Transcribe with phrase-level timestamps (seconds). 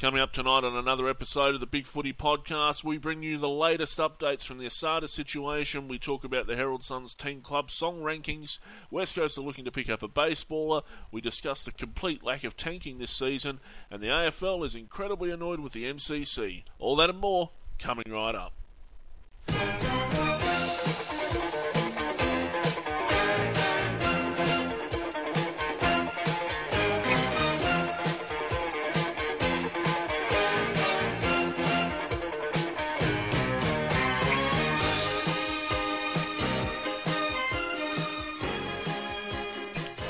[0.00, 3.50] Coming up tonight on another episode of the Big Footy Podcast, we bring you the
[3.50, 5.88] latest updates from the ASADA situation.
[5.88, 8.60] We talk about the Herald Suns Team Club song rankings.
[8.90, 10.84] West Coast are looking to pick up a baseballer.
[11.12, 13.60] We discuss the complete lack of tanking this season,
[13.90, 16.64] and the AFL is incredibly annoyed with the MCC.
[16.78, 18.54] All that and more coming right up.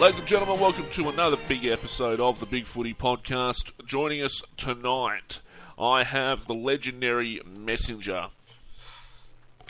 [0.00, 3.70] Ladies and gentlemen, welcome to another big episode of the Big Footy Podcast.
[3.84, 5.42] Joining us tonight,
[5.78, 8.28] I have the legendary Messenger.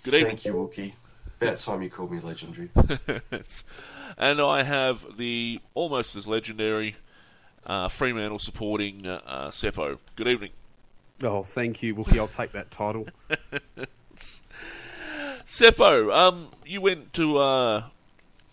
[0.04, 0.36] Good evening.
[0.36, 0.92] Thank you, Wookie.
[1.40, 2.70] About time you called me legendary.
[4.16, 6.94] and I have the almost as legendary
[7.66, 9.98] uh, Fremantle supporting uh, uh, Seppo.
[10.14, 10.52] Good evening.
[11.24, 12.18] Oh, thank you, Wookie.
[12.18, 13.08] I'll take that title.
[15.44, 17.84] Seppo, um, you went to uh,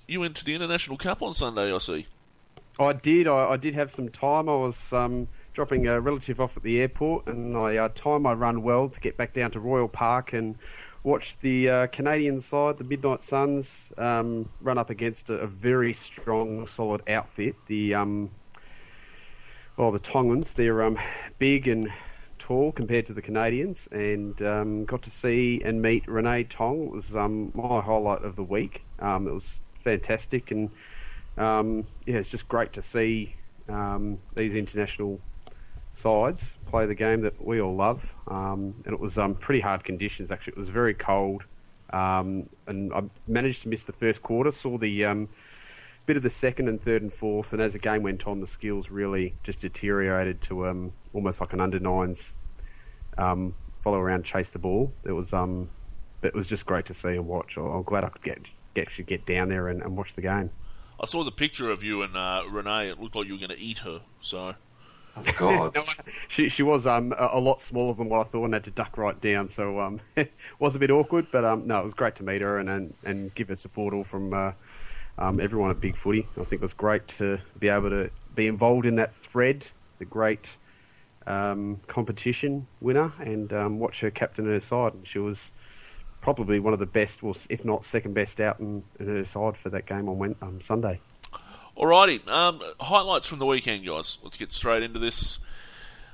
[0.07, 2.07] you went to the International Cup on Sunday, I see.
[2.79, 3.27] I did.
[3.27, 4.47] I, I did have some time.
[4.47, 8.61] I was um, dropping a relative off at the airport, and I uh, timed run
[8.61, 10.55] well to get back down to Royal Park and
[11.03, 15.93] watch the uh, Canadian side, the Midnight Suns, um, run up against a, a, very
[15.93, 17.55] strong, solid outfit.
[17.67, 18.29] The um,
[19.75, 20.53] well, the Tongans.
[20.53, 20.97] They're um,
[21.39, 21.91] big and
[22.39, 26.85] tall compared to the Canadians, and um, got to see and meet Renee Tong.
[26.87, 28.83] It was um, my highlight of the week.
[28.99, 30.69] Um, it was fantastic, and
[31.37, 33.33] um, yeah, it's just great to see
[33.69, 35.21] um, these international
[35.93, 38.03] sides play the game that we all love.
[38.27, 40.53] Um, and it was um, pretty hard conditions actually.
[40.57, 41.45] It was very cold,
[41.91, 44.51] um, and I managed to miss the first quarter.
[44.51, 45.29] Saw the um,
[46.05, 48.47] bit of the second and third and fourth, and as the game went on, the
[48.47, 52.35] skills really just deteriorated to almost like an under nines
[53.15, 54.91] follow around, chase the ball.
[55.05, 55.33] It was
[56.23, 57.55] it was just great to see and watch.
[57.57, 58.37] I'm glad I could get
[58.77, 60.51] actually get down there and, and watch the game.
[60.99, 62.89] I saw the picture of you and uh, Renee.
[62.89, 64.01] It looked like you were going to eat her.
[64.21, 64.55] So.
[65.15, 65.77] Oh God.
[66.27, 68.71] she she was um a, a, lot smaller than what I thought and had to
[68.71, 69.49] duck right down.
[69.49, 72.41] So um it was a bit awkward, but um no, it was great to meet
[72.41, 74.51] her and and, and give her support all from uh,
[75.17, 76.27] um everyone at Big Footy.
[76.39, 79.65] I think it was great to be able to be involved in that thread,
[79.97, 80.55] the great
[81.27, 84.93] um, competition winner, and um, watch her captain her side.
[84.93, 85.51] And she was
[86.21, 89.57] probably one of the best, well, if not second best out in, in her side
[89.57, 90.99] for that game on um, Sunday.
[91.77, 94.17] Alrighty, um, highlights from the weekend, guys.
[94.23, 95.39] Let's get straight into this.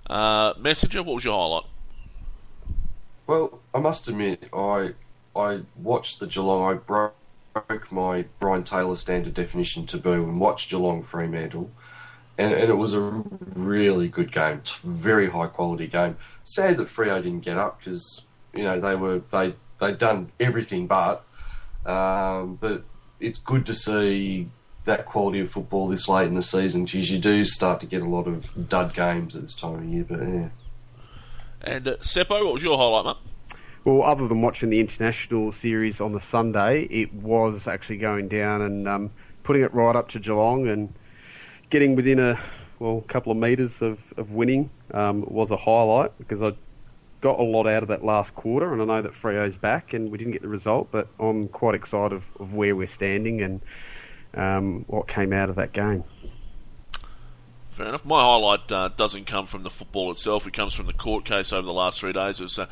[0.07, 1.63] Uh, Messenger, what was your highlight?
[3.25, 4.93] Well, I must admit, I
[5.35, 6.73] I watched the Geelong.
[6.73, 11.71] I broke my Brian Taylor standard definition taboo and watched Geelong Fremantle,
[12.37, 16.17] and, and it was a really good game, very high quality game.
[16.43, 18.21] Sad that Freo didn't get up because
[18.53, 21.25] you know they were they they've done everything but.
[21.85, 22.83] Um, but
[23.19, 24.49] it's good to see
[24.85, 28.01] that quality of football this late in the season because you do start to get
[28.01, 30.05] a lot of dud games at this time of year.
[30.07, 30.49] But yeah.
[31.61, 33.57] And uh, Seppo, what was your highlight, mate?
[33.85, 38.61] Well, other than watching the international series on the Sunday, it was actually going down
[38.61, 39.11] and um,
[39.43, 40.93] putting it right up to Geelong and
[41.69, 42.39] getting within a
[42.79, 46.53] well couple of metres of, of winning um, was a highlight because I
[47.23, 50.11] got a lot out of that last quarter, and I know that Freo's back, and
[50.11, 53.61] we didn't get the result, but I'm quite excited of, of where we're standing and
[54.33, 56.03] um, what came out of that game.
[57.71, 58.03] Fair enough.
[58.03, 61.53] My highlight uh, doesn't come from the football itself; it comes from the court case
[61.53, 62.41] over the last three days.
[62.41, 62.65] It was, uh,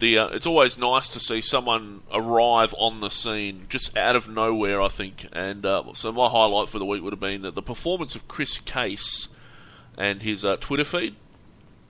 [0.00, 4.28] the uh, it's always nice to see someone arrive on the scene just out of
[4.28, 4.82] nowhere.
[4.82, 8.16] I think, and uh, so my highlight for the week would have been the performance
[8.16, 9.28] of Chris Case
[9.96, 11.14] and his uh, Twitter feed.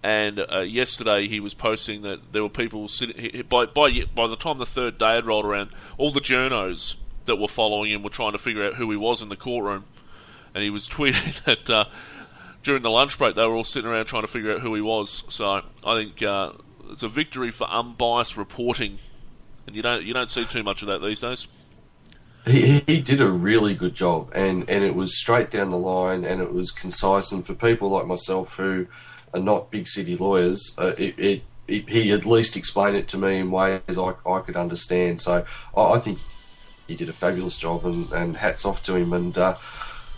[0.03, 4.37] And uh, yesterday he was posting that there were people sitting by by by the
[4.37, 6.97] time the third day had rolled around, all the journos
[7.27, 9.85] that were following him were trying to figure out who he was in the courtroom,
[10.55, 11.85] and he was tweeting that uh,
[12.65, 14.81] during the lunch break they were all sitting around trying to figure out who he
[14.81, 15.23] was.
[15.29, 16.53] So I think uh,
[16.91, 18.99] it's a victory for unbiased reporting,
[19.69, 21.47] and you don't you don't see too much of that these days.
[22.45, 26.25] He, he did a really good job, and, and it was straight down the line,
[26.25, 27.31] and it was concise.
[27.31, 28.89] And for people like myself who
[29.35, 33.19] are not big city lawyers, uh, it, it, it, he at least explained it to
[33.19, 35.21] me in ways I, I could understand.
[35.21, 35.45] So
[35.77, 36.19] I, I think
[36.87, 39.13] he did a fabulous job, and, and hats off to him.
[39.13, 39.57] And uh,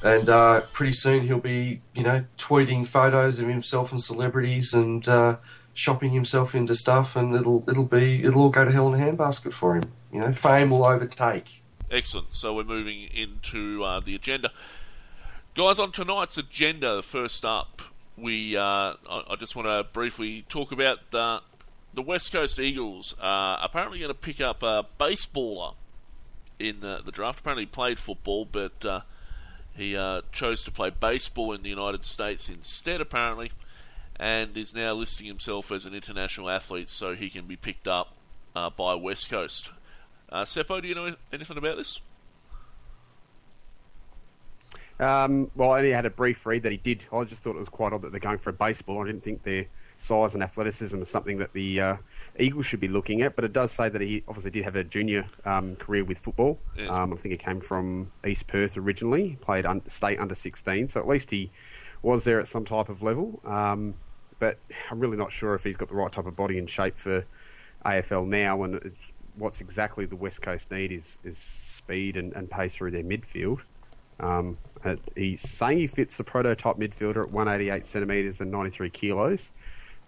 [0.02, 5.08] and uh, pretty soon he'll be, you know, tweeting photos of himself and celebrities and
[5.08, 5.37] uh,
[5.72, 9.05] shopping himself into stuff, and it'll it'll be it'll all go to hell in a
[9.05, 9.93] handbasket for him.
[10.12, 11.62] You know, fame will overtake.
[11.90, 12.34] Excellent.
[12.34, 14.50] So we're moving into uh, the agenda,
[15.55, 15.78] guys.
[15.78, 17.82] On tonight's agenda, first up,
[18.16, 18.94] we uh, I,
[19.31, 20.99] I just want to briefly talk about
[21.94, 23.14] the West Coast Eagles.
[23.20, 25.75] Uh, apparently, going to pick up a baseballer
[26.58, 27.40] in the, the draft.
[27.40, 29.00] Apparently, played football, but uh,
[29.76, 33.00] he uh, chose to play baseball in the United States instead.
[33.00, 33.52] Apparently,
[34.17, 38.14] and is now listing himself as an international athlete, so he can be picked up
[38.55, 39.70] uh, by West Coast.
[40.31, 42.00] Uh, Seppo, do you know anything about this?
[45.00, 47.05] Um, well, I only had a brief read that he did.
[47.12, 49.02] I just thought it was quite odd that they're going for a baseball.
[49.02, 51.96] I didn't think their size and athleticism is something that the uh,
[52.38, 53.37] Eagles should be looking at.
[53.37, 56.58] But it does say that he obviously did have a junior um, career with football.
[56.76, 56.91] Yes.
[56.91, 61.00] Um, I think he came from East Perth originally, played un- state under 16, so
[61.00, 61.50] at least he
[62.02, 63.41] was there at some type of level.
[63.44, 63.94] Um,
[64.38, 64.58] but
[64.91, 67.25] I'm really not sure if he's got the right type of body and shape for
[67.85, 68.62] AFL now.
[68.62, 68.93] And
[69.37, 73.61] what's exactly the West Coast need is, is speed and, and pace through their midfield.
[74.20, 79.52] Um, uh, he's saying he fits the prototype midfielder at 188 centimetres and 93 kilos.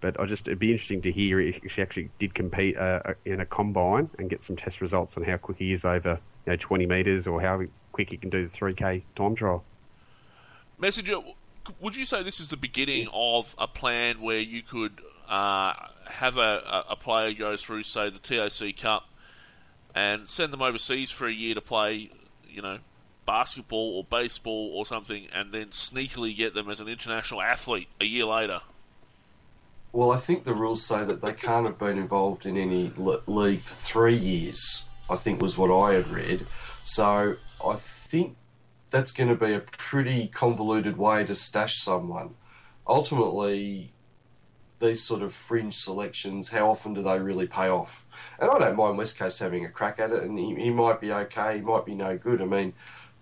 [0.00, 3.40] But I just it'd be interesting to hear if he actually did compete uh, in
[3.40, 6.56] a combine and get some test results on how quick he is over you know
[6.56, 7.62] 20 metres or how
[7.92, 9.64] quick he can do the 3k time trial.
[10.78, 11.16] Messenger,
[11.80, 15.72] would you say this is the beginning of a plan where you could uh,
[16.04, 19.08] have a, a player go through, say, the TAC Cup
[19.94, 22.10] and send them overseas for a year to play,
[22.48, 22.78] you know,
[23.26, 28.04] basketball or baseball or something, and then sneakily get them as an international athlete a
[28.04, 28.60] year later?
[29.92, 33.22] Well, I think the rules say that they can't have been involved in any le-
[33.26, 34.84] league for three years.
[35.08, 36.46] I think was what I had read.
[36.84, 38.36] So I think
[38.90, 42.34] that's going to be a pretty convoluted way to stash someone.
[42.86, 43.92] Ultimately,
[44.78, 48.06] these sort of fringe selections, how often do they really pay off?
[48.38, 51.00] And I don't mind West Coast having a crack at it, and he, he might
[51.00, 52.42] be okay, he might be no good.
[52.42, 52.74] I mean,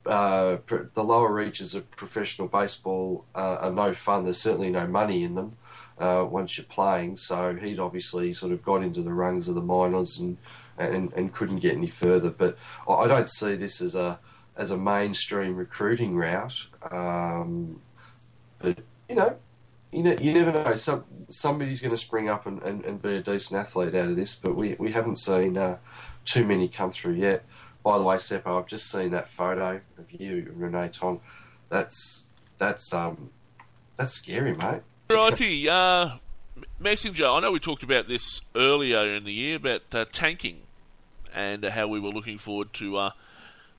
[0.06, 0.58] uh,
[0.94, 4.24] the lower reaches of professional baseball uh, are no fun.
[4.24, 5.56] There's certainly no money in them
[5.98, 7.16] uh, once you're playing.
[7.16, 10.36] So he'd obviously sort of got into the rungs of the minors and
[10.76, 12.30] and, and couldn't get any further.
[12.30, 12.58] But
[12.88, 14.18] I I don't see this as a
[14.56, 16.66] as a mainstream recruiting route.
[16.90, 17.80] Um,
[18.58, 18.78] but
[19.08, 19.36] you know,
[19.92, 20.76] you know, you never know.
[20.76, 24.16] Some somebody's going to spring up and, and, and be a decent athlete out of
[24.16, 24.34] this.
[24.34, 25.78] But we we haven't seen uh,
[26.24, 27.44] too many come through yet.
[27.84, 31.20] By the way, Seppo, I've just seen that photo of you, Renee Tong.
[31.68, 32.24] That's
[32.56, 33.30] that's um
[33.96, 34.80] that's scary, mate.
[35.10, 36.16] Righty, uh,
[36.80, 40.62] Messenger, I know we talked about this earlier in the year about uh, tanking
[41.34, 43.10] and how we were looking forward to uh,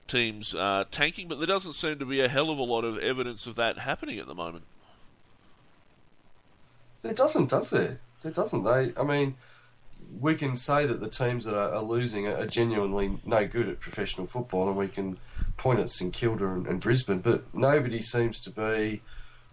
[0.06, 2.98] teams uh, tanking, but there doesn't seem to be a hell of a lot of
[2.98, 4.64] evidence of that happening at the moment.
[7.02, 7.98] There doesn't, does there?
[8.22, 8.62] There doesn't.
[8.62, 9.36] They, I mean,
[10.20, 13.68] we can say that the teams that are, are losing are, are genuinely no good
[13.68, 15.18] at professional football, and we can
[15.56, 19.02] point at St Kilda and, and Brisbane, but nobody seems to be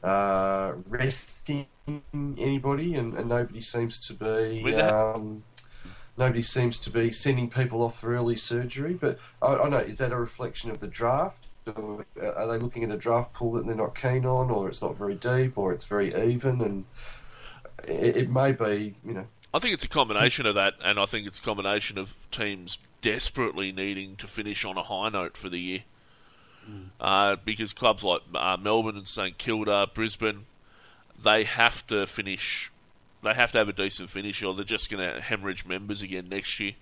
[0.03, 1.67] uh, resting
[2.37, 4.73] anybody, and, and nobody seems to be.
[4.75, 5.43] Um,
[6.17, 8.93] nobody seems to be sending people off for early surgery.
[8.93, 11.47] But I, I know is that a reflection of the draft?
[11.65, 14.81] Or are they looking at a draft pool that they're not keen on, or it's
[14.81, 16.85] not very deep, or it's very even, and
[17.87, 21.05] it, it may be, you know, I think it's a combination of that, and I
[21.05, 25.49] think it's a combination of teams desperately needing to finish on a high note for
[25.49, 25.83] the year.
[26.99, 30.45] Uh, because clubs like uh, Melbourne and St Kilda, Brisbane,
[31.21, 32.71] they have to finish.
[33.21, 36.29] They have to have a decent finish, or they're just going to hemorrhage members again
[36.29, 36.73] next year.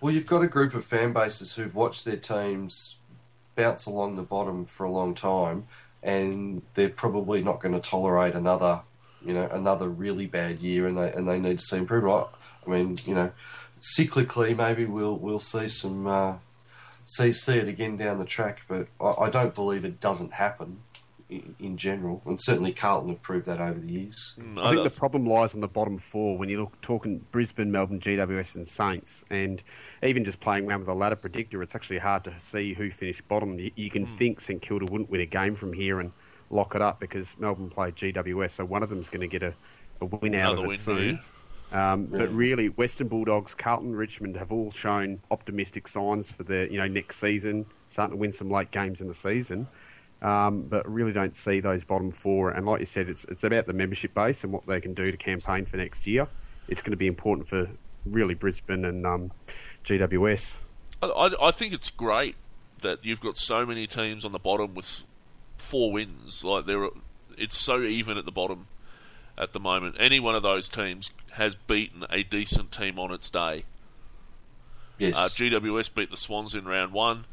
[0.00, 2.96] Well, you've got a group of fan bases who've watched their teams
[3.56, 5.66] bounce along the bottom for a long time,
[6.02, 8.80] and they're probably not going to tolerate another,
[9.24, 12.28] you know, another really bad year, and they and they need to see improvement.
[12.66, 13.30] I, I mean, you know,
[13.80, 16.34] cyclically maybe we'll we'll see some uh,
[17.06, 20.78] see see it again down the track, but I, I don't believe it doesn't happen
[21.30, 24.34] in, in general, and certainly Carlton have proved that over the years.
[24.38, 27.70] Mm, I think the problem lies on the bottom four when you look talking Brisbane,
[27.70, 29.62] Melbourne, GWS, and Saints, and
[30.02, 33.26] even just playing around with a ladder predictor, it's actually hard to see who finished
[33.28, 33.58] bottom.
[33.58, 36.12] You, you can think St Kilda wouldn't win a game from here and
[36.50, 39.54] lock it up because Melbourne played GWS, so one of them's going to get a,
[40.00, 41.08] a win out of it win, soon.
[41.08, 41.92] yeah.
[41.92, 42.18] Um, Yeah.
[42.18, 46.88] But really, Western Bulldogs, Carlton, Richmond have all shown optimistic signs for the you know
[46.88, 49.66] next season, starting to win some late games in the season.
[50.22, 52.50] Um, but really don't see those bottom four.
[52.50, 55.10] And like you said, it's it's about the membership base and what they can do
[55.10, 56.28] to campaign for next year.
[56.68, 57.68] It's going to be important for
[58.04, 59.32] really Brisbane and um,
[59.84, 60.58] GWS.
[61.02, 62.36] I, I, I think it's great
[62.82, 65.06] that you've got so many teams on the bottom with
[65.60, 66.42] four wins.
[66.44, 66.88] Like there,
[67.38, 68.66] it's so even at the bottom
[69.38, 69.96] at the moment.
[69.98, 73.64] Any one of those teams has beaten a decent team on its day.
[74.98, 77.24] Yes, Uh, GWS beat the Swans in round one.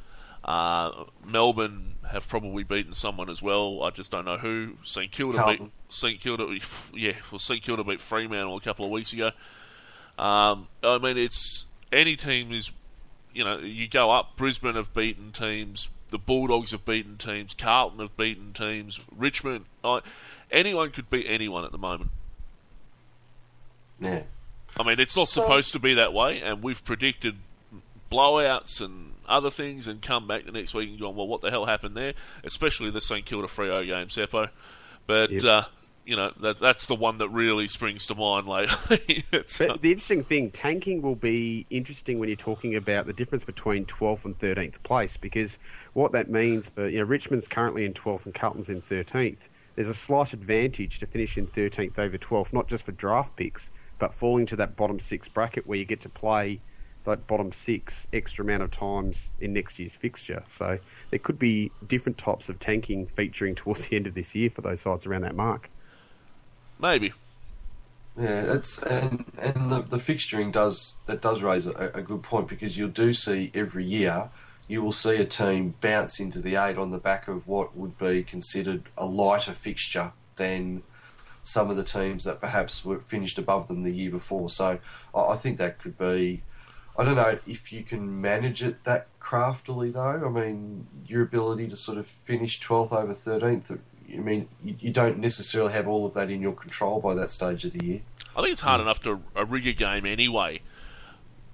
[0.45, 3.83] Uh, Melbourne have probably beaten someone as well.
[3.83, 4.73] I just don't know who.
[4.83, 5.65] St Kilda Carlton.
[5.65, 6.47] beat St Kilda.
[6.93, 9.31] Yeah, well, St Kilda beat Fremantle a couple of weeks ago.
[10.17, 12.71] Um, I mean, it's any team is,
[13.33, 14.37] you know, you go up.
[14.37, 15.89] Brisbane have beaten teams.
[16.09, 17.53] The Bulldogs have beaten teams.
[17.53, 18.99] Carlton have beaten teams.
[19.15, 19.99] Richmond, I,
[20.51, 22.11] anyone could beat anyone at the moment.
[23.99, 24.23] Yeah.
[24.79, 27.37] I mean, it's not So- supposed to be that way, and we've predicted
[28.11, 31.49] blowouts and other things, and come back the next week and gone, well, what the
[31.51, 32.13] hell happened there?
[32.43, 34.49] Especially the St Kilda Freo game, Seppo.
[35.07, 35.43] But Yep.
[35.43, 35.63] uh,
[36.07, 39.25] you know, that, that's the one that really springs to mind lately.
[39.81, 44.23] The interesting thing, tanking will be interesting when you're talking about the difference between 12th
[44.23, 45.59] and 13th place, because
[45.93, 49.49] what that means for you know Richmond's currently in 12th and Carlton's in 13th.
[49.75, 53.69] There's a slight advantage to finish in 13th over 12th, not just for draft picks,
[53.99, 56.61] but falling to that bottom six bracket where you get to play
[57.03, 60.43] that bottom six extra amount of times in next year's fixture.
[60.47, 64.49] So there could be different types of tanking featuring towards the end of this year
[64.49, 65.69] for those sides around that mark.
[66.79, 67.13] Maybe.
[68.17, 72.47] Yeah, it's and and the, the fixturing does that does raise a, a good point
[72.47, 74.29] because you do see every year
[74.67, 77.97] you will see a team bounce into the eight on the back of what would
[77.97, 80.83] be considered a lighter fixture than
[81.41, 84.49] some of the teams that perhaps were finished above them the year before.
[84.49, 84.79] So
[85.15, 86.43] I, I think that could be.
[86.99, 90.23] I don't know if you can manage it that craftily though.
[90.25, 93.71] I mean, your ability to sort of finish twelfth over thirteenth.
[94.13, 97.31] I mean, you, you don't necessarily have all of that in your control by that
[97.31, 98.01] stage of the year.
[98.35, 100.61] I think it's hard enough to uh, rig a game anyway,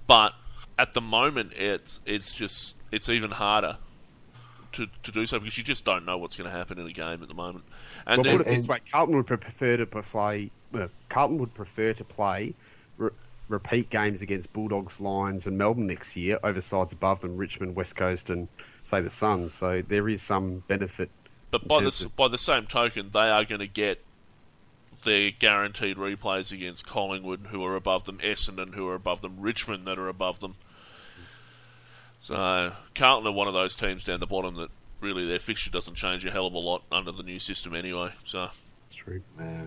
[0.08, 0.34] but
[0.78, 3.78] at the moment, it's it's just it's even harder
[4.74, 6.92] to to do so because you just don't know what's going to happen in a
[6.92, 7.66] game at the moment.
[8.06, 10.52] And well, then, put it this way: Carlton would prefer to play.
[10.74, 12.54] Uh, Carlton would prefer to play
[12.98, 13.12] re-
[13.48, 17.96] repeat games against Bulldogs, Lions, and Melbourne next year over sides above them, Richmond, West
[17.96, 18.48] Coast, and
[18.84, 19.54] say the Suns.
[19.54, 21.10] So there is some benefit.
[21.54, 24.04] But by the terms s- of- by the same token, they are going to get
[25.06, 29.86] their guaranteed replays against Collingwood, who are above them, Essendon, who are above them, Richmond,
[29.88, 30.56] that are above them.
[32.22, 34.70] So Carlton are one of those teams down the bottom that
[35.02, 38.14] really their fixture doesn't change a hell of a lot under the new system anyway.
[38.24, 38.50] So
[38.94, 39.22] true.
[39.38, 39.66] Yeah.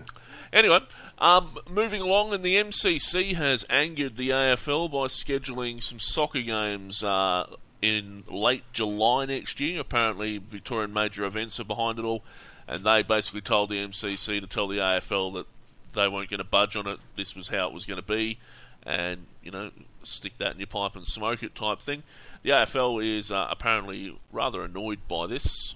[0.51, 0.79] anyway,
[1.19, 7.03] um, moving along, and the MCC has angered the AFL by scheduling some soccer games
[7.03, 7.45] uh,
[7.81, 9.79] in late July next year.
[9.79, 12.23] Apparently, Victorian major events are behind it all,
[12.67, 15.45] and they basically told the MCC to tell the AFL that
[15.93, 16.99] they weren't going to budge on it.
[17.15, 18.39] This was how it was going to be,
[18.85, 19.71] and you know,
[20.03, 22.03] stick that in your pipe and smoke it type thing.
[22.43, 25.75] The AFL is uh, apparently rather annoyed by this,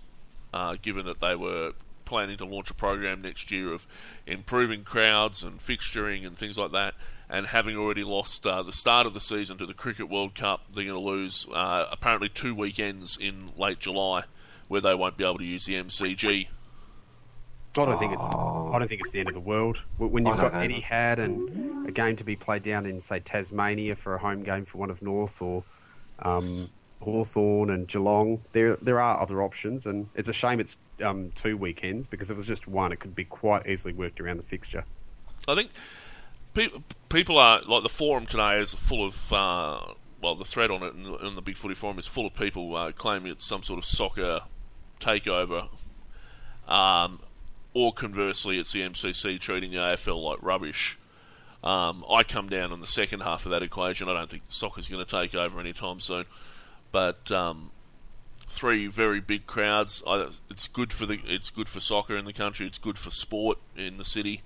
[0.53, 1.74] uh, given that they were
[2.05, 3.88] planning to launch a program next year of
[4.27, 6.93] improving crowds and fixturing and things like that.
[7.31, 10.65] And having already lost uh, the start of the season to the Cricket World Cup,
[10.75, 14.23] they're going to lose uh, apparently two weekends in late July,
[14.67, 16.47] where they won't be able to use the MCG.
[17.77, 18.21] I don't think it's.
[18.21, 20.59] I don't think it's the end of the world When- when you've got know.
[20.81, 24.65] Had and a game to be played down in say Tasmania for a home game
[24.65, 25.63] for one of North or
[26.19, 26.69] um,
[27.00, 28.41] Hawthorn and Geelong.
[28.51, 32.35] There there are other options, and it's a shame it's um, two weekends because if
[32.35, 34.83] it was just one, it could be quite easily worked around the fixture.
[35.47, 35.71] I think
[36.53, 36.70] pe-
[37.10, 40.93] people are like the forum today is full of uh, well, the thread on it
[40.93, 43.79] in the, the Big Footy forum is full of people uh, claiming it's some sort
[43.79, 44.41] of soccer
[45.00, 45.67] takeover,
[46.67, 47.20] um,
[47.74, 50.98] or conversely, it's the MCC treating the AFL like rubbish.
[51.63, 54.10] Um, I come down on the second half of that equation.
[54.10, 56.25] I don't think soccer's going to take over anytime soon,
[56.91, 57.70] but um,
[58.48, 60.01] three very big crowds.
[60.08, 62.65] I, it's good for the it's good for soccer in the country.
[62.65, 64.41] It's good for sport in the city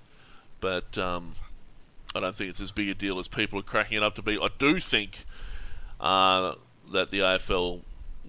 [0.60, 1.34] but um,
[2.16, 4.22] I don't think it's as big a deal as people are cracking it up to
[4.22, 4.38] be.
[4.40, 5.24] I do think
[6.00, 6.54] uh,
[6.92, 7.82] that the AFL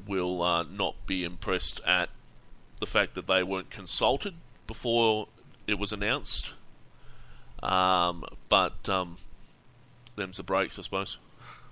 [0.08, 2.10] will uh, not be impressed at
[2.80, 4.36] the fact that they weren't consulted
[4.68, 5.28] before
[5.66, 6.54] it was announced.
[7.64, 9.18] Um, but um,
[10.16, 11.18] them's the breaks, I suppose.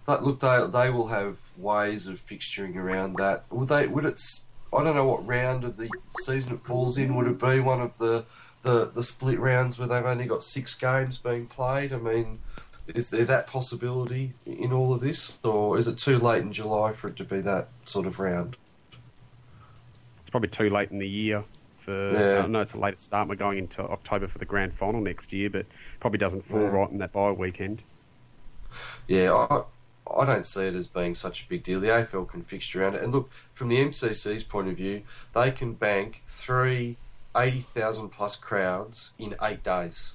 [0.06, 3.46] But look, they they will have ways of fixturing around that.
[3.52, 3.88] Would they?
[3.88, 4.44] Would it's?
[4.74, 5.90] I don't know what round of the
[6.22, 7.16] season it falls in.
[7.16, 8.26] Would it be one of the
[8.66, 11.94] the, the split rounds where they've only got six games being played?
[11.94, 12.40] I mean,
[12.88, 16.92] is there that possibility in all of this, or is it too late in July
[16.94, 18.58] for it to be that sort of round?
[20.20, 21.44] It's probably too late in the year.
[21.78, 22.44] For, Yeah.
[22.44, 23.30] I know it's a later start.
[23.30, 25.68] We're going into October for the grand final next year, but
[26.00, 26.68] probably doesn't fall Yeah.
[26.70, 27.84] right in that bye weekend.
[29.08, 29.62] Yeah, I,
[30.20, 31.80] I don't see it as being such a big deal.
[31.80, 33.04] The AFL can fixture around it.
[33.04, 35.04] And look, from the MCC's point of view,
[35.36, 36.98] they can bank three
[37.36, 40.14] 80,000 plus crowds in eight days.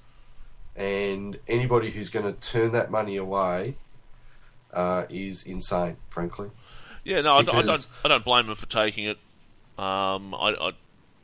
[0.76, 3.76] And anybody who's going to turn that money away
[4.72, 6.50] uh, is insane, frankly.
[7.04, 7.88] Yeah, no, I, don't- I don't.
[8.04, 9.18] I don't blame them for taking it.
[9.78, 10.70] Um, I, I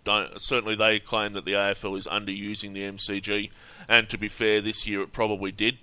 [0.05, 0.41] don't.
[0.41, 3.51] Certainly, they claim that the AFL is underusing the MCG,
[3.89, 5.77] and to be fair, this year it probably did.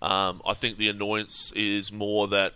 [0.00, 2.54] Um, I think the annoyance is more that,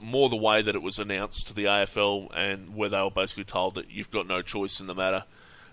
[0.00, 3.44] more the way that it was announced to the AFL, and where they were basically
[3.44, 5.24] told that you've got no choice in the matter.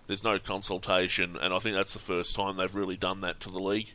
[0.07, 3.49] There's no consultation, and I think that's the first time they've really done that to
[3.49, 3.89] the league.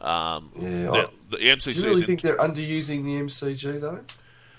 [0.00, 4.00] Um, Yeah, the, MCC Do you really is in- think they're underusing the MCG though?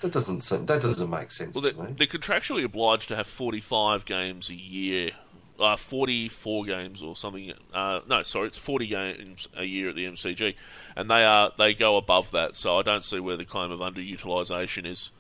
[0.02, 1.96] That doesn't seem, that doesn't make sense Well, to me.
[1.98, 5.12] they're contractually obliged to have 45 games a year.
[5.58, 7.54] Uh, 44 games or something.
[7.74, 10.54] Uh, no, sorry, it's 40 games a year at the MCG,
[10.98, 12.58] and they are they go above that.
[12.58, 15.12] So I don't see where the claim of underutilisation is.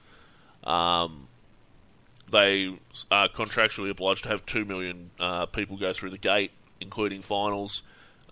[0.65, 1.29] Um,
[2.32, 2.77] they
[3.12, 7.84] are contractually obliged to have two million uh, people go through the gate, including finals.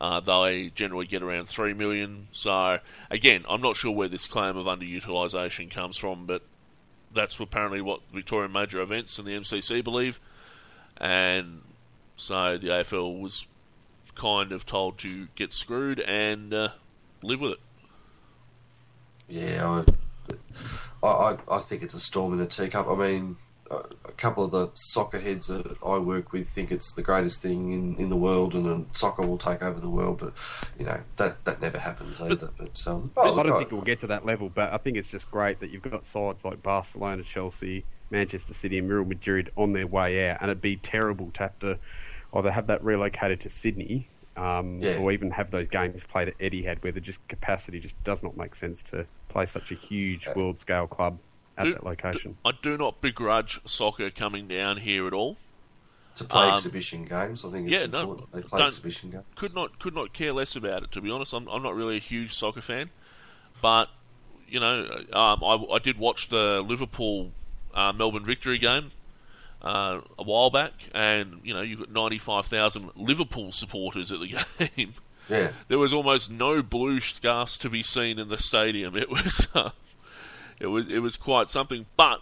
[0.02, 2.28] Uh, they generally get around three million.
[2.32, 6.42] So again, I'm not sure where this claim of underutilisation comes from, but
[7.14, 10.20] that's apparently what Victorian Major Events and the MCC believe,
[10.98, 11.62] and
[12.18, 13.46] so the AFL was
[14.16, 16.70] kind of told to get screwed and uh,
[17.22, 17.60] live with it.
[19.28, 19.84] Yeah,
[21.02, 22.88] I, I, I think it's a storm in a teacup.
[22.88, 23.38] I mean,
[23.72, 27.72] a couple of the soccer heads that I work with think it's the greatest thing
[27.72, 30.20] in, in the world, and then soccer will take over the world.
[30.20, 30.34] But
[30.78, 32.50] you know that that never happens either.
[32.58, 34.98] But um, oh, I don't think it will get to that level, but I think
[34.98, 39.52] it's just great that you've got sides like Barcelona, Chelsea, Manchester City, and Real Madrid
[39.58, 41.80] on their way out, and it'd be terrible to have to
[42.34, 44.98] either have that relocated to Sydney, um, Yeah.
[44.98, 48.36] or even have those games played at Etihad, where the just capacity just does not
[48.36, 51.18] make sense to play such a huge world scale club
[51.58, 52.38] at Do- that location.
[52.46, 55.38] I do not begrudge soccer coming down here at all.
[56.16, 58.32] to play um, exhibition games, I think it's yeah, no, important.
[58.34, 59.24] they play exhibition games.
[59.36, 60.92] could not could not care less about it.
[60.94, 62.90] To be honest, I'm, I'm not really a huge soccer fan,
[63.62, 63.90] but
[64.48, 67.32] you know, um, I, I did watch the Liverpool
[67.74, 68.92] uh, Melbourne victory game
[69.64, 74.20] uh, a while back, and you know, you got ninety five thousand Liverpool supporters at
[74.20, 74.36] the
[74.78, 74.94] game.
[75.30, 78.96] Yeah, there was almost no blue scarf to be seen in the stadium.
[78.98, 79.70] It was, uh,
[80.60, 81.86] it was, it was quite something.
[81.98, 82.22] But,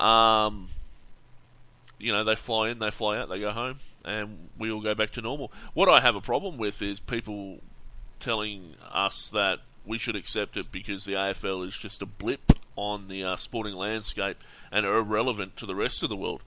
[0.00, 0.70] um,
[1.98, 4.94] you know, they fly in, they fly out, they go home, and we all go
[4.94, 5.52] back to normal.
[5.74, 7.58] What I have a problem with is people
[8.20, 13.08] telling us that we should accept it because the AFL is just a blip on
[13.08, 14.36] the uh, sporting landscape
[14.70, 16.42] and are irrelevant to the rest of the world.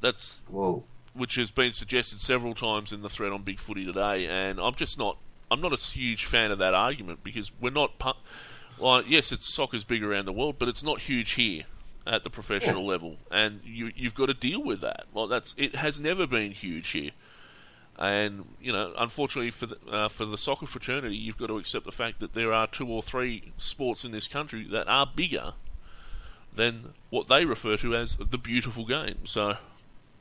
[0.00, 4.26] That's well, which has been suggested several times in the thread on Big Footy today,
[4.26, 5.18] and I'm just not.
[5.50, 7.98] I'm not a huge fan of that argument because we're not.
[7.98, 8.12] pu-
[8.78, 11.64] Like, yes, it's soccer's big around the world, but it's not huge here
[12.06, 15.06] at the professional level, and you you've got to deal with that.
[15.12, 17.10] Well, that's it has never been huge here,
[17.98, 21.84] and you know, unfortunately for the uh, for the soccer fraternity, you've got to accept
[21.84, 25.54] the fact that there are two or three sports in this country that are bigger
[26.54, 29.18] than what they refer to as the beautiful game.
[29.24, 29.56] So.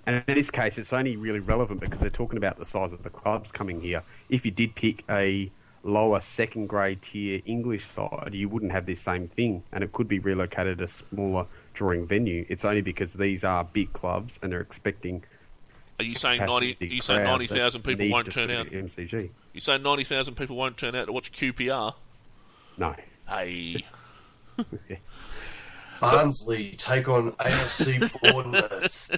[0.08, 3.02] And in this case, it's only really relevant because they're talking about the size of
[3.02, 4.04] the clubs coming here.
[4.30, 5.50] If you did pick a
[5.86, 10.08] lower second grade tier English side, you wouldn't have this same thing, and it could
[10.08, 12.46] be relocated to a smaller drawing venue.
[12.50, 15.24] It's only because these are big clubs and they're expecting.
[16.00, 16.76] Are you saying ninety?
[16.82, 18.68] Are you saying crowds ninety that thousand people won't turn out?
[18.68, 19.30] MCG.
[19.54, 21.94] You saying ninety thousand people won't turn out to watch QPR?
[22.78, 22.96] No.
[23.30, 23.86] Hey,
[26.02, 29.12] Barnsley take on AFC Bournemouth.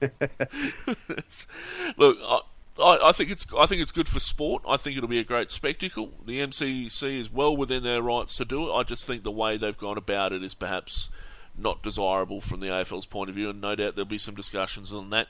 [1.96, 2.40] look, I,
[2.78, 4.62] I, I think it's I think it's good for sport.
[4.66, 6.12] I think it'll be a great spectacle.
[6.24, 8.74] The MCC is well within their rights to do it.
[8.74, 11.10] I just think the way they've gone about it is perhaps
[11.56, 14.92] not desirable from the AFL's point of view, and no doubt there'll be some discussions
[14.92, 15.28] on that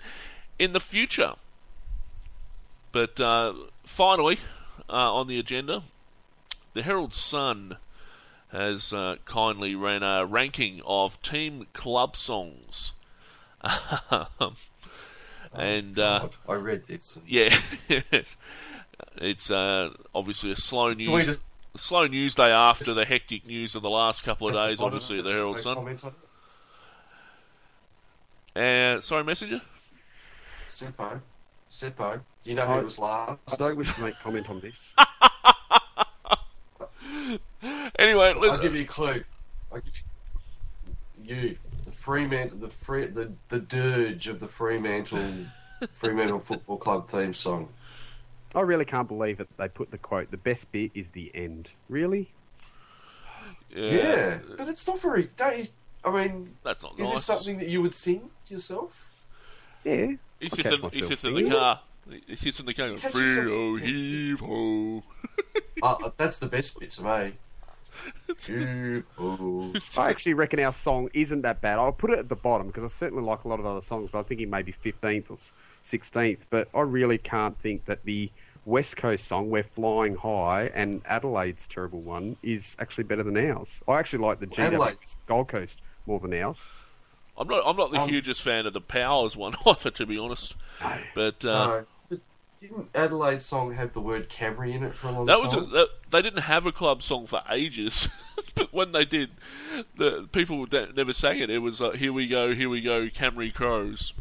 [0.58, 1.34] in the future.
[2.92, 4.38] But uh, finally,
[4.88, 5.82] uh, on the agenda,
[6.74, 7.78] the Herald Sun
[8.50, 12.92] has uh, kindly ran a ranking of team club songs.
[15.54, 17.18] and uh, I read this.
[17.26, 17.56] yeah,
[19.16, 21.38] it's uh, obviously a slow news, just-
[21.76, 24.80] slow news day after the hectic news of the last couple of days.
[24.80, 25.74] Obviously, at the Herald Sun.
[25.76, 26.04] Comment?
[28.54, 29.60] Uh, sorry, messenger.
[30.66, 31.20] Seppo.
[31.70, 32.20] Seppo.
[32.44, 33.38] You know who I- was last?
[33.52, 34.94] I don't wish to make comment on this.
[37.98, 39.22] Anyway, I'll let, give you a clue.
[39.72, 39.92] I'll give
[41.24, 41.71] you, you the
[42.02, 45.20] Fremantle, the free, the the dirge of the Fremantle
[46.00, 47.68] Fremantle Football Club theme song.
[48.54, 51.70] I really can't believe that they put the quote, the best bit is the end.
[51.88, 52.30] Really?
[53.70, 55.30] Yeah, but it's not very.
[55.36, 55.64] Don't you,
[56.04, 57.12] I mean, that's not is nice.
[57.12, 59.06] this something that you would sing to yourself?
[59.84, 60.12] Yeah.
[60.38, 61.80] He sits, in, he sits in the car.
[62.26, 65.02] He sits in the car going, free yourself oh heave ho.
[65.82, 67.32] uh, that's the best bit to me.
[68.46, 69.72] Beautiful.
[69.98, 71.78] I actually reckon our song isn't that bad.
[71.78, 74.10] I'll put it at the bottom because I certainly like a lot of other songs,
[74.12, 75.36] but I think it may be 15th or
[75.84, 76.38] 16th.
[76.50, 78.30] But I really can't think that the
[78.64, 83.80] West Coast song, We're Flying High, and Adelaide's terrible one is actually better than ours.
[83.88, 84.96] I actually like the GW Adelaide.
[85.26, 86.58] Gold Coast more than ours.
[87.36, 87.62] I'm not.
[87.66, 90.54] I'm not the Um, hugest fan of the Powers one either, to be honest.
[91.14, 91.86] But uh, No, but
[92.62, 95.44] didn't Adelaide's song have the word Camry in it for a long that time?
[95.44, 98.08] was a, that, they didn't have a club song for ages.
[98.54, 99.30] but when they did,
[99.96, 101.50] the people that never sang it.
[101.50, 104.14] It was like, "Here we go, here we go, Camry Crows."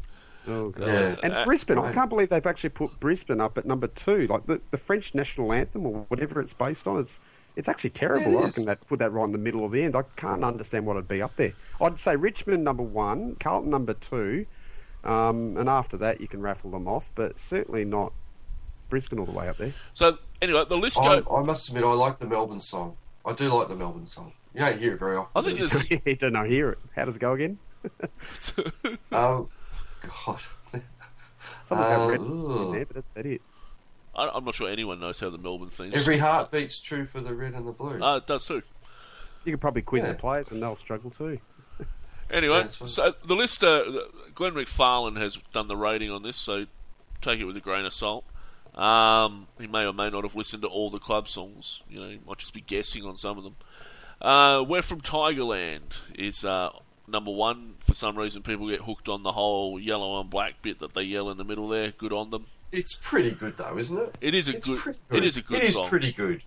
[0.47, 0.87] Oh, God.
[0.87, 1.15] Yeah.
[1.21, 1.93] And Uh, Brisbane, I right.
[1.93, 4.25] can't believe they've actually put Brisbane up at number two.
[4.25, 7.19] Like the, the French national anthem or whatever it's based on, it's
[7.55, 8.31] it's actually terrible.
[8.31, 8.57] Yeah, it I is.
[8.57, 9.95] reckon that put that right in the middle of the end.
[9.95, 11.53] I can't understand what would be up there.
[11.79, 14.45] I'd say Richmond number one, Carlton number two,
[15.03, 18.13] um, and after that you can raffle them off, but certainly not
[18.91, 19.73] Brisbane all the way up there.
[19.95, 21.35] So anyway, the list I, go.
[21.35, 22.95] I must admit, I like the Melbourne song.
[23.25, 24.33] I do like the Melbourne song.
[24.53, 25.31] You don't hear it very often.
[25.35, 26.01] I think do you?
[26.05, 26.77] you don't know, hear it.
[26.95, 27.57] How does it go again?
[27.83, 27.89] Um,
[30.25, 30.39] God.
[31.63, 33.41] Something about Uh, red in there, but that's about it.
[34.13, 35.91] I, I'm not sure anyone knows how the Melbourne theme.
[35.93, 38.01] Every heart beats true for the red and the blue.
[38.03, 38.61] Uh, it does too.
[39.45, 40.09] You could probably quiz Yeah.
[40.09, 41.39] the players and they'll struggle too.
[42.29, 43.83] Anyway, Yeah, so the list, uh,
[44.35, 46.65] Glenn McFarlane has done the rating on this, so
[47.21, 48.23] take it with a grain of salt.
[48.75, 51.81] Um, he may or may not have listened to all the club songs.
[51.89, 53.55] You know, he might just be guessing on some of them.
[54.21, 56.69] Uh, We're from Tigerland is uh,
[57.07, 57.75] number one.
[57.79, 61.03] For some reason, people get hooked on the whole yellow and black bit that they
[61.03, 61.91] yell in the middle there.
[61.91, 62.45] Good on them.
[62.71, 64.17] It's pretty good, though, isn't it?
[64.21, 64.79] It is a It's good.
[64.79, 65.89] pretty It is a good It is song.
[65.89, 66.41] pretty good.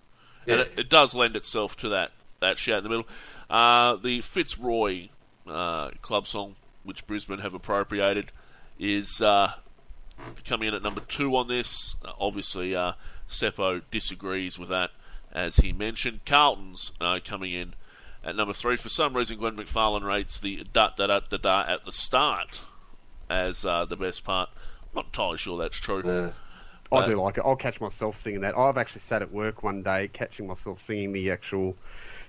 [0.46, 0.52] Yeah.
[0.54, 3.06] and it, it does lend itself to that that shout in the middle.
[3.50, 5.08] Uh, the Fitzroy
[5.46, 8.30] uh, club song, which Brisbane have appropriated,
[8.78, 9.52] is uh,
[10.44, 11.96] coming in at number two on this.
[12.04, 12.92] Uh, obviously, uh,
[13.28, 14.90] Seppo disagrees with that,
[15.32, 16.24] as he mentioned.
[16.24, 17.74] Carlton's uh, coming in
[18.22, 18.76] at number three.
[18.76, 22.62] For some reason, Glenn McFarlane rates the da da da da da at the start
[23.28, 24.50] as uh, the best part.
[24.82, 26.02] I'm not entirely sure that's true.
[26.04, 26.30] Yeah.
[26.92, 27.42] I do like it.
[27.44, 28.56] I'll catch myself singing that.
[28.56, 31.76] I've actually sat at work one day, catching myself singing the actual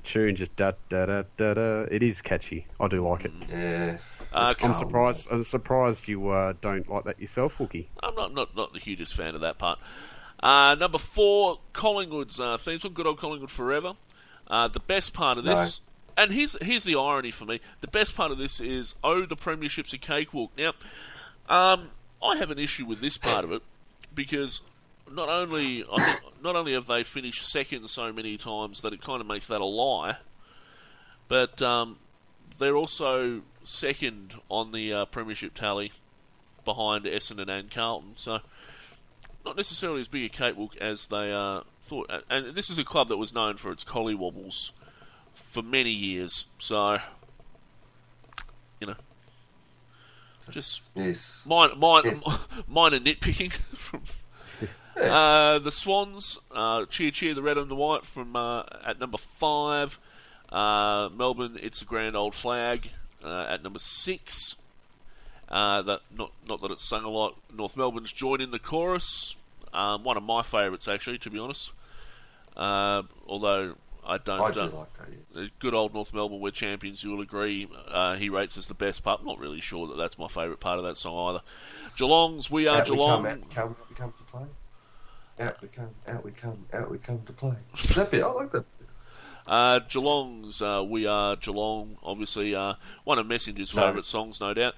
[0.04, 1.82] tune, just da da da da da.
[1.92, 2.66] It is catchy.
[2.80, 3.32] I do like it.
[3.50, 3.98] Yeah.
[4.36, 5.30] Uh, I'm surprised.
[5.32, 7.86] I'm surprised you uh, don't like that yourself, Wookie.
[8.04, 9.80] I'm not not, not the hugest fan of that part.
[10.44, 13.94] Uh, number four, Collingwood's uh, theme song, "Good Old Collingwood Forever."
[14.48, 15.80] Uh, the best part of this,
[16.18, 19.38] and here's here's the irony for me: the best part of this is "Oh, the
[19.38, 20.74] Premiership's a cakewalk." Now,
[21.48, 23.62] um, I have an issue with this part of it
[24.14, 24.60] because
[25.10, 25.86] not only
[26.44, 29.62] not only have they finished second so many times that it kind of makes that
[29.62, 30.18] a lie,
[31.30, 31.96] but um,
[32.58, 35.92] they're also second on the uh, Premiership tally
[36.64, 38.14] behind Essendon and Carlton.
[38.16, 38.40] So,
[39.46, 42.10] not necessarily as big a cakewalk as they uh, thought.
[42.30, 44.72] And- this is a club that was known for its collie wobbles
[45.34, 46.46] for many years.
[46.58, 46.98] So,
[48.80, 48.96] you know,
[50.50, 51.42] just Yes.
[51.46, 52.24] mine, mine, Yes.
[52.68, 54.04] minor nitpicking from.
[55.00, 59.18] Uh, the Swans, uh, cheer, cheer, the red and the white from uh, at number
[59.18, 60.00] five.
[60.50, 62.92] Uh, Melbourne, it's a grand old flag
[63.26, 64.56] uh, at number six.
[65.48, 67.36] Uh, that not not that it's sung a lot.
[67.54, 69.36] North Melbourne's joined in the chorus.
[69.74, 71.72] Um, one of my favourites, actually, to be honest.
[72.56, 74.42] Uh, although I don't.
[74.42, 75.08] I do uh, like that.
[75.36, 75.50] Yes.
[75.60, 77.04] good old North Melbourne, we're champions.
[77.04, 77.68] You will agree.
[77.88, 79.22] Uh, he rates as the best part.
[79.22, 81.44] I'm not really sure that that's my favourite part of that song either.
[81.98, 84.46] Geelong's "We Are out Geelong." We come, out we come, out we come to play.
[85.38, 87.56] Out we come, out we come, out we come to play.
[87.96, 88.66] That bit, I like that.
[89.48, 93.82] Uh, Geelong's uh, "We Are Geelong." Obviously, uh, one of Messenger's No.
[93.84, 94.74] favourite songs, no doubt.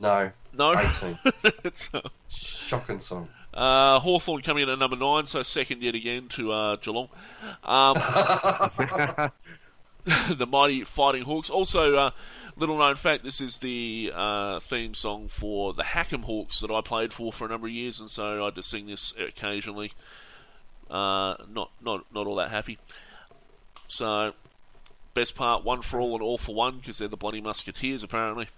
[0.00, 1.18] No, No, 18.
[1.64, 3.28] it's, uh, Shocking song.
[3.52, 7.08] uh, Hawthorn coming in at number nine, so second yet again to uh, Geelong.
[7.64, 7.96] Um,
[10.36, 11.50] the mighty Fighting Hawks.
[11.50, 12.10] Also, uh,
[12.56, 16.80] little known fact: this is the uh, theme song for the Hackham Hawks that I
[16.80, 19.92] played for for a number of years, and so I just sing this occasionally.
[20.88, 22.78] Uh, not not not all that happy.
[23.88, 24.32] So,
[25.14, 28.48] best part: one for all and all for one, because they're the bloody Musketeers apparently.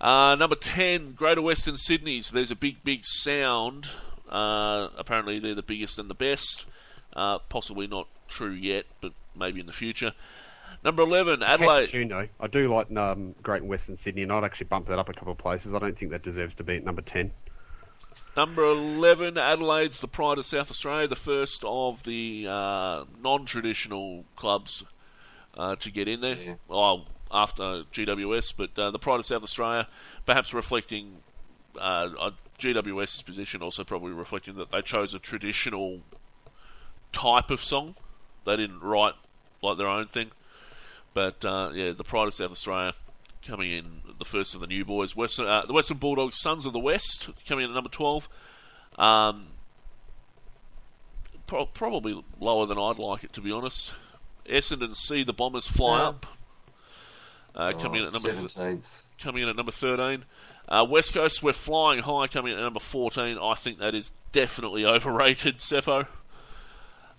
[0.00, 3.86] Uh, number 10, Greater Western Sydney's There's a Big, Big Sound.
[4.30, 6.64] Uh, apparently, they're the biggest and the best.
[7.14, 10.12] Uh, possibly not true yet, but maybe in the future.
[10.82, 11.88] Number 11, Catchy Adelaide.
[11.88, 12.28] tune, though.
[12.40, 15.32] I do like um, Great Western Sydney, and I'd actually bump that up a couple
[15.32, 15.74] of places.
[15.74, 17.32] I don't think that deserves to be at number ten.
[18.36, 24.24] Number 11, Adelaide's the Pride of South Australia, the first of the uh, non traditional
[24.36, 24.84] clubs
[25.56, 26.36] uh, to get in there.
[26.36, 26.54] Yeah.
[26.68, 29.88] Well, after GWS, but uh, the Pride of South Australia,
[30.26, 31.18] perhaps reflecting
[31.76, 36.00] uh, uh, GWS's position, also probably reflecting that they chose a traditional
[37.12, 37.96] type of song.
[38.44, 39.14] They didn't write
[39.62, 40.30] like their own thing.
[41.14, 42.94] But uh, yeah, the Pride of South Australia
[43.50, 45.16] coming in the first of the new boys.
[45.16, 48.28] Western, uh, the Western Bulldogs, Sons of the West, coming in at number twelve.
[48.98, 49.48] Um,
[51.46, 53.90] pro- probably lower than I'd like it to be honest.
[54.48, 56.08] Essendon see the Bombers fly Yeah.
[56.08, 56.26] up.
[57.54, 58.82] Uh, coming in at number th-
[59.18, 60.24] coming in at number 13.
[60.68, 63.36] Uh, West Coast, we're flying high, coming in at number 14.
[63.42, 66.06] I think that is definitely overrated, Seppo.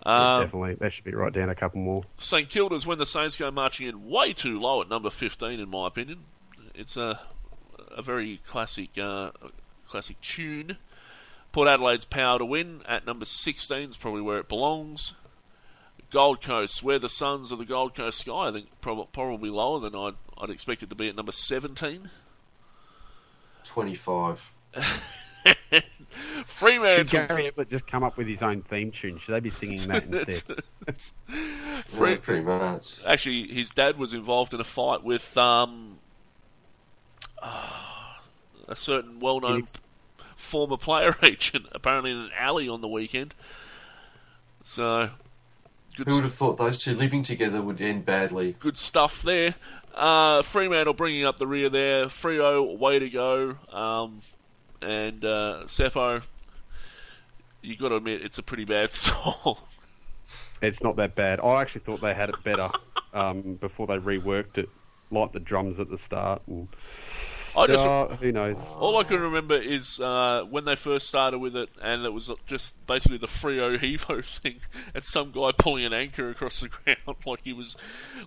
[0.03, 2.03] Um, Definitely, that should be right down a couple more.
[2.17, 5.69] St Kilda's when the Saints go marching in way too low at number 15, in
[5.69, 6.25] my opinion.
[6.73, 7.19] It's a
[7.95, 9.31] a very classic uh,
[9.87, 10.77] classic tune.
[11.51, 15.13] Port Adelaide's Power to Win at number 16 is probably where it belongs.
[16.09, 19.79] Gold Coast, where the Suns of the Gold Coast Sky, I think prob- probably lower
[19.79, 22.09] than I'd, I'd expect it to be at number 17.
[25.71, 25.83] 25.
[26.35, 29.17] Should Fremantle, Gary Ablett just come up with his own theme tune?
[29.17, 30.63] Should they be singing that instead?
[31.85, 32.97] Fre- Yeah, pretty much.
[33.05, 35.97] actually, his dad was involved in a fight with um,
[37.41, 38.21] ah,
[38.67, 39.73] a certain well-known Inex-
[40.35, 43.33] former player agent, apparently in an alley on the weekend.
[44.63, 45.09] So,
[45.95, 48.55] good, Who would have thought those two living together would end badly?
[48.59, 49.55] good stuff there.
[49.93, 52.05] Uh, Fremantle bringing up the rear there.
[52.05, 53.57] Freo, way to go.
[53.73, 54.21] Um,
[54.81, 56.23] and uh, Seppo,
[57.61, 59.57] you got to admit it's a pretty bad song.
[60.61, 61.39] It's not that bad.
[61.39, 62.69] I actually thought they had it better
[63.13, 64.69] um, before they reworked it,
[65.09, 66.41] like the drums at the start.
[66.47, 66.67] And,
[67.55, 68.57] I just uh, who knows?
[68.79, 72.31] All I can remember is uh, when they first started with it, and it was
[72.47, 74.59] just basically the Freo Hevo thing,
[74.93, 77.75] and some guy pulling an anchor across the ground like he was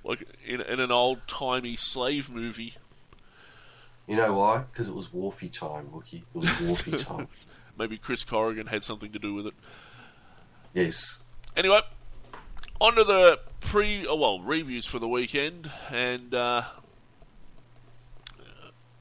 [0.03, 2.75] like in, in an old timey slave movie.
[4.07, 4.59] You know why?
[4.59, 6.23] Because it was Wharfy time, Wookie.
[6.35, 7.29] It was Wharfy time.
[7.79, 9.55] Maybe Chris Corrigan had something to do with it.
[10.75, 11.23] Yes.
[11.57, 11.81] Anyway,
[12.81, 16.63] on to the pre, oh, well, reviews for the weekend, and uh,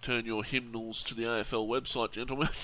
[0.02, 2.50] turn your hymnals to the AFL website, gentlemen.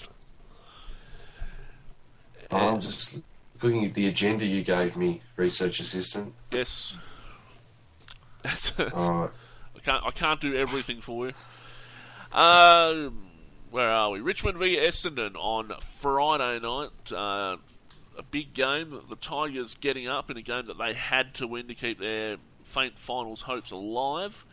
[2.52, 3.22] I'm just
[3.62, 6.34] looking at the agenda you gave me, research assistant.
[6.52, 6.98] yes.
[8.80, 9.32] Alright.
[9.76, 11.34] I can't I can't do everything for you.
[12.32, 13.30] Um,
[13.72, 14.20] where are we?
[14.20, 17.12] Richmond v Essendon on Friday night.
[17.12, 17.58] Uh,
[18.18, 19.02] a big game.
[19.10, 22.38] The Tigers getting up in a game that they had to win to keep their
[22.64, 24.46] faint finals hopes alive.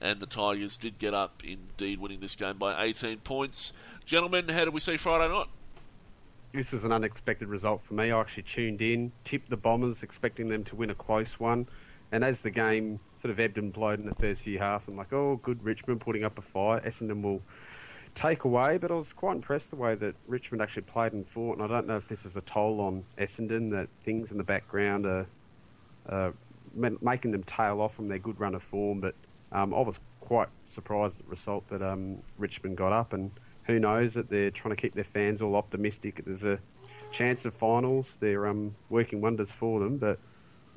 [0.00, 3.72] And the Tigers did get up, indeed, winning this game by 18 points.
[4.04, 5.48] Gentlemen, how did we see Friday night?
[6.52, 8.12] This was an unexpected result for me.
[8.12, 11.66] I actually tuned in, tipped the Bombers, expecting them to win a close one.
[12.10, 14.96] And as the game sort of ebbed and flowed in the first few halves, I'm
[14.96, 16.84] like, oh, good Richmond putting up a fight.
[16.84, 17.42] Essendon will
[18.14, 18.78] take away.
[18.78, 21.58] But I was quite impressed the way that Richmond actually played and fought.
[21.58, 24.44] And I don't know if this is a toll on Essendon, that things in the
[24.44, 25.26] background are
[26.74, 29.00] making them tail off from their good run of form.
[29.00, 29.14] But
[29.52, 33.12] um, I was quite surprised at the result that um, Richmond got up.
[33.12, 33.30] And
[33.64, 36.22] who knows that they're trying to keep their fans all optimistic.
[36.24, 36.58] There's a
[37.10, 38.16] chance of finals.
[38.18, 39.98] They're um, working wonders for them.
[39.98, 40.18] But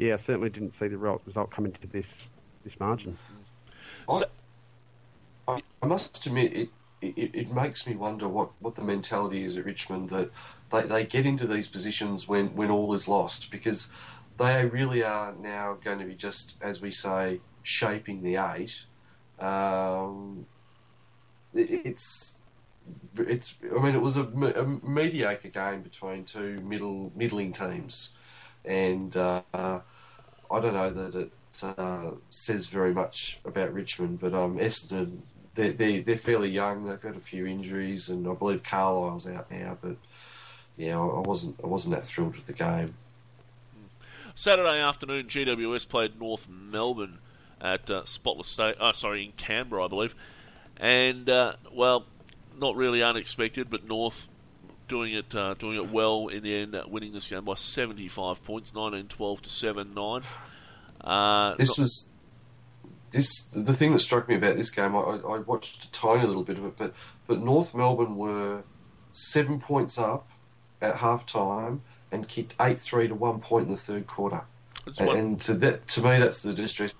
[0.01, 2.25] yeah, I certainly didn't see the result coming to this
[2.63, 3.17] this margin.
[4.09, 4.21] I,
[5.47, 6.69] I, I must admit, it,
[7.01, 10.31] it, it makes me wonder what, what the mentality is at Richmond that
[10.71, 13.89] they, they get into these positions when, when all is lost because
[14.37, 18.83] they really are now going to be just, as we say, shaping the eight.
[19.39, 20.45] Um,
[21.53, 22.35] it, it's
[23.17, 23.55] it's.
[23.63, 28.09] I mean, it was a, a mediocre game between two middle middling teams,
[28.65, 29.41] and uh,
[30.51, 31.31] I don't know that it
[31.63, 35.19] uh, says very much about Richmond, but um, Essendon,
[35.55, 36.85] they're, they're, they're fairly young.
[36.85, 39.77] They've got a few injuries, and I believe Carlisle's out now.
[39.81, 39.97] But
[40.77, 42.93] yeah, I wasn't I wasn't that thrilled with the game.
[44.35, 47.19] Saturday afternoon, GWS played North Melbourne
[47.59, 48.75] at uh, Spotless State.
[48.79, 50.15] Oh, sorry, in Canberra, I believe.
[50.77, 52.05] And uh, well,
[52.57, 54.27] not really unexpected, but North
[54.91, 58.43] doing it uh, doing it well in the end, uh, winning this game by 75
[58.43, 60.23] points, 19-12 to 7-9.
[60.99, 62.09] Uh, This not- was
[63.11, 64.95] this the thing that struck me about this game.
[64.95, 66.93] I, I watched a tiny little bit of it, but
[67.27, 68.63] but North Melbourne were
[69.11, 70.29] seven points up
[70.81, 74.41] at half time and kicked eight three to one point in the third quarter.
[74.99, 76.97] And, and to that, to me, that's the distressing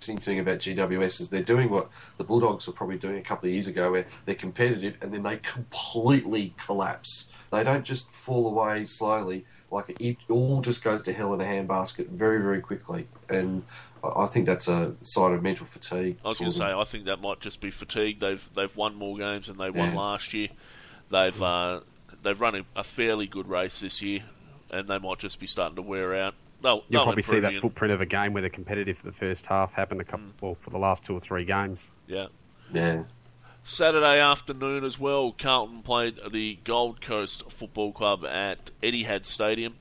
[0.00, 3.54] thing about GWS is they're doing what the Bulldogs were probably doing a couple of
[3.54, 7.28] years ago, where they're competitive and then they completely collapse.
[7.52, 11.44] They don't just fall away slowly; like it all just goes to hell in a
[11.44, 13.06] handbasket very, very quickly.
[13.28, 13.62] And
[14.02, 16.16] I I think that's a sign of mental fatigue.
[16.24, 18.18] I was going to say, I think that might just be fatigue.
[18.20, 19.98] They've they've won more games than they won Yeah.
[19.98, 20.48] last year.
[21.10, 21.80] They've uh,
[22.22, 24.24] they've run a, a fairly good race this year,
[24.70, 26.34] and they might just be starting to wear out.
[26.62, 27.60] they'll, You'll they'll probably see that again.
[27.60, 30.56] footprint of a game where they're competitive for the first half happen a couple, well,
[30.60, 31.90] for the last two or three games.
[32.06, 32.28] Yeah.
[32.72, 33.02] Yeah.
[33.64, 39.76] Saturday afternoon as well, Carlton played the Gold Coast Football Club at Etihad Stadium.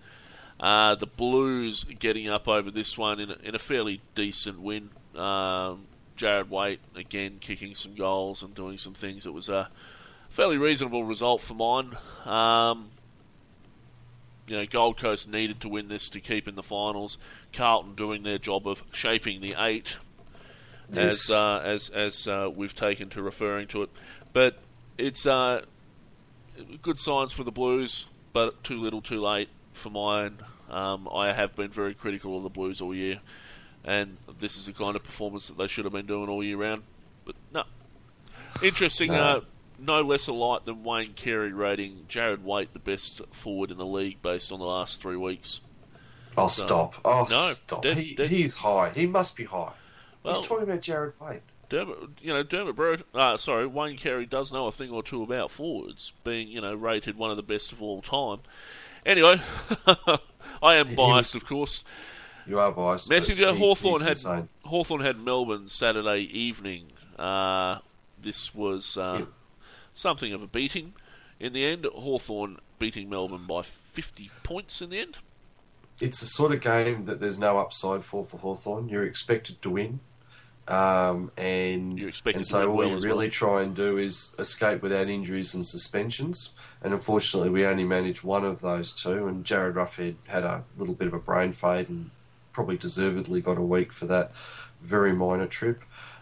[0.60, 4.92] Uh, the Blues getting up over this one in a, in a fairly decent win.
[5.16, 9.26] Um, Jarrad Waite again kicking some goals and doing some things.
[9.26, 9.70] It was a
[10.30, 11.98] fairly reasonable result for mine.
[12.26, 12.92] Um,
[14.48, 17.18] you know, Gold Coast needed to win this to keep in the finals.
[17.52, 19.98] Carlton doing their job of shaping the eight
[20.94, 21.30] Yes.
[21.30, 23.90] as uh, as as uh, we've taken to referring to it.
[24.34, 24.58] But
[24.98, 25.62] it's uh,
[26.82, 30.38] good signs for the Blues, but too little, too late for mine.
[30.70, 33.20] Um, I have been very critical of the Blues all year,
[33.84, 36.58] and this is the kind of performance that they should have been doing all year
[36.58, 36.84] round.
[37.26, 37.64] But no,
[38.62, 39.12] interesting.
[39.12, 39.18] No.
[39.22, 39.42] Uh,
[39.84, 43.86] no less a light than Wayne Carey rating Jarrad Waite the best forward in the
[43.86, 45.60] league based on the last three weeks.
[46.38, 46.96] Oh, stop.
[47.04, 47.82] Oh, No, stop.
[47.82, 48.92] dead- he, dead- he's high.
[48.94, 49.74] He must be high.
[50.24, 51.42] Well, He's talking about Jarrad Waite.
[51.70, 55.24] Dermot, you know, Dermot Bro, uh, sorry, Wayne Carey does know a thing or two
[55.24, 58.40] about forwards, being, you know, rated one of the best of all time.
[59.06, 59.40] Anyway,
[60.62, 61.84] I am biased, of course.
[62.46, 63.10] You are biased.
[63.10, 64.50] Messenger Hawthorn had insane.
[64.66, 66.88] Hawthorn had Melbourne Saturday evening.
[67.18, 67.80] Uh,
[68.22, 69.26] this was uh, Yeah.
[69.94, 70.94] something of a beating.
[71.40, 75.20] In the end, Hawthorn beating Melbourne by 50 points in the end.
[76.00, 78.90] It's the sort of game that there's no upside for for Hawthorn.
[78.90, 80.00] You're expected to win.
[80.68, 83.32] Um, and and so all you as really well.
[83.32, 86.52] try and do is escape without injuries and suspensions.
[86.82, 89.28] And unfortunately, we only managed one of those two.
[89.28, 92.12] And Jarryd Roughead had a little bit of a brain fade and
[92.54, 94.32] probably deservedly got a week for that
[94.82, 95.82] very minor trip.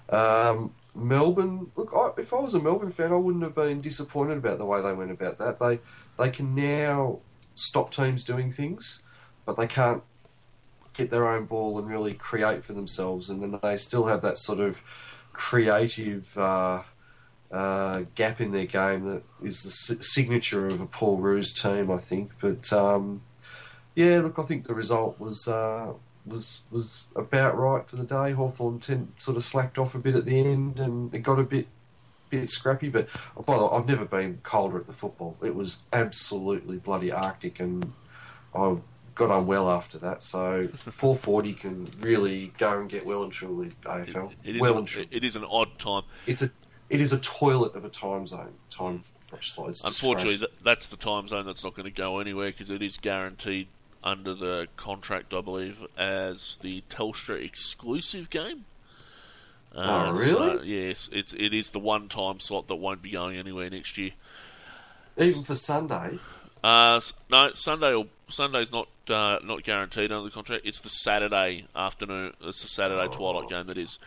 [0.09, 4.37] Um, Melbourne, look, I, if I was a Melbourne fan, I wouldn't have been disappointed
[4.37, 5.59] about the way they went about that.
[5.59, 5.79] They
[6.17, 7.19] they can now
[7.55, 9.01] stop teams doing things,
[9.45, 10.03] but they can't
[10.93, 13.29] get their own ball and really create for themselves.
[13.29, 14.81] And then they still have that sort of
[15.33, 16.83] creative uh,
[17.51, 21.97] uh, gap in their game that is the signature of a Paul Roos team, I
[21.97, 22.31] think.
[22.39, 23.21] But um,
[23.95, 25.93] yeah, look, I think the result was uh,
[26.25, 28.33] was was about right for the day.
[28.33, 28.81] Hawthorn
[29.17, 31.67] sort of slacked off a bit at the end, and it got a bit
[32.29, 32.89] bit scrappy.
[32.89, 33.07] But
[33.45, 35.37] by the way, I've never been colder at the football.
[35.43, 37.91] It was absolutely bloody arctic, and
[38.53, 38.77] I
[39.19, 40.23] got on well after that.
[40.23, 44.31] So 440 can really go and get well and truly AFL.
[44.45, 45.09] It is, well and truly.
[45.11, 46.03] it is an odd time.
[46.25, 46.49] It's a
[46.89, 48.53] it is a toilet of a time zone.
[48.71, 49.03] Time.
[49.31, 53.67] Unfortunately, that's the time zone that's not going to go anywhere because it is guaranteed
[54.03, 58.65] under the contract, I believe, as the Telstra exclusive game.
[59.75, 60.57] Uh, Oh, really?
[60.57, 63.99] so, yes, it's it is the one time slot that won't be going anywhere next
[63.99, 64.11] year.
[65.15, 66.17] even for Sunday.
[66.63, 70.65] Uh, no, Sunday or Sunday's not uh, not guaranteed under the contract.
[70.65, 72.33] It's the Saturday afternoon.
[72.41, 73.11] It's the Saturday Oh.
[73.11, 73.99] twilight game that is.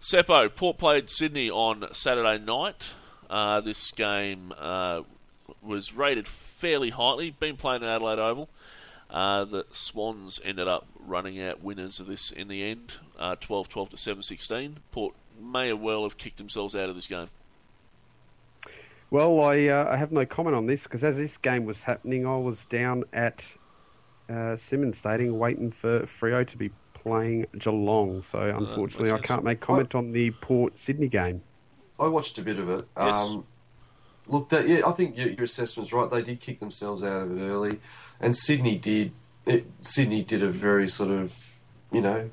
[0.00, 2.94] Seppo Port played Sydney on Saturday night.
[3.30, 5.02] Uh, this game uh,
[5.62, 7.30] was rated fairly highly.
[7.30, 8.48] Been played at Adelaide Oval.
[9.10, 13.90] Uh, the Swans ended up running out winners of this in the end, uh, 12-12
[13.90, 14.76] to 7-16.
[14.90, 17.28] Port may well have kicked themselves out of this game.
[19.12, 22.26] Well, I uh, I have no comment on this because as this game was happening,
[22.26, 23.44] I was down at
[24.30, 28.22] uh, Simonds Stadium waiting for Freo to be playing Geelong.
[28.22, 31.42] So unfortunately, I can't make comment on the Port Sydney game.
[32.00, 32.88] I watched a bit of it.
[32.96, 33.14] Yes.
[33.14, 33.46] Um,
[34.28, 36.10] look, that, yeah, I think your, your assessment's right.
[36.10, 37.80] They did kick themselves out of it early,
[38.18, 39.12] and Sydney did.
[39.44, 41.34] It, Sydney did a very sort of,
[41.90, 42.30] you know,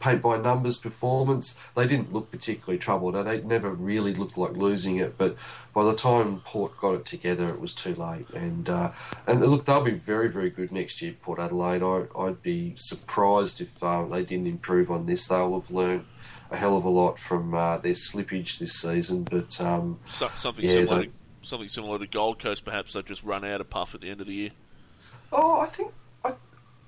[0.00, 1.58] paint by numbers performance.
[1.74, 3.16] They didn't look particularly troubled.
[3.16, 5.18] and They never really looked like losing it.
[5.18, 5.36] But
[5.74, 8.28] by the time Port got it together, it was too late.
[8.30, 8.92] And uh,
[9.26, 11.82] and look, they'll be very very good next year, Port Adelaide.
[11.82, 15.26] I, I'd be surprised if uh, they didn't improve on this.
[15.26, 16.04] They'll have learned
[16.50, 19.24] a hell of a lot from uh, their slippage this season.
[19.24, 22.64] But um, So, something Yeah, similar, they- to, something similar to Gold Coast.
[22.64, 24.50] Perhaps they've just run out of puff at the end of the year.
[25.30, 25.92] Oh, I think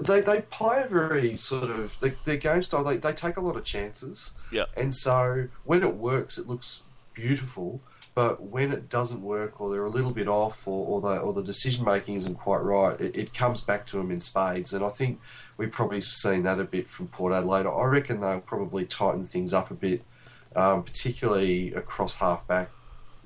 [0.00, 2.84] they they play a very sort of they, their game style.
[2.84, 4.64] They they take a lot of chances, Yeah.
[4.76, 6.82] and so when it works, it looks
[7.14, 7.80] beautiful.
[8.12, 11.32] But when it doesn't work, or they're a little bit off, or, or the or
[11.32, 14.72] the decision making isn't quite right, it, it comes back to them in spades.
[14.72, 15.20] And I think
[15.56, 17.66] we've probably seen that a bit from Port Adelaide.
[17.66, 20.02] I reckon they'll probably tighten things up a bit,
[20.56, 22.70] um, particularly across halfback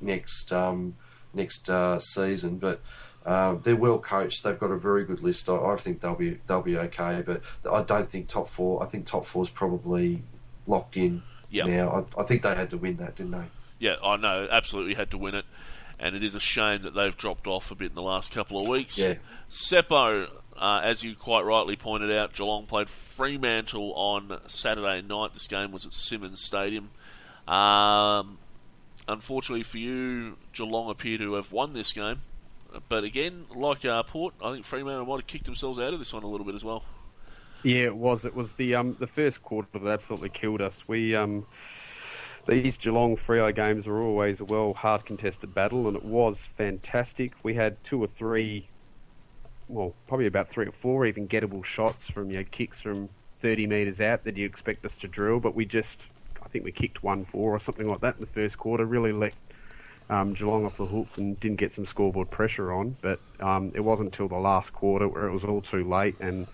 [0.03, 0.97] next um,
[1.33, 2.59] next uh, season.
[2.59, 2.83] But
[3.25, 4.43] uh, they're well coached.
[4.43, 5.49] They've got a very good list.
[5.49, 7.23] I, I think they'll be they'll be okay.
[7.25, 8.83] But I don't think top four.
[8.83, 10.23] I think top four is probably
[10.67, 11.67] locked in Yep.
[11.69, 12.07] now.
[12.17, 13.45] I, I think they had to win that, didn't they?
[13.79, 14.49] Yeah, I know.
[14.51, 15.45] Absolutely had to win it,
[15.99, 18.61] and it is a shame that they've dropped off a bit in the last couple
[18.61, 18.99] of weeks.
[18.99, 19.15] Yeah.
[19.51, 25.33] Seppo uh, as you quite rightly pointed out, Geelong played Fremantle on Saturday night.
[25.33, 26.91] This game was at Simonds Stadium.
[27.49, 28.39] Um,
[29.09, 32.23] unfortunately for you, Geelong appear to have won this game.
[32.89, 36.13] But again, like uh, Port, I think Fremantle might have kicked themselves out of this
[36.13, 36.85] one a little bit as well.
[37.63, 38.25] Yeah, it was.
[38.25, 40.85] It was the um, the first quarter that absolutely killed us.
[40.87, 41.47] We um,
[42.47, 47.33] these Geelong Freo games are always a well hard contested battle, and it was fantastic.
[47.43, 48.69] We had two or three,
[49.69, 53.67] well, probably about three or four even gettable shots from you know, kicks from 30
[53.67, 56.09] metres out that you expect us to drill, but we just,
[56.43, 58.85] I think we kicked one four or something like that in the first quarter.
[58.85, 59.33] Really let
[60.11, 62.97] um, Geelong off the hook and didn't get some scoreboard pressure on.
[63.01, 66.17] But um, it wasn't until the last quarter where it was all too late.
[66.21, 66.47] And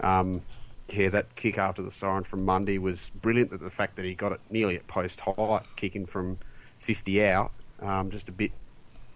[0.00, 0.42] um,
[0.92, 3.50] yeah, that kick after the siren from Mundy was brilliant.
[3.50, 6.38] That the fact that he got it nearly at post height, kicking from
[6.80, 8.52] 50 out, um, just a bit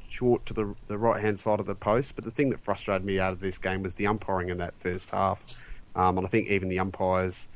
[0.08, 2.14] short to the the right hand side of the post.
[2.14, 4.74] But the thing that frustrated me out of this game was the umpiring in that
[4.78, 5.44] first half.
[5.94, 7.48] Um, and I think even the umpires,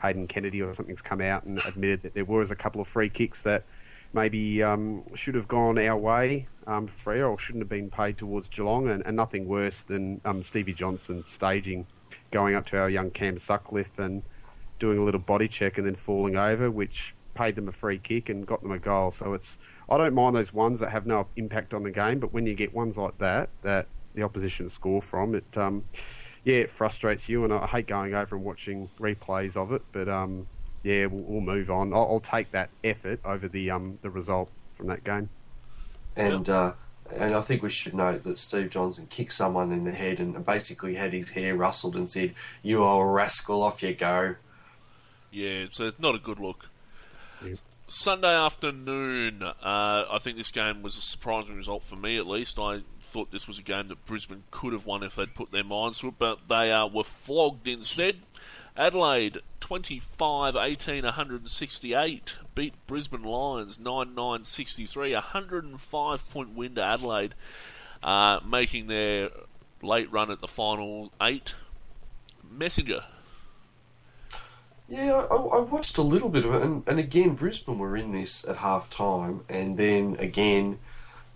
[0.00, 3.08] Hayden Kennedy or something's come out and admitted that there was a couple of free
[3.08, 3.64] kicks that
[4.12, 8.46] maybe um, should have gone our way um, Freo or shouldn't have been paid towards
[8.46, 11.86] Geelong, and, and nothing worse than um, Stevie Johnson staging,
[12.30, 14.22] going up to our young Cam Sutcliffe and
[14.78, 18.28] doing a little body check and then falling over, which paid them a free kick
[18.28, 19.10] and got them a goal.
[19.10, 22.34] So it's I don't mind those ones that have no impact on the game, but
[22.34, 25.84] when you get ones like that that the opposition score from, it um,
[26.44, 29.82] yeah, it frustrates you, and I hate going over and watching replays of it.
[29.92, 30.46] But um,
[30.82, 31.92] yeah, we'll, we'll move on.
[31.92, 35.28] I'll, I'll, take that effort over the um, the result from that game.
[36.16, 36.72] And uh,
[37.14, 40.44] and I think we should note that Steve Johnson kicked someone in the head and
[40.44, 44.36] basically had his hair rustled and said, "You are a rascal, off you go."
[45.30, 46.68] Yeah, so it's not a good look.
[47.44, 47.54] Yeah.
[47.88, 52.58] Sunday afternoon, uh, I think this game was a surprising result for me, at least.
[52.58, 55.64] I thought this was a game that Brisbane could have won if they'd put their
[55.64, 58.16] minds to it, but they uh, were flogged instead.
[58.78, 65.14] Adelaide 25 18 168 beat Brisbane Lions 9 9 63.
[65.14, 67.34] 105 point win to Adelaide,
[68.04, 69.30] uh, making their
[69.82, 71.56] late run at the final eight.
[72.48, 73.04] Messenger.
[74.88, 78.12] Yeah, I, I, watched a little bit of it, and, and again, Brisbane were in
[78.12, 80.78] this at half time, and then again,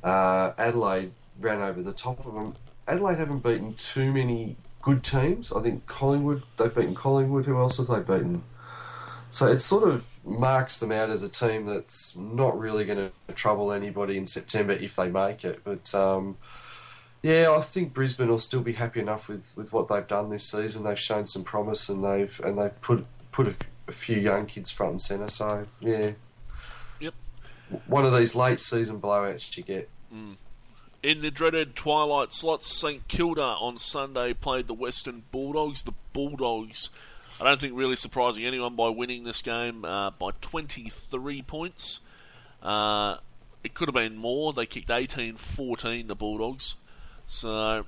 [0.03, 2.55] uh, Adelaide ran over the top of them.
[2.89, 5.53] Adelaide haven't beaten too many good teams.
[5.53, 7.47] I think Collingwood, they've beaten Collingwood.
[7.47, 8.43] Who else have they beaten?
[9.31, 13.33] So it sort of marks them out as a team that's not really going to
[13.33, 15.63] trouble anybody in September if they make it.
[15.65, 16.37] But um,
[17.23, 20.45] yeah, I think Brisbane will still be happy enough with, with what they've done this
[20.45, 20.83] season.
[20.83, 23.55] They've shown some promise and they've and they've put put a,
[23.89, 25.29] a few young kids front and centre.
[25.29, 26.11] So yeah,
[27.01, 27.15] yep,
[27.87, 29.89] one of these late season blowouts you get.
[30.13, 30.37] Mm.
[31.03, 35.83] In the dreaded twilight slots, St Kilda on Sunday played the Western Bulldogs.
[35.83, 36.91] The Bulldogs,
[37.41, 42.01] I don't think really surprising anyone by winning this game uh, by 23 points.
[42.63, 43.17] Uh,
[43.65, 44.53] it could have been more.
[44.53, 46.77] They kicked 18 14, the Bulldogs.
[47.27, 47.85] So,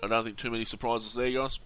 [0.00, 1.58] I don't think too many surprises there, guys.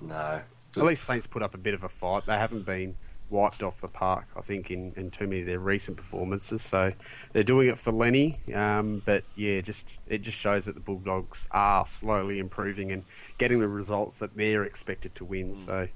[0.00, 0.40] No.
[0.74, 2.24] At least Saints put up a bit of a fight.
[2.24, 2.96] They haven't been
[3.30, 6.62] wiped off the park, I think, in, in too many of their recent performances.
[6.62, 6.92] So
[7.32, 11.46] they're doing it for Lenny, um, but yeah, just it just shows that the Bulldogs
[11.50, 13.04] are slowly improving and
[13.38, 15.54] getting the results that they're expected to win.
[15.54, 15.66] Mm.
[15.66, 15.88] So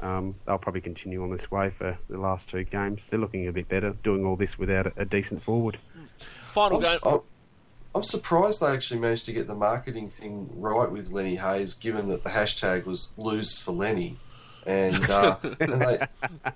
[0.00, 3.08] um, they'll probably continue on this way for the last two games.
[3.08, 5.78] They're looking a bit better, doing all this without a, a decent forward.
[6.46, 7.20] Final I'm, game.
[7.94, 12.08] I'm surprised they actually managed to get the marketing thing right with Lenny Hayes, given
[12.08, 14.18] that the hashtag was "lose for Lenny."
[14.68, 15.98] And, uh, and they,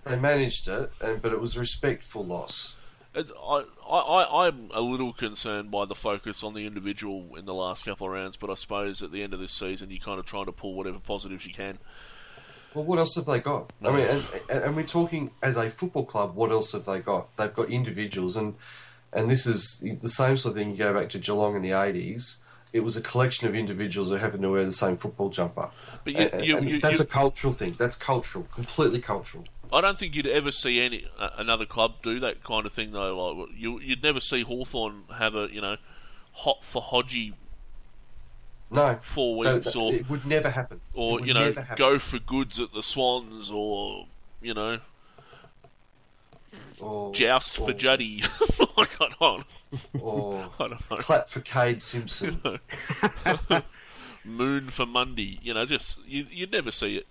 [0.04, 2.76] they managed it, and, but it was respectful loss.
[3.14, 7.84] I, I, I'm a little concerned by the focus on the individual in the last
[7.84, 10.26] couple of rounds, but I suppose at the end of this season, you're kind of
[10.26, 11.78] trying to pull whatever positives you can.
[12.74, 13.70] Well, what else have they got?
[13.80, 13.90] No.
[13.90, 14.06] I mean,
[14.48, 16.34] and, and we're talking as a football club.
[16.34, 17.36] What else have they got?
[17.36, 18.54] They've got individuals, and
[19.12, 20.70] and this is the same sort of thing.
[20.70, 22.36] You go back to Geelong in the '80s
[22.72, 25.70] it was a collection of individuals who happened to wear the same football jumper.
[26.04, 27.76] But you, and, you, and you, that's a cultural thing.
[27.78, 29.44] That's cultural, completely cultural.
[29.72, 32.92] I don't think you'd ever see any uh, another club do that kind of thing
[32.92, 33.34] though.
[33.34, 35.76] Like you, would never see Hawthorn have a you know
[36.32, 37.34] hot for Hodgie.
[38.70, 40.80] No, four weeks, no, or it would never happen.
[40.94, 44.06] Or you know, go for Goodes at the Swans, or
[44.40, 44.78] you know,
[46.80, 48.24] or, joust or, for Juddy.
[48.76, 49.20] I can't
[50.00, 50.50] or
[50.98, 52.40] clap for Kade Simpson.
[54.24, 55.38] Moon for Mundy.
[55.42, 57.06] You know, just you, would never see it.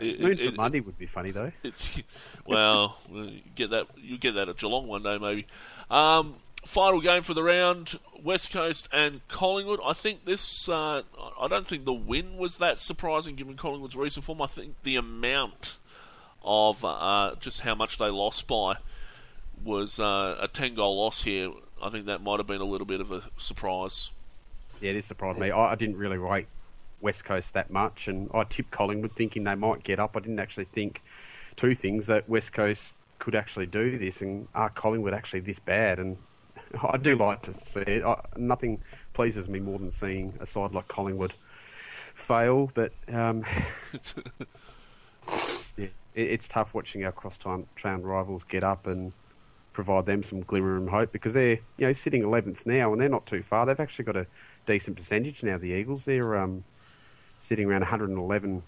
[0.00, 1.52] it Moon it, for it, Mundy would be funny though.
[1.62, 2.02] It's
[2.46, 5.46] well, you get that you get that at Geelong one day maybe.
[5.90, 9.80] Um, final game for the round: West Coast and Collingwood.
[9.84, 10.68] I think this.
[10.68, 11.02] Uh,
[11.40, 14.42] I don't think the win was that surprising given Collingwood's recent form.
[14.42, 15.78] I think the amount
[16.42, 18.76] of uh, just how much they lost by
[19.64, 21.50] was uh, a ten goal loss here.
[21.82, 24.10] I think that might have been a little bit of a surprise.
[24.80, 25.50] Yeah, this surprised me.
[25.50, 26.46] I, I didn't really rate
[27.00, 30.16] West Coast that much, and I tipped Collingwood thinking they might get up.
[30.16, 31.02] I didn't actually think
[31.56, 35.98] two things that West Coast could actually do this, and are Collingwood actually this bad?
[35.98, 36.16] And
[36.82, 38.04] I do like to see it.
[38.04, 38.80] I, nothing
[39.14, 41.34] pleases me more than seeing a side like Collingwood
[42.14, 43.44] fail, but um,
[45.76, 47.66] yeah, it, it's tough watching our cross-town
[48.02, 49.12] rivals get up and
[49.78, 53.08] provide them some glimmer of hope because they're you know sitting 11th now and they're
[53.08, 53.64] not too far.
[53.64, 54.26] They've actually got a
[54.66, 55.56] decent percentage now.
[55.56, 56.64] The Eagles they're um,
[57.38, 58.60] sitting around 111.8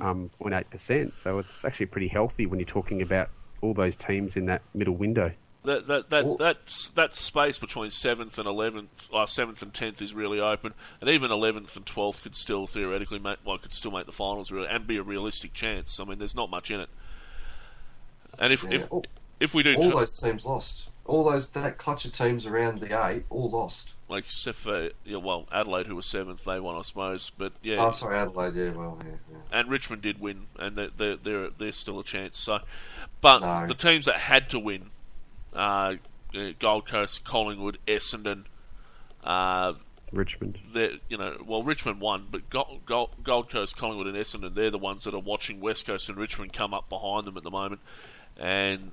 [0.00, 0.30] um,
[0.70, 3.28] percent, so it's actually pretty healthy when you're talking about
[3.60, 5.30] all those teams in that middle window.
[5.64, 10.14] That that that that's that space between seventh and eleventh, or seventh and tenth is
[10.14, 10.72] really open,
[11.02, 14.50] and even eleventh and twelfth could still theoretically make, well, could still make the finals
[14.50, 16.00] really, and be a realistic chance.
[16.00, 16.88] I mean, there's not much in it.
[18.38, 19.04] And if Yeah, if all-
[19.40, 20.88] if we do All t- those teams lost.
[21.04, 23.94] All those that clutch of teams around the eight all lost.
[24.10, 27.76] like except for yeah, well Adelaide who was seventh, they won I suppose, but yeah,
[27.86, 28.54] Oh, sorry, Adelaide.
[28.54, 29.58] Yeah, well, yeah, yeah.
[29.58, 32.36] and Richmond did win, and they're they're they're, they're still a chance.
[32.38, 32.58] So,
[33.22, 33.66] but No.
[33.66, 34.90] the teams that had to win,
[35.54, 35.94] uh,
[36.34, 38.44] uh, Gold Coast, Collingwood, Essendon,
[39.24, 39.72] uh,
[40.12, 40.58] Richmond.
[40.74, 44.70] they're you know well Richmond won, but Gold, Gold, Gold Coast, Collingwood, and Essendon they're
[44.70, 47.50] the ones that are watching West Coast and Richmond come up behind them at the
[47.50, 47.80] moment,
[48.36, 48.90] and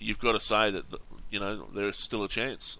[0.00, 0.84] you've got to say that
[1.30, 2.78] you know there's still a chance.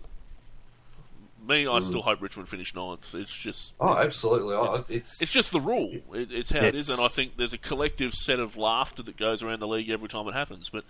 [1.46, 3.14] Me, I still hope Richmond finish ninth.
[3.14, 4.54] It's just Oh, absolutely.
[4.54, 5.90] I, it's it's just the rule.
[6.12, 9.02] It, it's how it is, It's- and I think there's a collective set of laughter
[9.04, 10.68] that goes around the league every time it happens.
[10.68, 10.84] But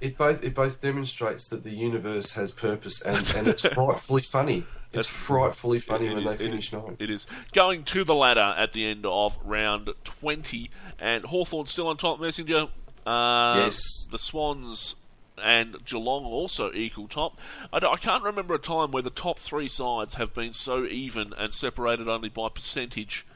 [0.00, 4.66] it both it both demonstrates that the universe has purpose and, and it's frightfully funny.
[4.92, 7.00] It's That's- frightfully funny it- when it- they finish is- ninth.
[7.00, 11.86] It is going to the ladder at the end of round twenty, and Hawthorn still
[11.86, 12.18] on top.
[12.20, 12.66] Messenger.
[13.06, 13.78] Uh, Yes.
[14.10, 14.96] The Swans
[15.42, 17.38] and Geelong also equal top.
[17.72, 21.32] I, I can't remember a time where the top three sides have been so even
[21.36, 23.26] and separated only by percentage.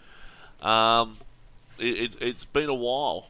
[0.61, 1.19] Um,
[1.79, 3.29] it, it, it's been a while.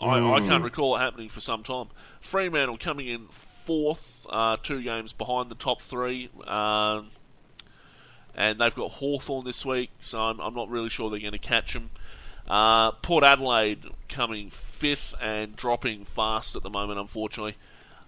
[0.00, 1.88] I, I can't recall it happening for some time.
[2.20, 6.28] Fremantle coming in fourth, uh, two games behind the top three.
[6.46, 7.10] Um,
[8.34, 11.38] and they've got Hawthorn this week, so I'm, I'm not really sure they're going to
[11.38, 11.90] catch them.
[12.46, 17.56] Uh, Port Adelaide coming fifth and dropping fast at the moment, unfortunately,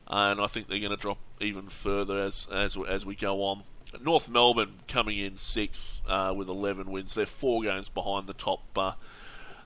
[0.08, 3.62] and I think they're going to drop even further as as as we go on.
[4.02, 7.14] North Melbourne coming in sixth uh, with 11 wins.
[7.14, 8.92] They're four games behind the top uh,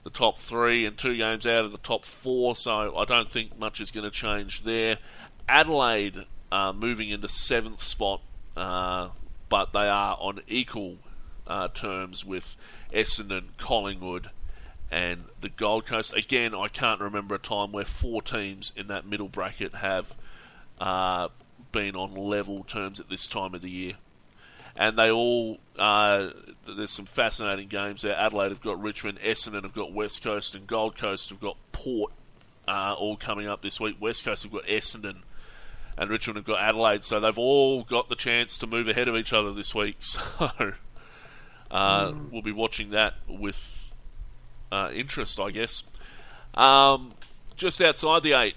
[0.04, 3.58] the top three and two games out of the top four, so I don't think
[3.58, 4.98] much is going to change there.
[5.48, 8.20] Adelaide uh, moving into seventh spot,
[8.56, 9.08] uh,
[9.48, 10.96] but they are on equal
[11.46, 12.56] uh, terms with
[12.92, 14.30] Essendon, Collingwood,
[14.90, 16.12] and the Gold Coast.
[16.14, 20.14] Again, I can't remember a time where four teams in that middle bracket have
[20.82, 21.28] uh,
[21.70, 23.94] been on level terms at this time of the year
[24.76, 26.28] and they all uh,
[26.66, 28.16] there's some fascinating games there.
[28.16, 32.12] Adelaide have got Richmond, Essendon have got West Coast, and Gold Coast have got Port
[32.66, 33.96] uh, all coming up this week.
[34.00, 35.18] West Coast have got Essendon,
[35.98, 39.16] and Richmond have got Adelaide, so they've all got the chance to move ahead of
[39.16, 39.96] each other this week.
[41.70, 43.90] So uh, we'll be watching that with
[44.70, 45.84] uh, interest, I guess.
[46.52, 47.14] Um,
[47.56, 48.56] just outside the eight,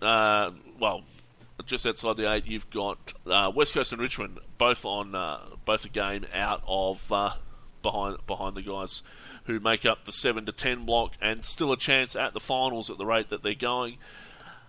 [0.00, 0.50] uh,
[0.80, 1.02] well,
[1.66, 5.84] just outside the eight, you've got uh, West Coast and Richmond both on uh, both
[5.84, 7.34] a game out of uh,
[7.82, 9.02] behind behind the guys
[9.44, 12.90] who make up the seven to ten block, and still a chance at the finals
[12.90, 13.98] at the rate that they're going.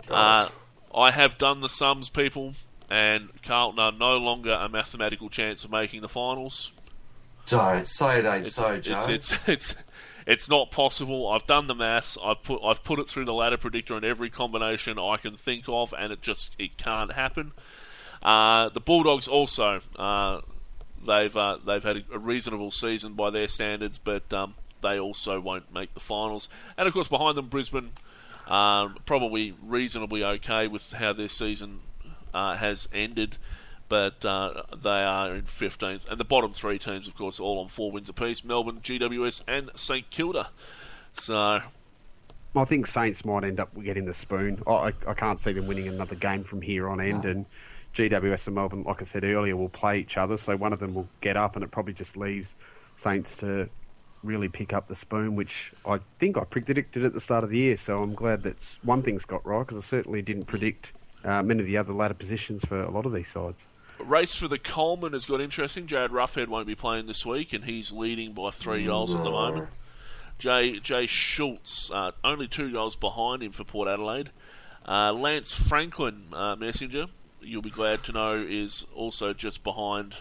[0.10, 0.50] Uh,
[0.94, 2.56] I have done the sums, people,
[2.90, 6.72] and Carlton are no longer a mathematical chance of making the finals.
[7.46, 9.06] Don't say it ain't It's, so, Joe.
[9.10, 9.76] it's, it's, it's
[10.50, 11.28] not possible.
[11.28, 12.18] I've done the maths.
[12.24, 15.66] I've put I've put it through the ladder predictor in every combination I can think
[15.68, 17.52] of, and it just it can't happen.
[18.22, 20.42] Uh, the Bulldogs also uh,
[21.06, 25.40] they've uh, they've had a, a reasonable season by their standards, but um, they also
[25.40, 26.48] won't make the finals.
[26.78, 27.92] And of course, behind them, Brisbane
[28.48, 31.80] um, probably reasonably okay with how their season
[32.34, 33.38] uh, has ended.
[33.90, 36.08] But uh, they are in 15th.
[36.10, 39.70] And the bottom three teams, of course, all on four wins apiece Melbourne, GWS, and
[39.76, 40.50] St Kilda.
[41.14, 41.62] So,
[42.56, 44.62] I think Saints might end up getting the spoon.
[44.66, 47.26] I, I- I can't see them winning another game from here on end.
[47.26, 47.46] And
[47.94, 50.38] GWS and Melbourne, like I said earlier, will play each other.
[50.38, 52.56] So one of them will get up, and it probably just leaves
[52.96, 53.70] Saints to
[54.24, 57.58] really pick up the spoon, which I think I predicted at the start of the
[57.58, 57.78] year.
[57.78, 60.94] So I'm glad that one thing's got right because I certainly didn't predict
[61.26, 63.68] uh, many of the other ladder positions for a lot of these sides.
[64.06, 65.88] Race for the Coleman has got interesting.
[65.88, 69.30] Jarryd Roughead won't be playing this week, and he's leading by three goals at the
[69.30, 69.70] moment.
[70.40, 74.32] Jay Jay Schulz uh, only two goals behind him for Port Adelaide.
[74.86, 77.06] Uh, Lance Franklin, uh, messenger,
[77.42, 80.16] you'll be glad to know, is also just behind.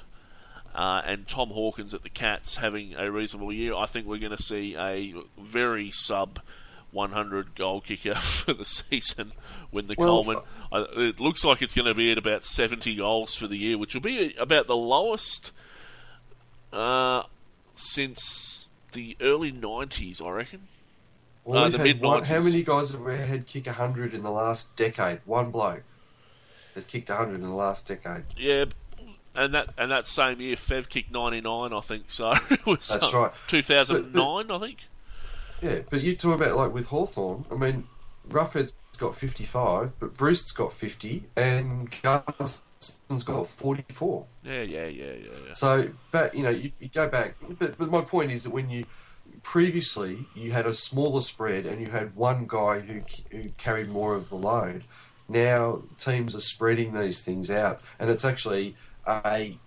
[0.75, 3.75] Uh, and Tom Hawkins at the Cats having a reasonable year.
[3.75, 6.41] I think we're going to see a very sub
[6.93, 9.33] 100 goal kicker for the season
[9.71, 10.43] when the Well, Coleman.
[10.73, 13.95] It looks like it's going to be at about 70 goals for the year, which
[13.95, 15.53] will be about the lowest
[16.73, 17.23] uh,
[17.75, 20.69] since the early 90s, I reckon.
[21.45, 22.29] Well, Uh, the mid-nineties.
[22.29, 25.21] how many guys have had kick 100 in the last decade?
[25.25, 25.83] One bloke
[26.75, 28.25] has kicked 100 in the last decade.
[28.37, 28.67] Yeah,
[29.35, 32.05] and that and that same year, Fev kicked 99, I think.
[32.11, 33.33] So it was That's um, right.
[33.49, 34.79] 2009, I think.
[35.63, 37.47] Yeah, but you talk about like with Hawthorn.
[37.51, 37.87] I mean,
[38.29, 44.27] Roughead's got 55, but Breust's got 50, and Garson's got 44.
[44.43, 45.13] Yeah, yeah, yeah, yeah.
[45.47, 45.55] yeah.
[45.55, 47.37] So, but you know, you, you go back.
[47.59, 48.85] But, but my point is that when you
[49.43, 54.15] previously you had a smaller spread and you had one guy who who carried more
[54.15, 54.85] of the load.
[55.29, 59.59] Now teams are spreading these things out, and it's actually a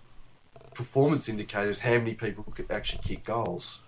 [0.73, 3.79] performance indicator of how many people could actually kick goals.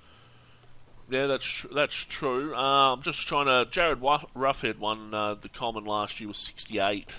[1.09, 2.53] Yeah, that's tr- that's true.
[2.53, 3.69] Uh, I'm just trying to.
[3.69, 4.01] Jarryd
[4.35, 7.15] Roughead won uh, the Coleman last year was 68.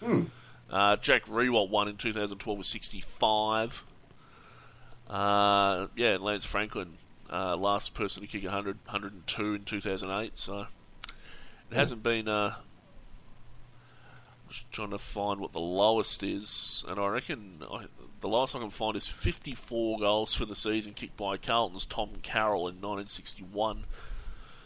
[0.00, 0.24] Hmm.
[0.70, 3.84] Uh, Jack Riewoldt won in 2012 was 65.
[5.08, 6.94] Uh, yeah, Lance Franklin,
[7.30, 10.38] uh, last person to kick 100, 102 in 2008.
[10.38, 10.66] So
[11.70, 12.26] it hasn't been.
[12.26, 17.86] Uh, I'm just trying to find what the lowest is, and I reckon I,
[18.24, 22.08] the lowest I can find is 54 goals for the season kicked by Carlton's Tom
[22.22, 23.84] Carroll in 1961.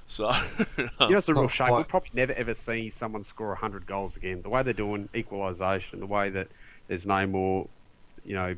[0.07, 0.31] So,
[0.79, 1.67] You know, it's a real shame.
[1.67, 1.75] quite.
[1.77, 4.43] We'll probably never ever see someone score 100 goals again.
[4.43, 6.47] The way they're doing equalisation, the way that
[6.87, 7.67] there's no more,
[8.25, 8.55] you know,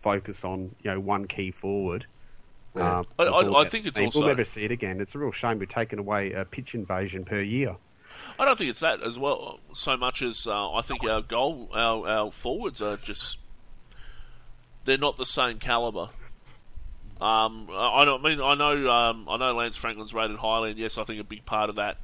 [0.00, 2.06] focus on, you know, one key forward.
[2.74, 3.00] Yeah.
[3.00, 5.02] Um, I- I- I think it's also- We'll never see it again.
[5.02, 7.76] It's a real shame we've taken away a pitch invasion per year.
[8.38, 11.68] I don't think it's that as well, so much as uh, I think our goal,
[11.74, 13.36] our, our forwards are just
[14.84, 16.08] they're not the same caliber.
[17.20, 20.96] Um, I, I mean, I know, um, I know Lance Franklin's rated highly, and yes,
[20.96, 21.98] I think a big part of that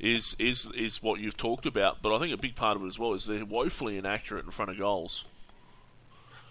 [0.00, 2.02] is is is what you've talked about.
[2.02, 4.50] But I think a big part of it as well is they're woefully inaccurate in
[4.50, 5.24] front of goals.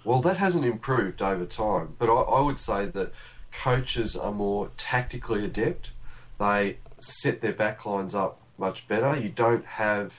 [0.06, 3.12] Well, that hasn't improved over time, but I, I would say that
[3.52, 5.92] coaches are more tactically adept.
[6.40, 9.18] They set their backlines up much better.
[9.18, 10.14] You don't have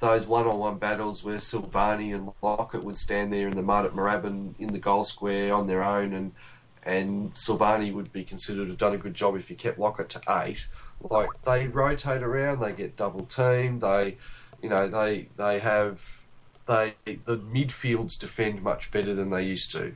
[0.00, 4.54] those one-on-one battles where Silvagni and Lockett would stand there in the mud at Moorabbin
[4.58, 6.32] in the goal square on their own, and
[6.82, 10.08] and Silvagni would be considered to have done a good job if you kept Lockett
[10.10, 10.66] to eight.
[11.02, 14.16] Like they rotate around, they get double teamed, they,
[14.62, 16.00] you know, they they have
[16.66, 19.94] they the midfields defend much better than they used to.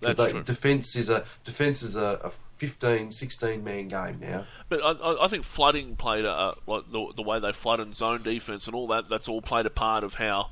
[0.00, 0.42] That's They- true.
[0.42, 4.44] Defense is a defense is a, a 15, 16 man game now.
[4.68, 7.96] But I, I- I think flooding played a, like the, the way they flood and
[7.96, 9.08] zone defense and all that.
[9.08, 10.50] That's all played a part of how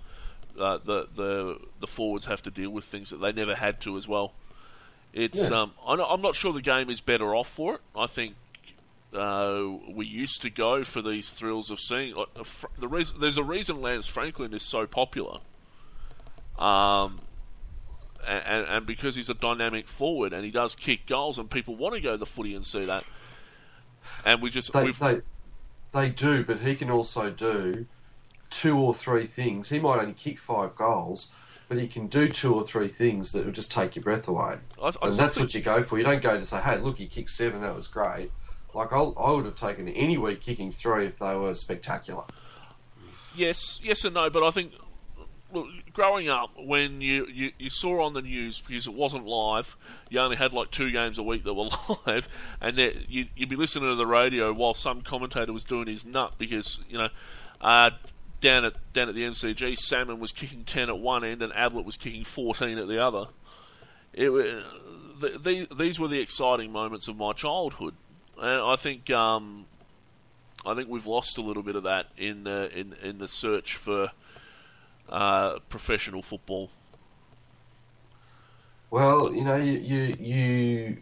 [0.58, 3.96] uh, the the the forwards have to deal with things that they never had to
[3.98, 4.32] as well.
[5.12, 5.60] It's Yeah.
[5.62, 7.80] um, I'm not sure the game is better off for it.
[7.94, 8.34] I think
[9.14, 12.28] uh, we used to go for these thrills of seeing like,
[12.78, 13.20] the reason.
[13.20, 15.40] There's a reason Lance Franklin is so popular.
[16.58, 17.20] Um,
[18.28, 21.94] and, and, because he's a dynamic forward and he does kick goals and people want
[21.94, 23.04] to go to the footy and see that.
[24.24, 25.20] And we just They, they
[25.92, 27.86] they do, but he can also do
[28.50, 29.70] two or three things.
[29.70, 31.28] He might only kick five goals,
[31.68, 34.58] but he can do two or three things that will just take your breath away.
[34.82, 35.98] I, I and that's think- what you go for.
[35.98, 37.60] You don't go to say, "Hey, look, he kicked seven.
[37.62, 38.30] That was great."
[38.74, 42.24] Like I'll, I would have taken any week kicking three if they were spectacular.
[43.34, 44.72] Yes, yes and no, but I think
[45.52, 45.66] look,
[45.98, 49.76] growing up when you, you, you saw on the news because it wasn't live,
[50.08, 51.70] you only had like two games a week that were
[52.06, 52.28] live,
[52.60, 56.04] and that you, you'd be listening to the radio while some commentator was doing his
[56.04, 57.08] nut because you know
[57.60, 57.90] uh,
[58.40, 61.84] down at down at the MCG, Salmon was kicking ten at one end and Ablett
[61.84, 63.26] was kicking fourteen at the other.
[64.12, 67.94] It, the, the, these were the exciting moments of my childhood,
[68.40, 69.66] and I think um,
[70.64, 73.74] I think we've lost a little bit of that in the in in the search
[73.74, 74.12] for
[75.08, 76.70] uh, professional football.
[78.90, 80.96] Well, you know, you, you you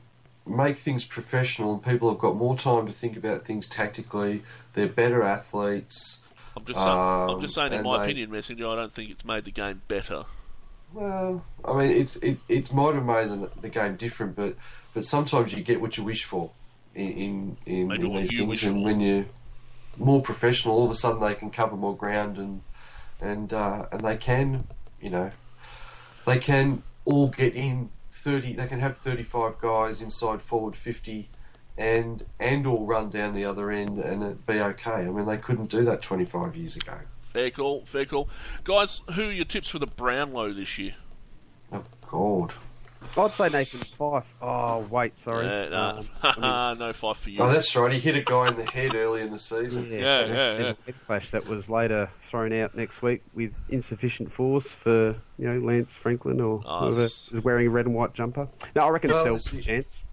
[0.46, 4.42] make things professional, and people have got more time to think about things tactically.
[4.74, 6.20] They're better athletes.
[6.56, 8.68] I'm just saying, I'm Um, just saying in my they- opinion, messenger.
[8.68, 10.24] I don't think it's made the game better.
[10.92, 14.56] Well, I mean, it's it, it might have made the, the game different, but
[14.94, 16.50] but sometimes you get what you wish for
[16.94, 19.26] in in, in, in these things, and when you're
[19.96, 22.62] more professional, all of a sudden they can cover more ground and
[23.20, 24.66] and uh, and they can,
[25.00, 25.30] you know,
[26.26, 28.52] they can all get in thirty.
[28.52, 31.28] They can have thirty-five guys inside forward fifty,
[31.76, 34.90] and and all run down the other end and it be okay.
[34.90, 36.98] I mean, they couldn't do that twenty-five years ago.
[37.22, 38.28] Fair call, fair call.
[38.64, 40.94] Guys, who are your tips for the Brownlow this year?
[41.72, 42.54] Oh God.
[43.16, 44.24] I'd say Nathan Fyfe.
[44.40, 45.46] Oh wait, sorry.
[45.46, 47.40] Uh, no, Um, I mean, no fight for you.
[47.40, 47.92] Oh, that's right.
[47.92, 49.90] He hit a guy in the head early in the season.
[49.90, 50.72] Yeah, Yeah, an yeah, yeah.
[50.86, 55.58] head clash that was later thrown out next week with insufficient force for you know
[55.58, 58.48] Lance Franklin or Oh, whoever s- is wearing a red and white jumper.
[58.74, 60.04] No, I reckon Well, Selwood's a chance.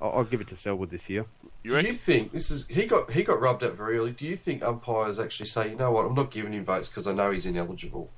[0.00, 1.26] I'll, I'll give it to Selwood this year.
[1.64, 4.10] You Do you think this is he got he got rubbed out very early?
[4.10, 7.06] Do you think umpires actually say, you know what, I'm not giving him votes because
[7.06, 8.10] I know he's ineligible?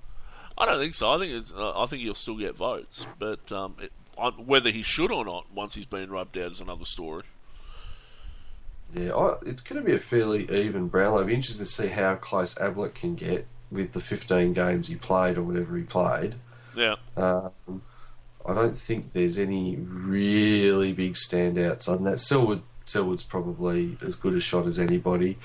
[0.57, 1.11] I don't think so.
[1.13, 4.71] I think it's, uh, I think he'll still get votes, but um, it, on, whether
[4.71, 7.25] he should or not once he's been rubbed out is another story.
[8.95, 11.19] Yeah, I, it's going to be a fairly even Brownlow.
[11.21, 14.95] It'll be interesting to see how close Ablett can get with the 15 games he
[14.95, 16.37] played or whatever he played.
[16.77, 17.83] Yeah, Um,
[18.47, 22.21] I don't think there's any really big standouts on that.
[22.21, 25.39] Selwood, Selwood's probably as good a shot as anybody,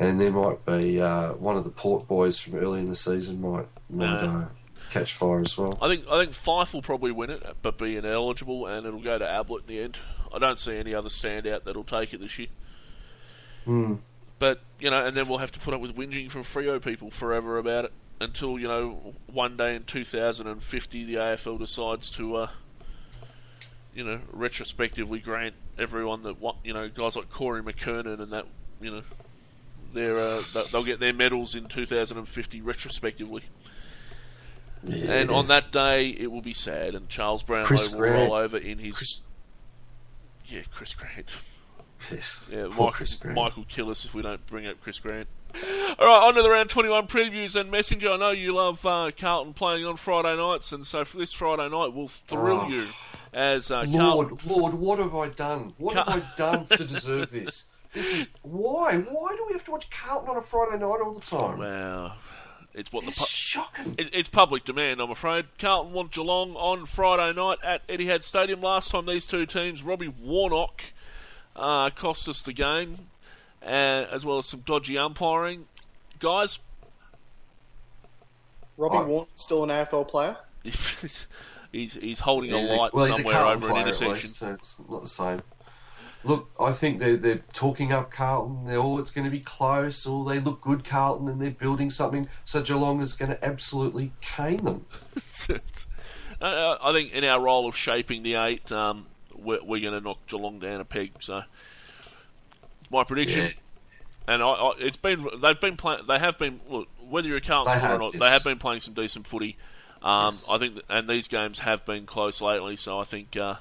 [0.00, 3.40] and there might be uh, one of the Port boys from early in the season
[3.40, 4.44] might, might uh,
[4.90, 5.78] catch fire as well.
[5.80, 9.18] I think I think Fyfe will probably win it, but be ineligible, and it'll go
[9.18, 9.98] to Ablett in the end.
[10.32, 12.48] I don't see any other standout that'll take it this year.
[13.64, 13.94] Hmm.
[14.38, 17.10] But you know, and then we'll have to put up with whinging from Freo people
[17.10, 22.48] forever about it until you know one day in 2050 the AFL decides to, uh,
[23.94, 28.46] you know, retrospectively grant everyone that what you know guys like Corey McKernan and that
[28.80, 29.02] you know.
[29.90, 33.44] They're, uh, they'll get their medals in 2050 retrospectively.
[34.84, 35.12] Yeah.
[35.12, 38.28] And on that day, it will be sad, and Charles Brownlow Chris will Grant.
[38.30, 38.96] roll over in his.
[38.96, 39.20] Chris,
[40.46, 41.26] Yeah, Chris Grant.
[42.10, 43.36] yes, Yeah, Mike, Chris Grant.
[43.36, 45.28] Mike will kill us if we don't bring up Chris Grant.
[45.54, 48.12] All right, on to the round 21 previews and Messenger.
[48.12, 51.68] I know you love uh, Carlton playing on Friday nights, and so for this Friday
[51.68, 52.68] night, we'll thrill Oh.
[52.68, 52.86] you
[53.32, 53.92] as uh, Carlton.
[53.98, 55.72] Lord, Lord, what have I done?
[55.78, 57.64] What Car- have I done to deserve this?
[57.94, 58.98] This is why.
[58.98, 61.58] Why do we have to watch Carlton on a Friday night all the time?
[61.58, 62.14] Well,
[62.78, 63.94] it's what the It's pu- shocking.
[63.98, 65.46] it, it's public demand, I'm afraid.
[65.58, 68.60] Carlton want Geelong on Friday night at Etihad Stadium.
[68.62, 70.82] Last time these two teams, Robbie Warnock
[71.56, 73.08] uh, cost us the game,
[73.62, 75.66] uh, as well as some dodgy umpiring.
[76.20, 76.58] Guys,
[78.76, 79.06] Robbie Oh.
[79.06, 80.36] Warren still an AFL player.
[81.72, 84.12] he's he's holding a light well, he's a somewhere over an player at intersection.
[84.14, 85.40] least, so it's not the same.
[86.24, 88.66] Look, I think they're they're talking up Carlton.
[88.66, 90.04] They're all it's going to be close.
[90.04, 92.28] Or they look good, Carlton, and they're building something.
[92.44, 94.86] So Geelong is going to absolutely cane them.
[96.40, 100.00] Uh, I think in our role of shaping the eight, um, we're, we're going to
[100.00, 101.10] knock Geelong down a peg.
[101.18, 101.42] So,
[102.92, 103.46] my prediction.
[103.46, 104.34] Yeah.
[104.34, 106.02] And I, I, it's been they've been playing.
[106.06, 108.14] They have been look, whether you're a Carlton supporter or not.
[108.14, 108.20] yes.
[108.20, 109.56] They have been playing some decent footy.
[110.00, 110.46] Um, Yes.
[110.48, 112.76] I think, and these games have been close lately.
[112.76, 113.36] So I think.
[113.36, 113.56] Uh,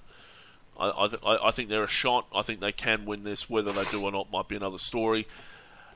[0.80, 2.28] I, I, th- I I think they're a shot.
[2.34, 3.50] I think they can win this.
[3.50, 5.28] Whether they do or not might be another story.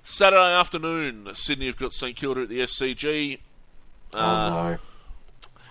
[0.03, 3.39] Saturday afternoon, Sydney have got St Kilda at the SCG.
[4.13, 4.77] Uh, oh no!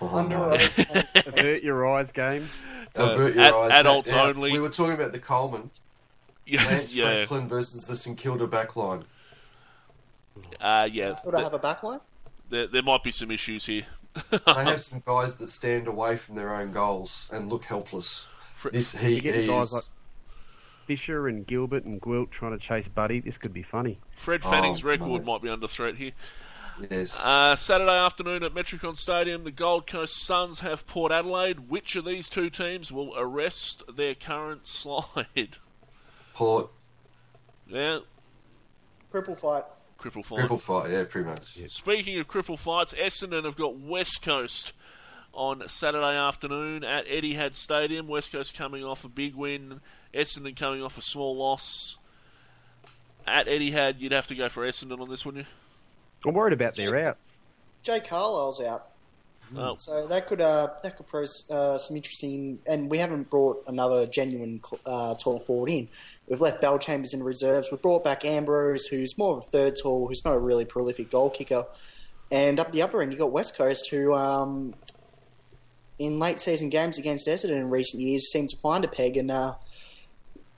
[0.01, 0.57] Oh, Under no.
[1.25, 2.49] Avert your eyes, game.
[2.95, 3.71] Avert your ad- eyes.
[3.71, 4.51] adults Now, only.
[4.53, 5.69] We were talking about the Coleman
[6.45, 9.03] yeah, Lance yeah, Franklin versus the St Kilda backline.
[10.59, 11.15] uh, yeah.
[11.25, 12.01] Would I have a backline?
[12.49, 13.85] There, there might be some issues here.
[14.29, 18.25] They have some guys that stand away from their own goals and look helpless.
[18.61, 19.73] Fr- This he, You get he guys is.
[19.73, 19.83] like
[20.85, 23.19] Fisher and Gilbert and Gwilt trying to chase Buddy.
[23.19, 23.99] This could be funny.
[24.15, 25.33] Fred Oh, Fanning's record no.
[25.33, 26.11] might be under threat here.
[26.89, 27.17] yes.
[27.19, 31.69] Uh, Saturday afternoon at Metricon Stadium, the Gold Coast Suns have Port Adelaide.
[31.69, 35.57] Which of these two teams will arrest their current slide?
[36.33, 36.69] Port
[37.67, 37.99] Yeah,
[39.11, 39.63] Cripple fight.
[39.99, 40.39] cripple fight.
[40.47, 40.91] cripple fight.
[40.91, 41.57] Yeah, pretty much.
[41.71, 44.73] Speaking of cripple fights, Essendon have got West Coast
[45.33, 48.07] on Saturday afternoon at Etihad Stadium.
[48.07, 49.81] West Coast coming off a big win,
[50.13, 51.99] Essendon coming off a small loss.
[53.27, 56.29] At Etihad, you'd have to go for Essendon on this, wouldn't you?
[56.29, 57.37] I'm worried about their outs.
[57.83, 58.87] Jay Carlisle's out.
[59.55, 62.59] Oh, so that could uh, that could pose uh, some interesting.
[62.65, 65.89] And we haven't brought another genuine uh, tall forward in.
[66.27, 67.67] We've left Bellchambers in reserves.
[67.69, 71.09] We've brought back Ambrose, who's more of a third tall, who's not a really prolific
[71.09, 71.65] goal kicker.
[72.31, 74.73] And up the other end, you have got West Coast, who um,
[75.99, 79.29] in late season games against Essendon in recent years seem to find a peg and
[79.31, 79.53] uh,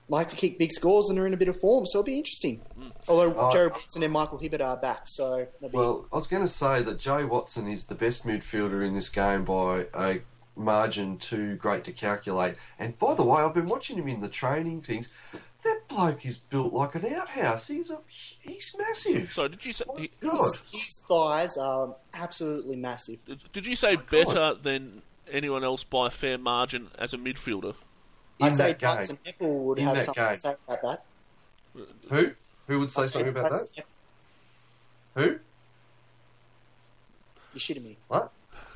[0.10, 1.86] like to kick big scores and are in a bit of form.
[1.86, 2.62] So it'll be interesting.
[3.08, 3.52] Although Oh.
[3.54, 6.52] Jobe Watson and Michael Hibberd are back, so that'll be Well, I was going to
[6.52, 10.20] say that Joey Watson is the best midfielder in this game by a
[10.56, 12.56] margin too great to calculate.
[12.78, 15.10] And by the way, I've been watching him in the training things.
[15.64, 17.68] That bloke is built like an outhouse.
[17.68, 18.00] He's a
[18.42, 19.32] he's massive.
[19.32, 19.86] so did you say?
[19.88, 20.08] God.
[20.22, 23.20] his, his thighs are absolutely massive.
[23.54, 24.10] Did you say God.
[24.10, 27.76] better than anyone else by a fair margin as a midfielder.
[28.40, 28.96] In I'd say that game.
[28.98, 30.34] Dyson Heppell would In have something game.
[30.36, 31.06] to say about that.
[32.10, 32.32] Who?
[32.68, 33.60] Who would say I'd something about that?
[33.60, 33.84] Dyson
[35.16, 35.22] Who?
[37.54, 37.98] You're shitting me.
[38.08, 38.32] What?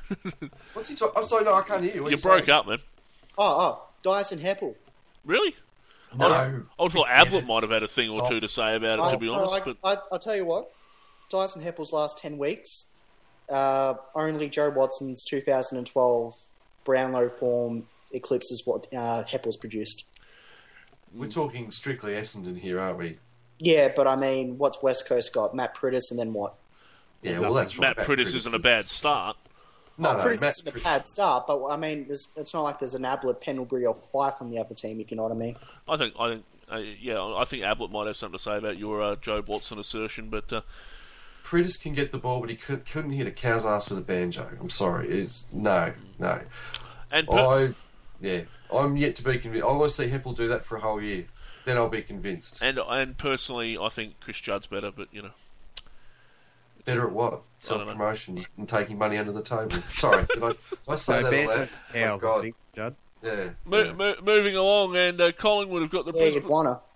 [0.72, 1.14] What's he talking?
[1.16, 2.02] I'm sorry, no, I can't hear you.
[2.02, 2.58] What you are broke saying?
[2.58, 2.78] up, man.
[3.36, 4.74] Oh, oh, Dyson Heppell.
[5.24, 5.54] Really?
[6.16, 6.26] No.
[6.78, 9.12] I thought Damn Ablett might have had a thing or two to say about it,
[9.12, 9.54] to be I- honest.
[9.54, 10.70] I, But I, I'll tell you what.
[11.28, 12.86] Dyson Heppell's last 10 weeks,
[13.50, 16.34] uh, only Jobe Watson's 2012
[16.84, 20.04] Brownlow form eclipses what uh, Heppell's produced.
[21.14, 23.18] We're talking strictly Essendon here, aren't we?
[23.58, 25.54] Yeah, but I mean, what's West Coast got?
[25.54, 26.54] Matt Priddis and then what?
[27.22, 27.96] Yeah, well, that's right.
[27.96, 29.36] Matt Priddis isn't a bad start.
[29.96, 32.62] No, oh, no, Priddis Matt isn't a bad start, but I mean, there's, it's not
[32.62, 35.32] like there's an Ablett, Pendlebury, or Fyfe on the other team, if you know what
[35.32, 35.56] I mean.
[35.88, 38.78] I think, I think, uh, yeah, I think Ablett might have something to say about
[38.78, 40.52] your uh, Jobe Watson assertion, but
[41.52, 44.02] uh, can get the ball, but he could, couldn't hit a cow's ass with a
[44.02, 44.48] banjo.
[44.60, 45.08] I'm sorry.
[45.08, 46.40] It's no, no.
[47.10, 47.74] and per- I,
[48.20, 48.40] yeah,
[48.72, 49.66] I'm yet to be convinced.
[49.66, 51.26] I want to see Heppell do that for a whole year.
[51.64, 52.58] Then I'll be convinced.
[52.62, 55.30] and and personally, I think Chris Judd's better, but you know,
[56.84, 57.34] Better at what?
[57.34, 59.76] I Self promotion and taking money under the table.
[59.88, 61.58] Sorry, did I, did I say So that Bantos out loud?
[61.58, 62.42] and Oh, cows, I God.
[62.42, 62.94] think, Judd.
[63.22, 63.48] Yeah.
[63.66, 63.92] Mo- yeah.
[63.92, 66.44] mo- moving along, and uh, Collingwood have got the Yeah, Brisbane.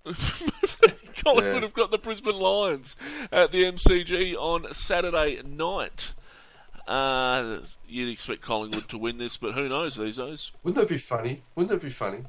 [0.04, 0.16] Wanna.
[1.24, 1.60] Collingwood Yeah.
[1.60, 2.96] have got the Brisbane Lions
[3.30, 6.14] at the MCG on Saturday night.
[6.86, 10.50] Uh, you'd expect Collingwood to win this, but who knows these days?
[10.64, 11.42] Wouldn't that be funny?
[11.54, 12.22] Wouldn't that be funny?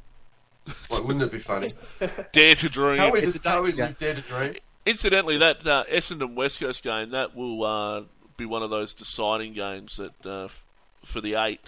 [0.89, 1.67] Like, wouldn't it be funny?
[2.31, 2.97] Dare to dream.
[2.97, 3.95] How we It's just how we danger.
[3.99, 4.55] dare to dream?
[4.85, 8.01] Incidentally, that uh, Essendon West Coast game that will uh,
[8.37, 10.63] be one of those deciding games that uh, f-
[11.03, 11.61] for the eight,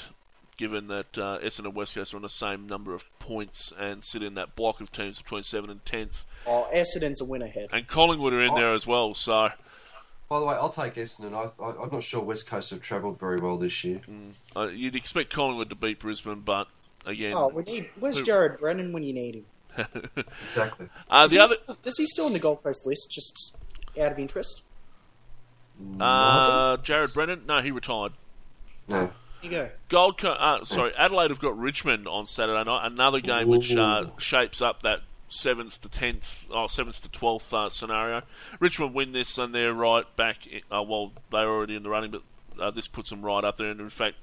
[0.58, 4.24] given that uh, Essendon West Coast are on the same number of points and sit
[4.24, 7.68] in that block of teams between seven and tenth, Oh, Essendon's a win ahead.
[7.72, 8.56] and Collingwood are in Oh.
[8.56, 9.14] there as well.
[9.14, 9.50] So
[10.30, 11.34] By the way, I'll take Essendon.
[11.34, 14.02] I, I, I'm not sure West Coast have travelled very well this year.
[14.56, 16.68] uh, you'd expect Collingwood to beat Brisbane, but
[17.06, 17.90] again, Oh, we need.
[18.00, 19.46] Where's Who- Jared Brennan when you need him?
[20.46, 20.88] Exactly.
[21.10, 21.56] uh, Is the he other.
[21.56, 23.12] still- is he still on the Gold Coast list?
[23.12, 23.54] Just
[24.00, 24.64] out of interest.
[26.00, 27.42] Uh, Jared Brennan?
[27.46, 28.14] No, he retired.
[28.88, 29.12] No.
[29.50, 29.70] Here you go.
[29.90, 32.86] Gold Co- uh, sorry, Adelaide have got Richmond on Saturday night.
[32.86, 37.70] Another game which uh, shapes up that seventh to tenth, or seventh to twelfth uh,
[37.70, 38.22] scenario.
[38.60, 40.46] Richmond win this, and they're right back.
[40.48, 42.22] In, uh, well, they're already in the running, but
[42.62, 43.70] uh, this puts them right up there.
[43.70, 44.16] And in fact,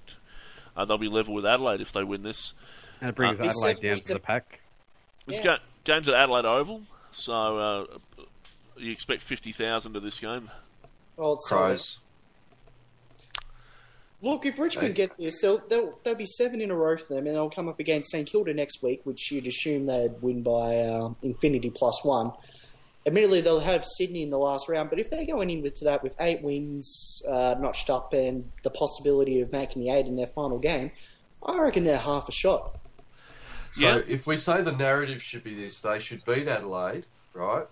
[0.76, 2.54] uh, they'll be level with Adelaide if they win this.
[3.00, 4.60] And it brings Uh, Adelaide down to the pack.
[5.26, 5.42] This Yeah.
[5.58, 7.86] ga- game's at Adelaide Oval, so uh,
[8.76, 10.50] you expect fifty thousand to this game.
[11.18, 11.98] Oh, it's Crows.
[14.22, 15.06] Look, if Richmond Hey.
[15.08, 17.68] get this, they'll, they'll, there'll be seven in a row for them, and they'll come
[17.68, 22.04] up against St Kilda next week, which you'd assume they'd win by um, infinity plus
[22.04, 22.30] one.
[23.04, 26.04] Admittedly, they'll have Sydney in the last round, but if they're going in with that
[26.04, 30.28] with eight wins uh, notched up and the possibility of making the eight in their
[30.28, 30.92] final game,
[31.44, 32.78] I reckon they're half a shot.
[33.72, 34.02] So Yeah.
[34.06, 37.66] if we say the narrative should be this, they should beat Adelaide, right?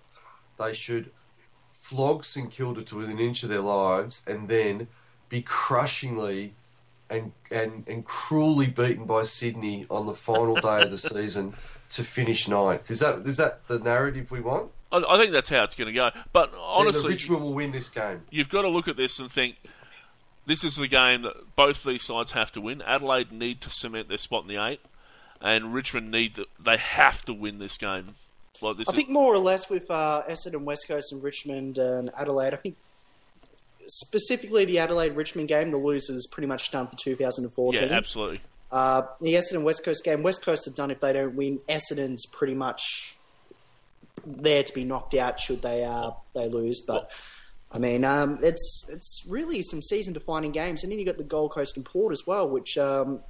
[0.59, 1.12] They should
[1.72, 4.88] flog St Kilda to within an inch of their lives, and then
[5.31, 6.53] be crushingly
[7.09, 11.55] and and and cruelly beaten by Sydney on the final day of the season
[11.91, 12.91] to finish ninth.
[12.91, 14.70] Is that is that the narrative we want?
[14.93, 16.11] I, I think that's how it's going to go.
[16.33, 18.22] But Then honestly, Richmond will win this game.
[18.31, 19.57] you've got to look at this and think
[20.47, 22.83] this is the game that both these sides have to win.
[22.83, 24.81] Adelaide need to cement their spot in the eight,
[25.41, 28.16] and Richmond need to, they have to win this game.
[28.62, 31.78] Like this I is, think more or less with uh, Essendon, West Coast, and Richmond
[31.78, 32.53] and Adelaide.
[32.53, 32.76] I think
[33.91, 37.82] specifically the Adelaide Richmond game, the losers pretty much done for 2014.
[37.82, 38.41] yeah, absolutely.
[38.70, 41.59] Uh, the Essendon West Coast game, West Coast are done if they don't win.
[41.68, 43.16] Essendon's pretty much
[44.24, 46.80] there to be knocked out should they uh, they lose.
[46.86, 47.11] But
[47.72, 51.24] I mean, um, it's it's really some season defining games, and then you got the
[51.24, 53.20] Gold Coast and Port as well, which um,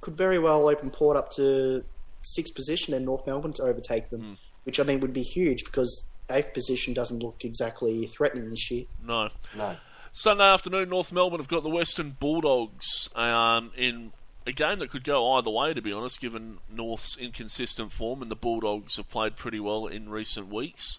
[0.00, 1.82] could very well open Port up to
[2.22, 6.06] sixth position and North Melbourne to overtake them, which I mean would be huge because
[6.30, 8.84] eighth position doesn't look exactly threatening this year.
[9.04, 9.28] No.
[9.56, 9.76] No.
[10.12, 14.12] Sunday afternoon, North Melbourne have got the Western Bulldogs um, in
[14.46, 18.30] a game that could go either way, to be honest, given North's inconsistent form, and
[18.30, 20.98] the Bulldogs have played pretty well in recent weeks.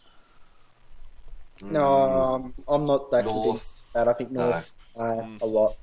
[1.62, 3.44] No, um, I'm not that North.
[3.44, 3.82] convinced.
[3.94, 4.50] That I think No.
[4.52, 5.76] North uh, a lot.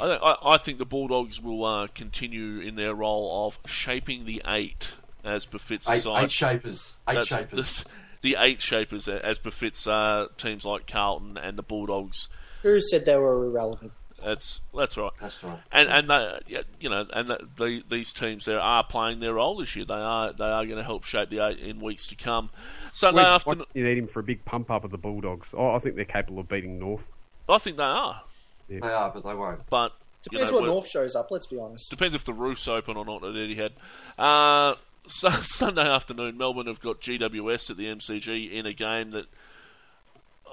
[0.00, 4.24] I, think, I, I think the Bulldogs will uh, continue in their role of shaping
[4.24, 4.92] the eight
[5.24, 6.24] as befits a Eight, side.
[6.24, 6.96] eight shapers.
[7.08, 7.84] Eight That's- shapers.
[8.24, 12.28] The, the eight shapers as befits uh, teams like Carlton and the Bulldogs.
[12.62, 13.92] Who said they were irrelevant?
[14.24, 15.12] That's that's right.
[15.20, 15.58] That's right.
[15.70, 19.58] And and they, you know, and that the, these teams there are playing their role
[19.58, 19.84] this year.
[19.84, 22.48] They are they are going to help shape the eight in weeks to come.
[22.92, 25.50] Sunday Where's afternoon, You need him for a big pump up of the Bulldogs.
[25.52, 27.12] Oh, I think they're capable of beating North.
[27.48, 28.22] I think they are,
[28.70, 29.68] They are, but they won't.
[29.68, 31.30] but Depends know, what where- North shows up.
[31.30, 31.90] Let's be honest.
[31.90, 33.72] Depends if the roof's open or not at Etihad.
[34.18, 34.74] Uh,
[35.06, 39.26] so, Sunday afternoon, Melbourne have got GWS at the MCG in a game that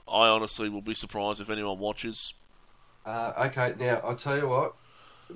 [0.07, 2.33] I honestly will be surprised if anyone watches.
[3.05, 4.75] Uh, okay, now I'll tell you what.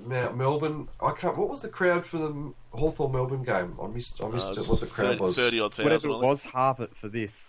[0.06, 1.36] Now Melbourne, I can't.
[1.38, 3.78] What was the crowd for the Hawthorn Melbourne game?
[3.82, 4.22] I missed.
[4.22, 5.36] I missed Uh, it, what the crowd 30, was.
[5.36, 5.84] 30 odd thousand.
[5.84, 7.48] Whatever it was, halve it for this.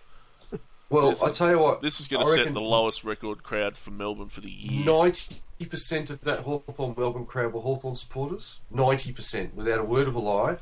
[0.90, 1.82] Well, This- I tell you what.
[1.82, 4.86] This is going I to set the lowest record crowd for Melbourne for the year.
[4.86, 8.60] Ninety percent of that Hawthorn Melbourne crowd were Hawthorn supporters.
[8.70, 10.56] Ninety percent, without a word of a lie.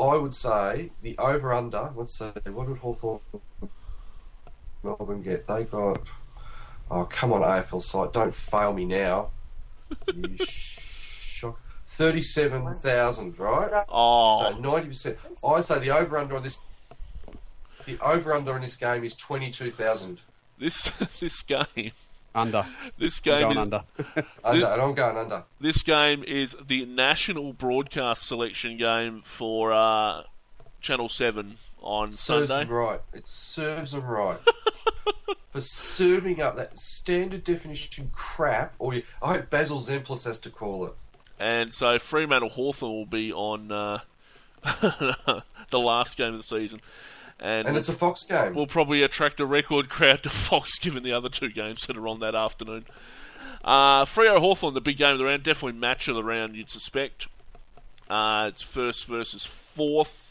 [0.00, 1.90] I would say the over under.
[1.94, 3.20] Let's say what did Hawthorn
[4.82, 5.46] Melbourne get?
[5.46, 6.00] They got.
[6.90, 8.12] Oh come on, AFL site!
[8.12, 9.30] Don't fail me now.
[10.14, 11.60] You shock.
[11.86, 13.84] Thirty-seven thousand, right?
[13.88, 15.18] Oh, So ninety percent.
[15.46, 16.60] I'd say the over under on this.
[17.86, 20.20] The over under on this game is twenty-two thousand.
[20.58, 20.84] this
[21.20, 21.92] this game,
[22.34, 22.66] Under.
[22.98, 23.82] this I'm game going is, under.
[24.44, 25.42] Under, and I'm going under.
[25.60, 30.22] this game is the national broadcast selection game for uh,
[30.80, 32.66] Channel Seven on serves Sunday.
[32.66, 33.00] them right.
[33.12, 34.38] It serves them right
[35.50, 38.74] for serving up that standard definition crap.
[38.78, 40.92] Or you, I hope Basil Zempilas has to call it.
[41.38, 43.98] And so Fremantle Hawthorn will be on uh,
[44.62, 46.80] the last game of the season.
[47.40, 48.54] And, And it's a Fox game.
[48.54, 52.06] We'll probably attract a record crowd to Fox given the other two games that are
[52.06, 52.84] on that afternoon.
[53.64, 56.70] Uh, Freo Hawthorn, the big game of the round, definitely match of the round, you'd
[56.70, 57.28] suspect.
[58.08, 60.26] Uh, it's first versus fourth.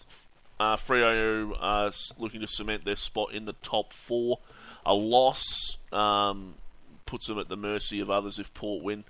[0.59, 4.39] Uh, Freo are looking to cement their spot in the top four.
[4.85, 6.55] A loss um,
[7.05, 9.03] puts them at the mercy of others if Port win.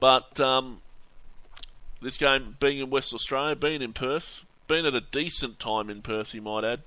[0.00, 0.80] But um,
[2.02, 6.02] this game being in West Australia, being in Perth, being at a decent time in
[6.02, 6.80] Perth, you might add.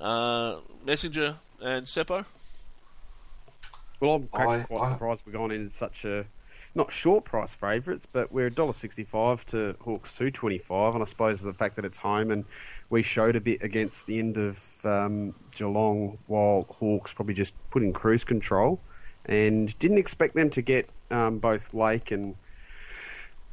[0.00, 2.24] Uh, Messenger and Seppo.
[4.00, 6.24] Well, I'm actually I- quite I- surprised we've gone in such a
[6.74, 11.40] not short price favourites, but we're $1.65 to Hawks two twenty five, and I suppose
[11.40, 12.44] the fact that it's home and
[12.90, 17.82] we showed a bit against the end of um, Geelong, while Hawks probably just put
[17.82, 18.78] in cruise control,
[19.26, 22.34] and didn't expect them to get um, both Lake and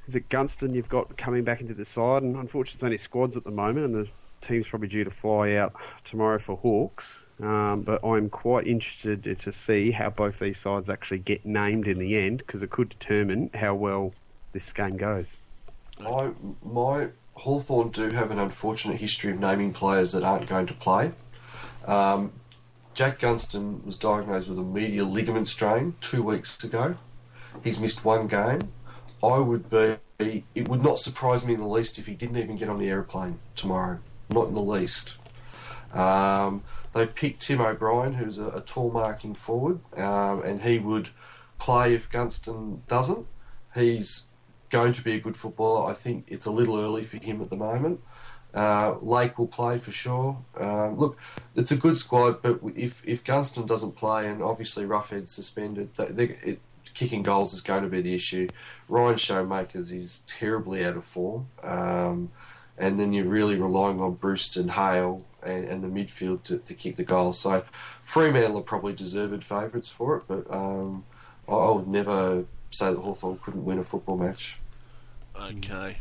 [0.07, 3.35] is it Gunston you've got coming back into the side, and unfortunately it's only squads
[3.35, 4.07] at the moment, and the
[4.45, 5.73] team's probably due to fly out
[6.03, 7.25] tomorrow for Hawks.
[7.41, 11.99] Um, but I'm quite interested to see how both these sides actually get named in
[11.99, 14.13] the end, because it could determine how well
[14.53, 15.37] this game goes.
[15.99, 21.11] My Hawthorn do have an unfortunate history of naming players that aren't going to play.
[21.85, 22.31] Um,
[22.93, 26.95] Jack Gunston was diagnosed with a medial ligament strain two weeks ago.
[27.61, 28.61] He's missed one game.
[29.21, 29.97] I would be.
[30.55, 32.89] It would not surprise me in the least if he didn't even get on the
[32.89, 33.99] aeroplane tomorrow.
[34.29, 35.17] Not in the least.
[35.93, 36.63] Um,
[36.93, 41.09] they've picked Tim O'Brien, who's a, a tall marking forward, um, and he would
[41.59, 43.25] play if Gunston doesn't.
[43.73, 44.25] He's
[44.69, 45.89] going to be a good footballer.
[45.89, 48.01] I think it's a little early for him at the moment.
[48.53, 50.37] Uh, Lake will play for sure.
[50.57, 51.17] Um, look,
[51.55, 56.05] it's a good squad, but if if Gunston doesn't play and obviously Roughead's suspended, they,
[56.05, 56.59] they, it,
[56.93, 58.47] kicking goals is going to be the issue.
[58.87, 62.31] Ryan Schoenmakers is terribly out of form, um,
[62.77, 66.95] and then you're really relying on Brewston, Hale, and, and the midfield to, to kick
[66.95, 67.39] the goals.
[67.39, 67.63] So
[68.03, 71.05] Fremantle are probably deserved favourites for it, but um,
[71.47, 74.57] I, I would never say that Hawthorn couldn't win a football match.
[75.39, 75.97] Okay.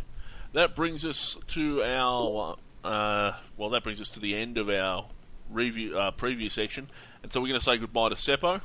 [0.52, 2.56] That brings us to our.
[2.84, 5.06] Uh, well, that brings us to the end of our
[5.50, 6.88] review uh, preview section,
[7.22, 8.60] and so we're going to say goodbye to Seppo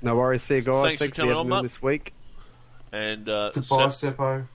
[0.00, 0.86] No worries, see you guys.
[0.98, 1.62] Thanks for for coming having on, me mate.
[1.62, 2.12] this week.
[2.92, 4.46] and uh, Goodbye, Sep- Seppo.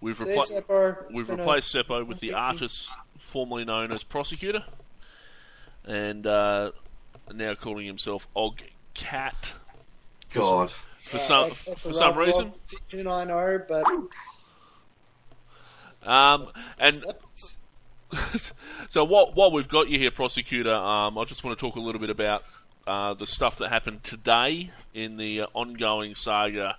[0.00, 0.96] We've, See you, Seppo.
[1.12, 2.88] We've been a- replaced Seppo with the artist
[3.18, 4.64] formerly known as Prosecutor,
[5.84, 6.70] and uh,
[7.34, 8.62] now calling himself Ogg
[8.94, 9.54] Cat
[10.32, 10.70] God.
[11.00, 12.52] for Uh, some that's- that's for a some reason.
[12.68, 13.84] decision, I know, but
[16.08, 17.04] Um, and
[18.88, 21.80] so what while we've got you here, prosecutor, um, I just want to talk a
[21.80, 22.44] little bit about
[22.86, 26.76] uh, the stuff that happened today in the uh, ongoing saga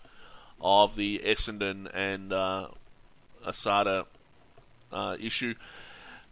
[0.62, 2.68] of the Essendon and uh,
[3.46, 4.06] ASADA
[4.92, 5.56] uh, issue.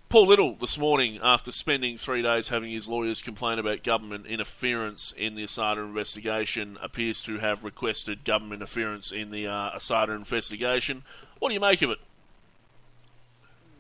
[0.10, 5.14] Paul Little this morning, after spending three days having his lawyers complain about government interference
[5.18, 11.04] in the ASADA investigation, appears to have requested government interference in the uh, ASADA investigation.
[11.40, 12.00] What do you make of it?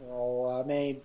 [0.07, 1.01] well, I mean,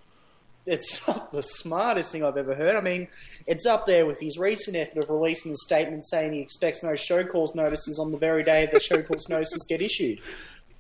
[0.67, 2.77] it's not the smartest thing I've ever heard.
[2.77, 3.09] I mean,
[3.47, 6.95] it's up there with his recent effort of releasing a statement saying he expects no
[6.95, 10.21] show cause notices on the very day the show cause notices get issued.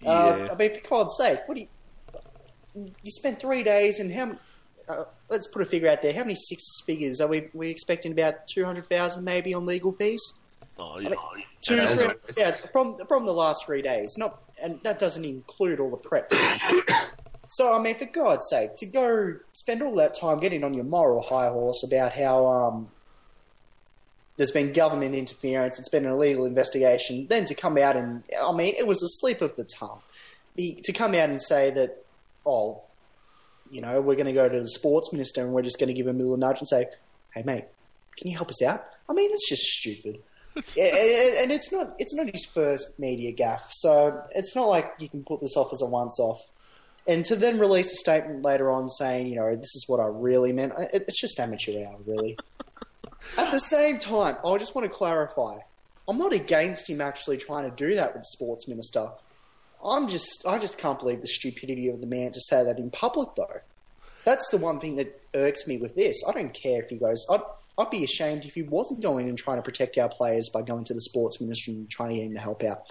[0.05, 1.69] Uh, I mean, for God's sake, what do you?
[2.75, 4.37] You spent three days, and how?
[4.89, 6.13] Uh, let's put a figure out there.
[6.13, 7.49] How many six figures are we?
[7.53, 10.21] We expecting about two hundred thousand, maybe, on legal fees.
[10.79, 11.11] Oh, yeah.
[11.61, 14.17] Two, And- three, and- yeah, from from the last three days.
[14.17, 16.33] Not, and that doesn't include all the prep.
[17.51, 20.85] so I mean, for God's sake, to go spend all that time getting on your
[20.85, 22.89] moral high horse about how um,
[24.37, 28.53] there's been government interference, it's been an illegal investigation, then to come out and I
[28.53, 30.01] mean, it was a slip of the tongue.
[30.57, 32.05] The, to come out and say that,
[32.45, 32.83] oh,
[33.71, 35.95] you know, we're going to go to the sports minister and we're just going to
[35.95, 36.87] give him a little nudge and say,
[37.35, 37.65] hey, mate,
[38.19, 38.81] can you help us out?
[39.09, 40.19] I mean, it's just stupid.
[40.55, 45.09] And and it's not it's not his first media gaff, so it's not like you
[45.09, 46.43] can put this off as a once off.
[47.09, 50.09] And to then release a statement later on saying, you know, this is what I
[50.09, 52.37] really meant, it's just amateur hour, really.
[53.39, 55.59] At the same time, I just want to clarify,
[56.09, 59.09] I'm not against him actually trying to do that with the sports minister.
[59.85, 62.91] I'm just I just can't believe the stupidity of the man to say that in
[62.91, 63.61] public, though.
[64.25, 66.23] That's the one thing that irks me with this.
[66.29, 67.27] I don't care if he goes.
[67.31, 67.41] I'd,
[67.79, 70.85] I'd be ashamed if he wasn't going and trying to protect our players by going
[70.85, 72.85] to the sports ministry and trying to get him to help out.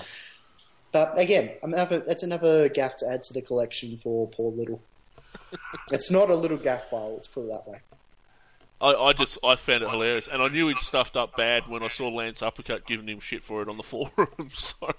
[0.91, 4.82] But again, another, that's another gaff to add to the collection for poor Little.
[5.91, 7.79] it's not a little gaff file, let's put it that way.
[8.82, 11.84] I, I just I found it hilarious, and I knew he'd stuffed up bad when
[11.84, 14.49] I saw Lance Uppercut giving him shit for it on the forum.
[14.49, 14.91] So,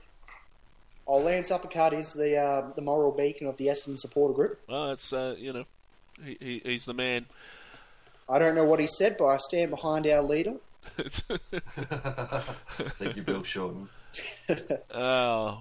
[1.07, 4.61] Oh, Lance Uppercut is the uh, the moral beacon of the Essendon supporter group.
[4.68, 5.64] well, it's uh, you know,
[6.24, 7.26] he, he, he's the man.
[8.28, 10.55] I don't know what he said, but I stand behind our leader.
[12.99, 13.89] Thank you, Bill Shorten.
[14.91, 15.57] uh,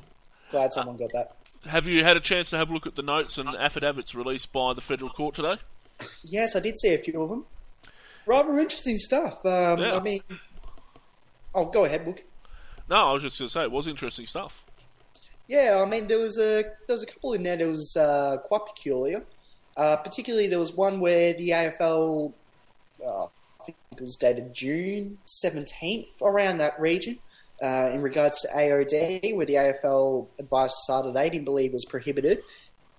[0.51, 1.35] Glad someone got that.
[1.67, 4.51] have you had a chance to have a look at the notes and affidavits released
[4.53, 5.55] by the federal court today?
[6.23, 7.45] Yes, I did see a few of them.
[8.25, 9.45] Rather interesting stuff.
[9.45, 9.95] Um, Yeah.
[9.95, 10.21] I mean,
[11.55, 12.23] oh, go ahead, Book.
[12.89, 14.65] No, I was just going to say it was interesting stuff.
[15.47, 18.37] Yeah, I mean there was a there was a couple in there that was uh,
[18.37, 19.25] quite peculiar.
[19.75, 22.31] Uh, particularly, there was one where the AFL,
[23.05, 27.19] uh, I think it was dated June seventeenth, around that region,
[27.61, 32.43] uh, in regards to AOD, where the AFL advised ASADA they didn't believe was prohibited.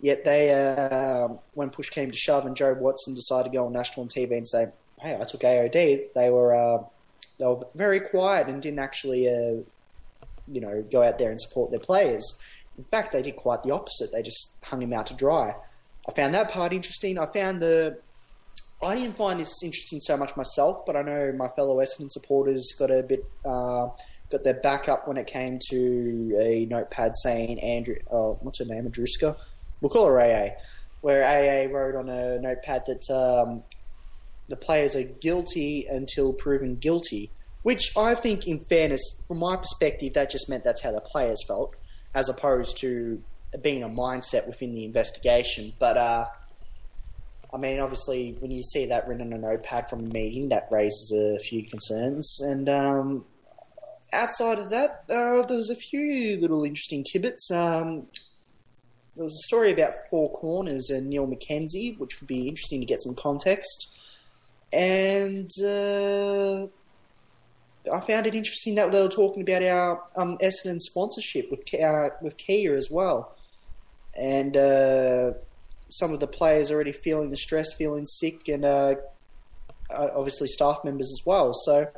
[0.01, 3.73] Yet they, uh, when push came to shove, and Jobe Watson decided to go on
[3.73, 4.67] national TV and say,
[5.03, 6.85] "Hey, I took AOD," they were uh,
[7.39, 9.63] they were very quiet and didn't actually uh,
[10.51, 12.39] you know, go out there and support their players.
[12.79, 14.13] In fact, they did quite the opposite.
[14.13, 15.55] They just hung him out to dry.
[16.09, 17.19] I found that part interesting.
[17.19, 17.99] I found the.
[18.83, 22.73] I didn't find this interesting so much myself, but I know my fellow Essendon supporters
[22.77, 23.87] got a bit uh,
[24.31, 27.97] got their back up when it came to a notepad saying Andrew.
[28.11, 28.91] Oh, what's her name?
[28.91, 29.37] Andruska.
[29.81, 30.51] We'll call her AA.
[31.01, 33.63] Where AA wrote on a notepad that um,
[34.53, 37.31] the players are guilty until proven guilty.
[37.63, 41.43] Which I think, in fairness, from my perspective, that just meant that's how the players
[41.47, 41.75] felt,
[42.15, 43.23] as opposed to
[43.63, 45.73] being a mindset within the investigation.
[45.79, 46.27] But, uh,
[47.51, 50.69] I mean, obviously, when you see that written on a notepad from a meeting, that
[50.71, 52.41] raises a few concerns.
[52.43, 53.25] And um,
[54.13, 57.49] outside of that, uh, there was a few little interesting tidbits.
[57.51, 58.09] Um,
[59.15, 62.87] there was a story about Four Corners and Neil McKenzie, which would be interesting to
[62.87, 63.92] get some context.
[64.73, 66.67] And uh,
[67.93, 72.11] I found it interesting that they were talking about our um, Essendon sponsorship with uh,
[72.21, 73.37] with Kia as well,
[74.17, 75.33] and uh,
[75.91, 78.95] some of the players already feeling the stress, feeling sick, and uh,
[79.91, 81.53] uh, obviously staff members as well.
[81.53, 81.89] So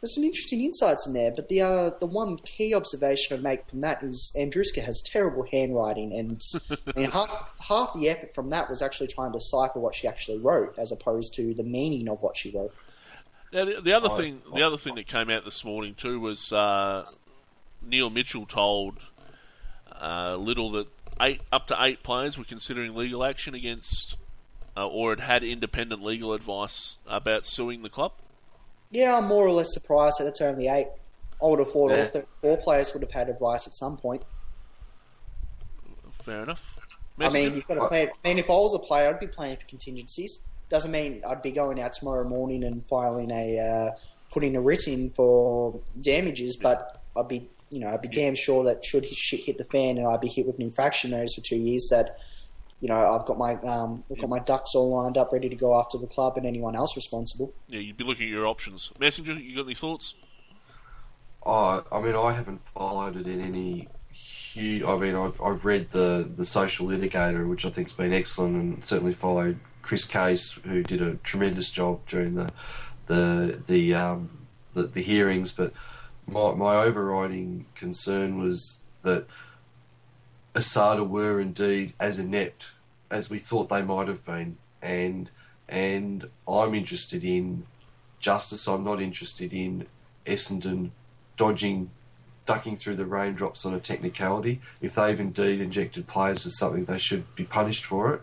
[0.00, 1.30] there's some interesting insights in there.
[1.30, 5.44] But the uh, the one key observation I make from that is Andruska has terrible
[5.50, 9.78] handwriting, and I mean, half half the effort from that was actually trying to decipher
[9.78, 12.74] what she actually wrote, as opposed to the meaning of what she wrote.
[13.52, 16.18] Now, the, the other I- thing, the other thing that came out this morning too
[16.18, 17.04] was uh,
[17.82, 18.98] Neil Mitchell told
[20.00, 20.86] uh, Little that
[21.20, 24.16] eight up to eight players were considering legal action against,
[24.78, 28.12] uh, or had had independent legal advice about suing the club.
[28.90, 30.88] Yeah, I'm more or less surprised that it's only eight.
[31.42, 32.08] I would have thought all Yeah.
[32.08, 34.22] th- four players would have had advice at some point.
[36.24, 36.76] Fair enough.
[37.18, 38.08] I mean, you've got to play.
[38.24, 40.40] I mean, if I was a player, I'd be playing for contingencies.
[40.68, 43.90] Doesn't mean I'd be going out tomorrow morning and filing a uh,
[44.32, 48.64] putting a writ in for damages, but I'd be, you know, I'd be damn sure
[48.64, 51.34] that should his shit hit the fan and I'd be hit with an infraction notice
[51.34, 52.16] for two years, that
[52.80, 55.56] you know I've got my um, I've got my ducks all lined up, ready to
[55.56, 57.54] go after the club and anyone else responsible.
[57.68, 58.90] yeah, you'd be looking at your options.
[58.98, 60.14] Messenger, you got any thoughts?
[61.44, 64.82] Oh, I mean, I haven't followed it in any huge.
[64.82, 68.84] I mean, I've, I've read the, the social litigator, which I think's been excellent, and
[68.84, 72.50] certainly followed Chris Case, who did a tremendous job during the
[73.06, 75.52] the the um, the, the hearings.
[75.52, 75.72] But
[76.26, 79.26] my my overriding concern was that
[80.54, 82.66] ASADA were indeed as inept
[83.10, 85.30] as we thought they might have been, and
[85.68, 87.66] and I'm interested in
[88.18, 88.66] justice.
[88.66, 89.86] I'm not interested in
[90.26, 90.90] Essendon
[91.36, 91.90] dodging,
[92.46, 94.60] ducking through the raindrops on a technicality.
[94.80, 98.22] If they've indeed injected players with something, they should be punished for it.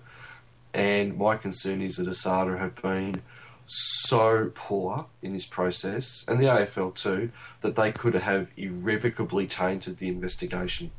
[0.73, 3.21] And my concern is that ASADA have been
[3.65, 7.31] so poor in this process, and the AFL too,
[7.61, 10.91] that they could have irrevocably tainted the investigation.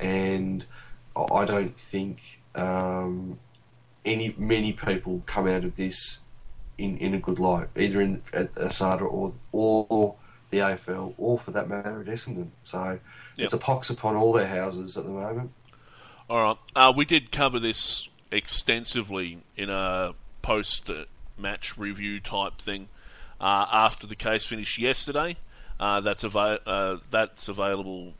[0.00, 0.64] And
[1.16, 3.38] I don't think um,
[4.04, 6.20] any many people come out of this
[6.78, 10.16] in, in a good light, either in at ASADA or or
[10.50, 12.48] the AFL, or for that matter at Essendon.
[12.64, 12.98] So
[13.38, 15.52] it's a pox upon all their houses at the moment.
[16.28, 16.56] All right.
[16.74, 20.90] Uh, we did cover this extensively in a post
[21.38, 22.88] match review type thing
[23.40, 25.36] uh, after the case finished yesterday.
[25.80, 28.14] Uh, that's, uh, that's available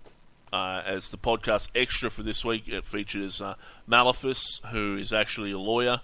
[0.53, 2.69] uh, as the podcast extra for this week.
[2.69, 3.55] It features uh,
[3.89, 6.01] Malafis, who is actually a lawyer,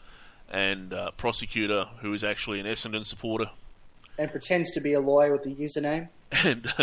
[0.51, 3.51] and uh, prosecutor, who is actually an Essendon supporter.
[4.17, 6.09] And pretends to be a lawyer with the username.
[6.45, 6.67] And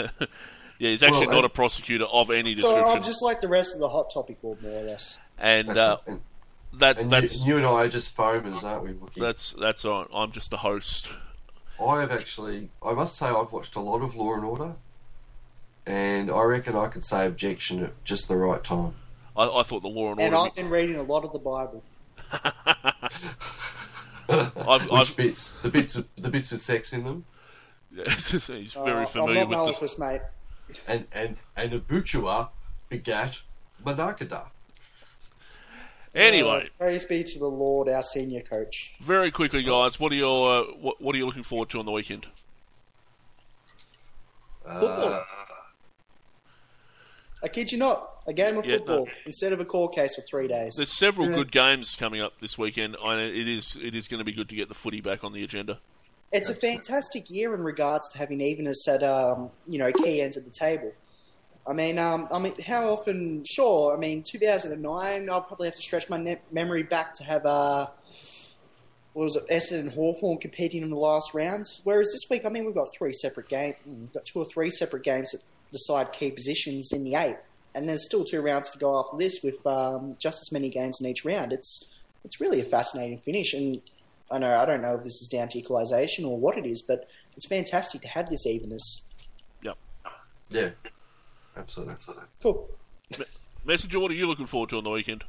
[0.80, 2.84] yeah, he's actually Well, not a prosecutor of any description.
[2.84, 2.90] So.
[2.90, 5.20] I'm just like the rest of the hot topic board, more or less.
[5.38, 6.22] and Actually, uh, and,
[6.74, 9.22] that, and that's you, you and I are just foamers, aren't we, Wookie?
[9.22, 10.08] that's that's all right.
[10.14, 11.08] I'm just a host.
[11.84, 14.76] I have actually, I must say, I've watched a lot of Law and Order,
[15.86, 18.94] and I reckon I could say objection at just the right time.
[19.38, 20.36] I, I thought the Law and And Order.
[20.38, 21.84] And I've been reading a lot of the Bible.
[24.28, 25.53] I've, Which I've, bits?
[25.62, 27.26] The bits with the bits with sex in them,
[27.95, 29.80] he's Uh, very familiar I'm with not this.
[29.82, 30.22] Malthus, mate.
[30.88, 32.49] and and and Abuchua
[32.90, 33.40] begat
[33.86, 34.48] Manakada.
[36.16, 38.95] Anyway, Uh, praise be to the Lord, our senior coach.
[39.02, 41.86] very quickly, guys, what are your uh, what, what are you looking forward to on
[41.86, 42.26] the weekend?
[44.64, 45.24] Football.
[47.46, 49.12] I kid you not, a game of Yeah, football no.
[49.28, 50.74] instead of a court case for three days.
[50.78, 51.36] There's several Yeah.
[51.36, 52.98] good games coming up this weekend.
[53.06, 55.32] I, it is it is going to be good to get the footy back on
[55.32, 55.78] the agenda.
[56.32, 60.38] It's a fantastic year in regards to having evenness at um, you know key ends
[60.38, 60.92] of the table.
[61.68, 63.44] I mean, um, I mean, how often?
[63.46, 65.30] Sure, I mean, 2009.
[65.30, 67.88] I'll probably have to stretch my ne- memory back to have uh,
[69.14, 71.66] what was it, Essendon and Hawthorn competing in the last round.
[71.84, 73.76] Whereas this week, I mean, we've got three separate games.
[73.86, 75.42] We've got two or three separate games that
[75.76, 77.38] decide key positions in the eight,
[77.73, 80.97] and there's still two rounds to go after this with um, just as many games
[81.02, 81.52] in each round.
[81.52, 81.80] It's
[82.23, 83.81] it's really a fascinating finish, and
[84.31, 86.81] I know I don't know if this is down to equalisation or what it is,
[86.81, 89.03] but it's fantastic to have this evenness.
[89.61, 89.77] Yep.
[90.49, 90.69] Yeah,
[91.56, 91.95] absolutely.
[92.41, 92.69] Cool.
[93.65, 95.23] Messenger, what are you looking forward to on the weekend?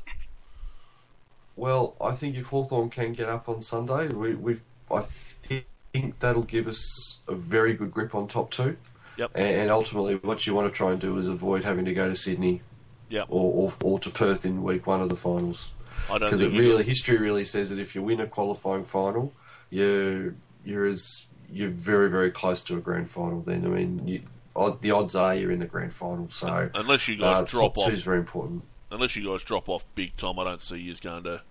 [1.57, 6.43] Well, I think if Hawthorn can get up on Sunday, we, we've I think that'll
[6.43, 8.77] give us a very good grip on top two.
[9.17, 9.31] Yep.
[9.35, 12.17] And, ultimately, what you want to try and do is avoid having to go to
[12.17, 12.63] Sydney
[13.09, 13.27] Yep.
[13.29, 15.71] or, or, or to Perth in week one of the finals.
[16.11, 19.33] I don't Because it really, history really says that if you win a qualifying final,
[19.71, 20.35] you're
[20.65, 23.41] you're as you're very very close to a grand final.
[23.41, 24.23] Then I mean, you,
[24.55, 26.29] odd, the odds are you're in the grand final.
[26.31, 27.89] So unless you guys uh, drop off.
[27.89, 28.63] two is very important.
[28.91, 31.43] Unless you guys drop off big time, I don't see you going to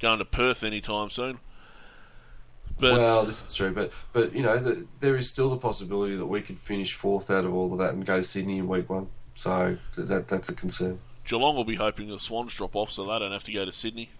[0.00, 1.38] going to Perth anytime soon.
[2.80, 6.16] But well, this is true, but but you know, the, there is still the possibility
[6.16, 8.68] that we could finish fourth out of all of that and go to Sydney in
[8.68, 9.08] week one.
[9.34, 10.98] So th- that that's a concern.
[11.24, 13.72] Geelong will be hoping the Swans drop off, so they don't have to go to
[13.72, 14.10] Sydney.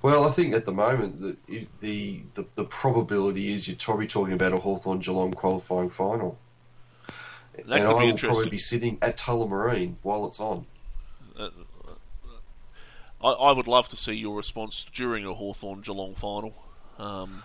[0.00, 4.34] Well, I think at the moment the the the, the probability is you're probably talking
[4.34, 6.38] about a Hawthorn Geelong qualifying final.
[7.54, 10.66] That and I will probably be sitting at Tullamarine while it's on.
[11.38, 11.48] Uh, uh,
[13.22, 16.54] uh, I, I would love to see your response during a Hawthorn Geelong final.
[16.98, 17.42] Um,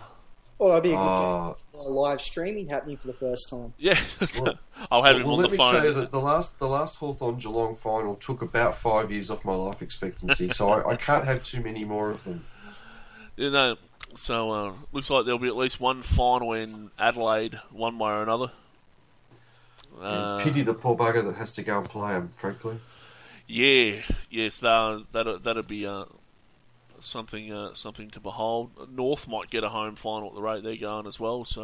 [0.58, 1.54] Well, that'd be a good Uh,
[1.88, 3.72] live streaming happening for the first time.
[3.78, 3.98] yeah,
[4.40, 4.58] Well-
[4.90, 6.96] I'll have him well, on let the me tell you that the last the last
[6.96, 11.24] Hawthorn Geelong final took about five years off my life expectancy, so I, I can't
[11.24, 12.44] have too many more of them.
[13.36, 13.76] You know,
[14.16, 18.22] so uh, looks like there'll be at least one final in Adelaide, one way or
[18.24, 18.50] another.
[20.00, 22.78] Uh, Pity the poor bugger that has to go and play them, frankly.
[23.46, 26.04] Yeah, yes, that that that'd be uh,
[27.00, 28.70] something uh, something to behold.
[28.94, 31.44] North might get a home final at the rate they're going as well.
[31.44, 31.62] So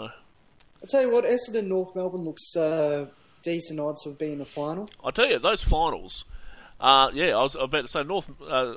[0.83, 3.07] I'll tell you what, Essendon North Melbourne looks uh,
[3.43, 4.91] decent odds of being a final.
[5.05, 6.25] I tell you, those finals.
[6.81, 8.29] Uh, yeah, I was about to say North.
[8.43, 8.75] Uh,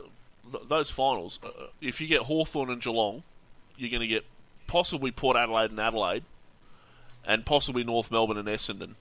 [0.70, 1.40] those finals.
[1.44, 3.24] Uh, if you get Hawthorn and Geelong,
[3.76, 4.26] you're going to get
[4.68, 6.24] possibly Port Adelaide and Adelaide,
[7.26, 8.96] and possibly North Melbourne and Essendon.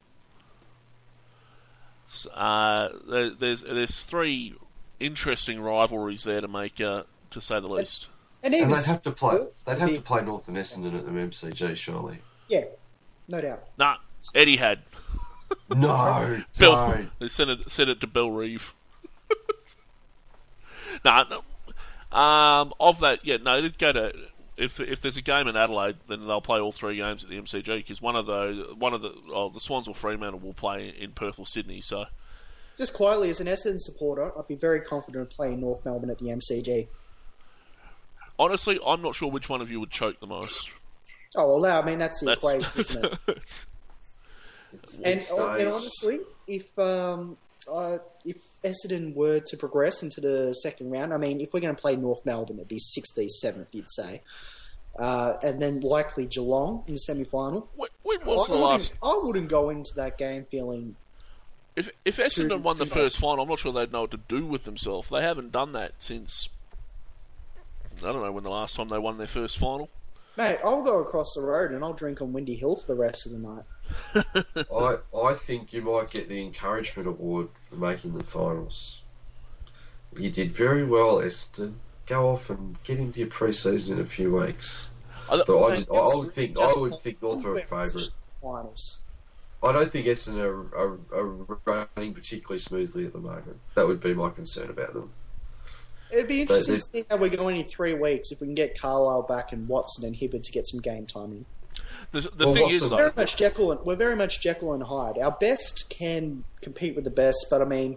[2.34, 4.54] Uh, there, there's there's three
[5.00, 7.02] interesting rivalries there to make, uh,
[7.36, 8.08] to say the least.
[8.42, 9.38] And And even they'd have to play.
[9.64, 12.18] They'd have to play North and Essendon at the MCG, surely.
[12.48, 12.64] Yeah,
[13.28, 13.64] no doubt.
[13.78, 13.96] Nah,
[14.34, 14.80] Eddie had.
[15.68, 17.10] No, Bill, don't.
[17.20, 18.74] they sent it sent it to Bill Reeve.
[21.04, 22.18] nah, no.
[22.18, 24.12] Um, of that, yeah, no, it'd go to
[24.56, 27.36] if if there's a game in Adelaide, then they'll play all three games at the
[27.40, 30.92] MCG because one of the one of the oh, the Swans or Fremantle will play
[30.98, 31.80] in Perth or Sydney.
[31.80, 32.06] So
[32.76, 36.18] Just quietly, as an Essendon supporter, I'd be very confident of playing North Melbourne at
[36.18, 36.88] the MCG.
[38.38, 40.70] Honestly, I'm not sure which one of you would choke the most.
[41.36, 43.64] Oh well, I mean that's the That's, equation, isn't it?
[45.04, 47.38] And, and honestly, if um,
[47.72, 51.74] uh, if Essendon were to progress into the second round, I mean, if we're going
[51.74, 54.22] to play North Melbourne, it'd be sixth, seventh, you'd say,
[54.98, 57.68] uh, and then likely Geelong in the semi final.
[57.76, 58.92] when, when I, was the wouldn't- last?
[59.02, 60.96] I wouldn't go into that game feeling.
[61.74, 64.44] If if Essendon won the first final, I'm not sure they'd know what to do
[64.44, 65.08] with themselves.
[65.10, 66.48] They haven't done that since.
[68.02, 69.88] I don't know when the last time they won their first final.
[70.36, 73.26] Mate, I'll go across the road and I'll drink on Windy Hill for the rest
[73.26, 73.64] of the night.
[74.72, 79.02] I I think you might get the encouragement award for making the finals.
[80.16, 81.74] You did very well, Essendon.
[82.06, 84.90] Go off and get into your pre-season in a few weeks.
[85.28, 88.10] I, But I, did, I, I would think I would think North are a favourite.
[88.42, 88.98] Finals.
[89.62, 93.58] I don't think Essendon are, are, are running particularly smoothly at the moment.
[93.74, 95.12] That would be my concern about them.
[96.10, 98.78] It'd be interesting to see how we're going in three weeks if we can get
[98.78, 101.46] Carlisle back and Watson and Hibberd to get some game time in.
[102.12, 104.40] the the Well, thing what's is, the- though, very much Jekyll and we're very much
[104.40, 105.18] Jekyll and Hyde.
[105.18, 107.96] Our best can compete with the best, but I mean,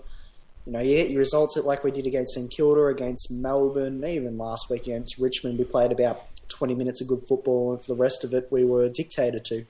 [0.65, 4.03] you know, you get your results at like we did against St Kilda, against Melbourne,
[4.05, 5.57] even last week against Richmond.
[5.59, 6.19] We played about
[6.49, 9.65] twenty minutes of good football, and for the rest of it, we were dictated to.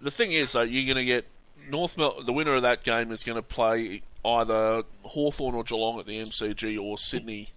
[0.00, 1.26] the thing is, though, you're going to get
[1.72, 1.96] North.
[1.98, 6.06] Mel- the winner of that game is going to play either Hawthorn or Geelong at
[6.06, 7.48] the MCG or Sydney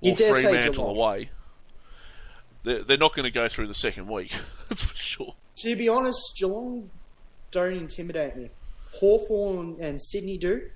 [0.00, 1.30] or dare Fremantle away.
[2.64, 4.32] They're, they're not going to go through the second week,
[4.68, 5.34] that's for sure.
[5.58, 6.90] To be honest, Geelong
[7.50, 8.50] don't intimidate me.
[8.94, 10.70] Hawthorn and Sydney do.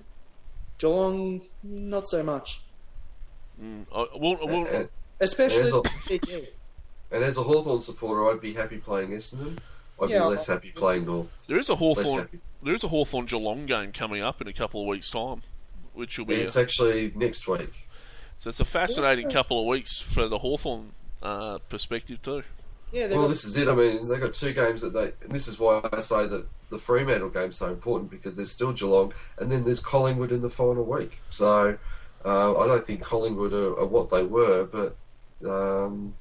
[0.78, 2.62] Geelong, not so much.
[3.92, 4.88] Uh, we'll, we'll, And,
[5.20, 5.70] Especially
[7.10, 9.58] and as a Hawthorn supporter, I'd be happy playing Essendon.
[10.02, 11.46] I'd Yeah, be less happy playing North.
[11.48, 12.40] there is a Less Hawthorn.
[12.66, 12.70] Happy.
[12.70, 15.42] There is a Hawthorn Geelong game coming up in a couple of weeks' time,
[15.94, 16.34] which will be.
[16.34, 17.88] It's actually next week.
[18.38, 19.36] so it's a fascinating Yeah.
[19.36, 22.42] couple of weeks for the Hawthorn uh, perspective too.
[22.92, 23.66] Yeah, Well, got- this is it.
[23.68, 25.12] I mean, they've got two games that they.
[25.22, 28.72] And this is why I say that the Fremantle game's so important because there's still
[28.72, 31.18] Geelong, and then there's Collingwood in the final week.
[31.30, 31.76] So
[32.24, 34.96] uh, I don't think Collingwood are, are what they were, but
[35.48, 36.14] um,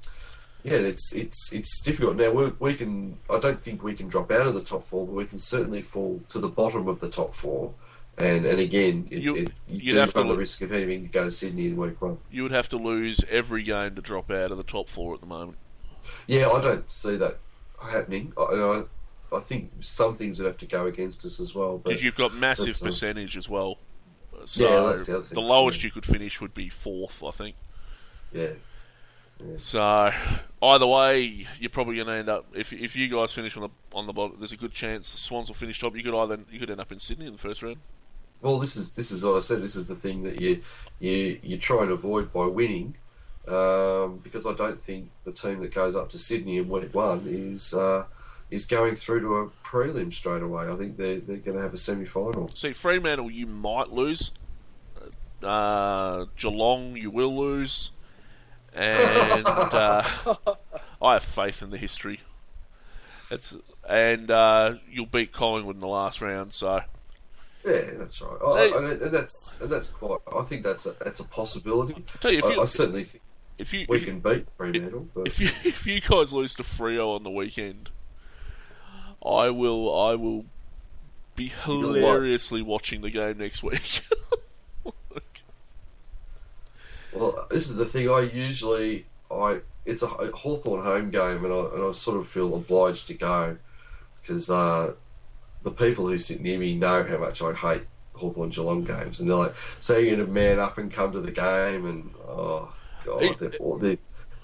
[0.65, 2.17] yeah, it's it's it's difficult.
[2.17, 3.17] Now we, we can.
[3.29, 5.81] I don't think we can drop out of the top four, but we can certainly
[5.83, 7.73] fall to the bottom of the top four.
[8.17, 10.71] And and again, it, You- it, you you'd do have to run the risk of
[10.71, 12.17] having to go to Sydney in week one.
[12.31, 15.19] You would have to lose every game to drop out of the top four at
[15.21, 15.57] the moment.
[16.27, 17.37] Yeah, I don't see that
[17.81, 18.31] happening.
[18.37, 18.83] I, I,
[19.35, 21.77] I think some things would have to go against us as well.
[21.79, 23.77] Because you've got massive uh, percentage as well.
[24.45, 25.87] So Yeah, that's the thing, lowest yeah.
[25.87, 27.55] you could finish would be fourth, I think.
[28.31, 28.49] yeah,
[29.57, 30.11] So
[30.61, 33.69] either way, you're probably going to end up if if you guys finish on the
[33.97, 34.37] on the bottom.
[34.39, 35.95] There's a good chance the Swans will finish top.
[35.95, 37.77] You could either you could end up in Sydney in the first round.
[38.41, 39.61] well, this is this is what I said.
[39.61, 40.61] This is the thing that you
[40.99, 42.95] you you try and avoid by winning,
[43.47, 47.25] um, because I don't think the team that goes up to Sydney and week one
[47.27, 48.05] is uh,
[48.51, 50.67] is going through to a prelim straight away.
[50.67, 52.49] I think they're they're going to have a semi final.
[52.53, 54.31] See, Fremantle you might lose.
[55.43, 57.91] Uh, Geelong you will lose,
[58.75, 60.03] and uh,
[61.01, 62.19] I have faith in the history.
[63.31, 63.55] It's
[63.87, 66.53] and uh, you'll beat Collingwood in the last round.
[66.53, 66.81] So
[67.65, 68.37] Yeah, that's right.
[68.45, 70.19] I, I, and that's and that's quite.
[70.33, 71.95] I think that's a that's a possibility.
[71.97, 73.23] I tell you, if you I certainly think
[73.57, 76.63] if you we if, can beat Fremantle, but if you if you guys lose to
[76.63, 77.89] Freo on the weekend,
[79.25, 80.45] I will I will
[81.35, 84.03] be hilariously watching the game next week.
[87.15, 88.09] Well, this is the thing.
[88.09, 92.55] I usually I it's a Hawthorn home game, and I and I sort of feel
[92.55, 93.57] obliged to go
[94.21, 94.93] because uh,
[95.63, 97.83] the people who sit near me know how much I hate
[98.13, 101.31] Hawthorn Geelong games, and they're like, "So you're to man up and come to the
[101.31, 102.73] game?" And oh
[103.03, 103.97] god, they're, aw- they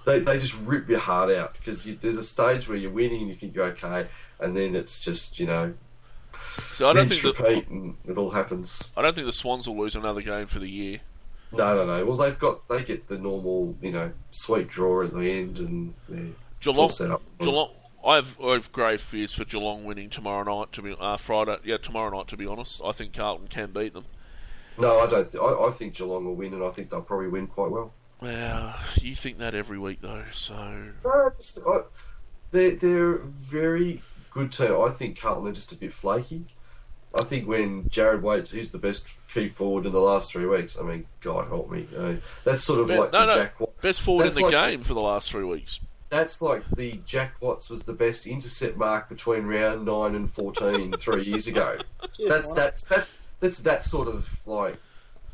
[0.06, 3.28] they they just rip your heart out because there's a stage where you're winning and
[3.30, 4.08] you think you're okay,
[4.40, 5.74] and then it's just you know
[6.74, 8.84] so I don't think that, it all happens.
[8.96, 11.00] I don't think the Swans will lose another game for the year.
[11.54, 12.06] No, no, no.
[12.06, 15.94] Well, they've got they get the normal, you know, sweet draw at the end, and
[16.10, 17.22] yeah, Geelong, set up.
[17.40, 17.72] Geelong.
[18.04, 20.72] I have, I have grave fears for Geelong winning tomorrow night.
[20.74, 22.28] To be uh, Friday, yeah, tomorrow night.
[22.30, 24.06] To be honest, I think Carlton can beat them.
[24.78, 25.32] No, I don't.
[25.32, 27.94] Th- I, I think Geelong will win, and I think they'll probably win quite well.
[28.22, 31.32] Well, you think that every week though, so No,
[31.68, 31.82] I,
[32.52, 34.02] they're they're very
[34.32, 34.80] good team.
[34.80, 36.46] I think Carlton are just a bit flaky.
[37.20, 40.78] I think when Jarrad Waite, who's the best key forward in the last three weeks,
[40.80, 43.36] I mean, God help me, you know, that's sort of Be- like no, the no,
[43.36, 43.84] Jack Watts.
[43.86, 45.80] best forward in the like- game for the last three weeks.
[46.10, 50.94] that's like the Jack Watts was the best intercept mark between round nine and fourteen
[50.98, 51.78] three years ago.
[52.18, 52.56] Cheers, That's Mike.
[52.56, 54.78] that's that's that's that sort of like,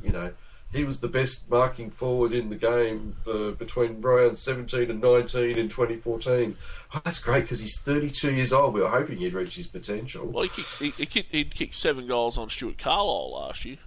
[0.03, 0.31] you know,
[0.77, 5.57] he was the best marking forward in the game for between rounds seventeen and nineteen
[5.57, 6.55] in twenty fourteen.
[6.93, 8.73] Oh, that's great because he's thirty two years old.
[8.73, 10.27] We were hoping he'd reach his potential.
[10.27, 13.77] Well, he kicked, he, he kicked, he'd kicked seven goals on Stuart Carlisle last year.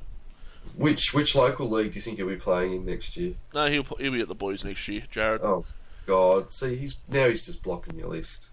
[0.74, 3.34] Which which local league do you think he'll be playing in next year?
[3.54, 5.40] No, he'll he'll be at the boys next year, Jared.
[5.42, 5.64] Oh
[6.06, 6.52] God!
[6.52, 8.48] See, he's now he's just blocking your list.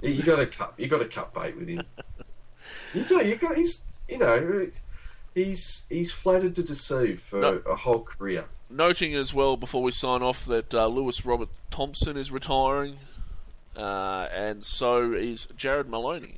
[0.00, 0.74] You got to cut.
[0.76, 1.82] You got to cut bait with him.
[2.94, 3.26] You do.
[3.26, 3.56] You got.
[3.56, 3.84] He's.
[4.08, 4.70] You know.
[5.34, 7.62] He's he's flattered to deceive for No.
[7.66, 8.44] a whole career.
[8.68, 12.96] Noting as well before we sign off that uh, Lewis Robert Thompson is retiring,
[13.76, 16.36] uh, and so is Jared Maloney.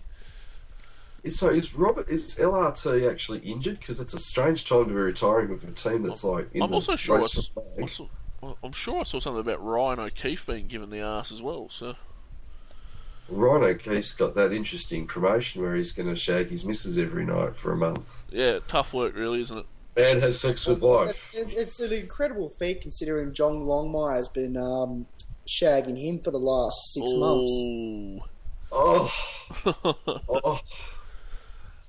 [1.29, 3.79] So is Robert is LRT actually injured?
[3.81, 6.49] Because it's a strange time to be retiring with a team that's like.
[6.53, 7.89] In I'm also sure I, race s- I flag.
[7.89, 8.07] saw,
[8.43, 11.69] well, I'm sure I saw something about Ryan O'Keefe being given the ass as well.
[11.71, 11.95] So
[13.31, 17.57] Ryan O'Keefe's got that interesting promotion where he's going to shag his missus every night
[17.57, 19.67] for a month yeah, tough work, really, isn't it?
[19.97, 21.31] and has sex with It's, wife.
[21.33, 25.07] it's, it's an incredible feat considering John Longmire has been um,
[25.47, 27.53] shagging him for the last six months.
[28.73, 29.13] Oh,
[30.29, 30.61] oh.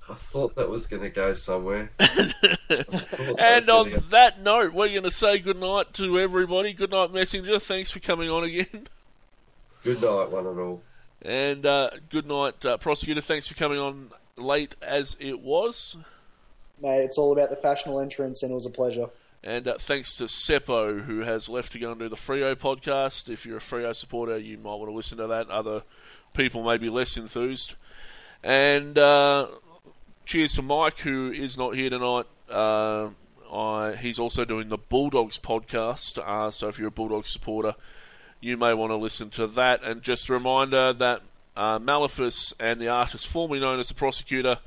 [0.08, 1.90] I thought that was going to go somewhere.
[2.00, 6.20] I thought that And on go- that note, we're going to say good night to
[6.20, 6.74] everybody.
[6.74, 7.58] Good night, Messenger.
[7.58, 8.88] Thanks for coming on again.
[9.84, 10.84] good night, one and all.
[11.26, 13.20] And uh, good night, uh, Prosecutor.
[13.20, 15.98] Thanks for coming on late as it was.
[16.80, 19.08] Mate, it's all about the fashionable entrance, and it was a pleasure.
[19.44, 23.28] And uh, thanks to Seppo, who has left to go and do the Freo podcast.
[23.28, 25.50] If you're a Freo supporter, you might want to listen to that.
[25.50, 25.82] Other
[26.34, 27.74] people may be less enthused.
[28.44, 29.48] And uh,
[30.26, 32.26] cheers to Mike, who is not here tonight.
[32.48, 33.10] Uh,
[33.52, 36.20] I, he's also doing the Bulldogs podcast.
[36.20, 37.74] Uh, so if you're a Bulldogs supporter,
[38.46, 39.84] you may want to listen to that.
[39.84, 41.22] And just a reminder that
[41.58, 44.60] uh, Malefus and the artist formerly known as the Prosecutor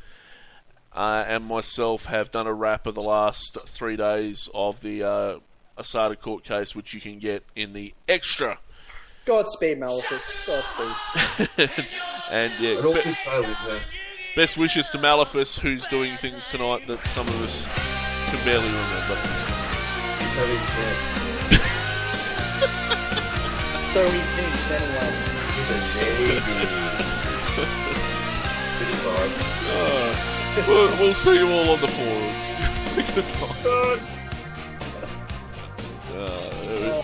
[0.95, 5.39] uh, and myself have done a wrap of the last three days of the uh,
[5.79, 8.59] ASADA court case, which you can get in the extra.
[9.25, 10.47] Godspeed, Malefus.
[10.47, 11.87] Godspeed.
[12.31, 13.81] And yeah, And be- we say with her,
[14.37, 17.65] best wishes to Malefus, who's doing things tonight that some of us
[18.31, 19.15] can barely remember.
[20.37, 20.65] having
[23.09, 23.18] sex.
[23.89, 24.91] So he thinks, anyway.
[28.79, 29.33] this is hard.
[29.65, 30.13] Uh,
[30.69, 32.45] we'll, we'll see you all on the forums.
[33.15, 33.99] Goodbye.
[36.15, 37.03] Uh,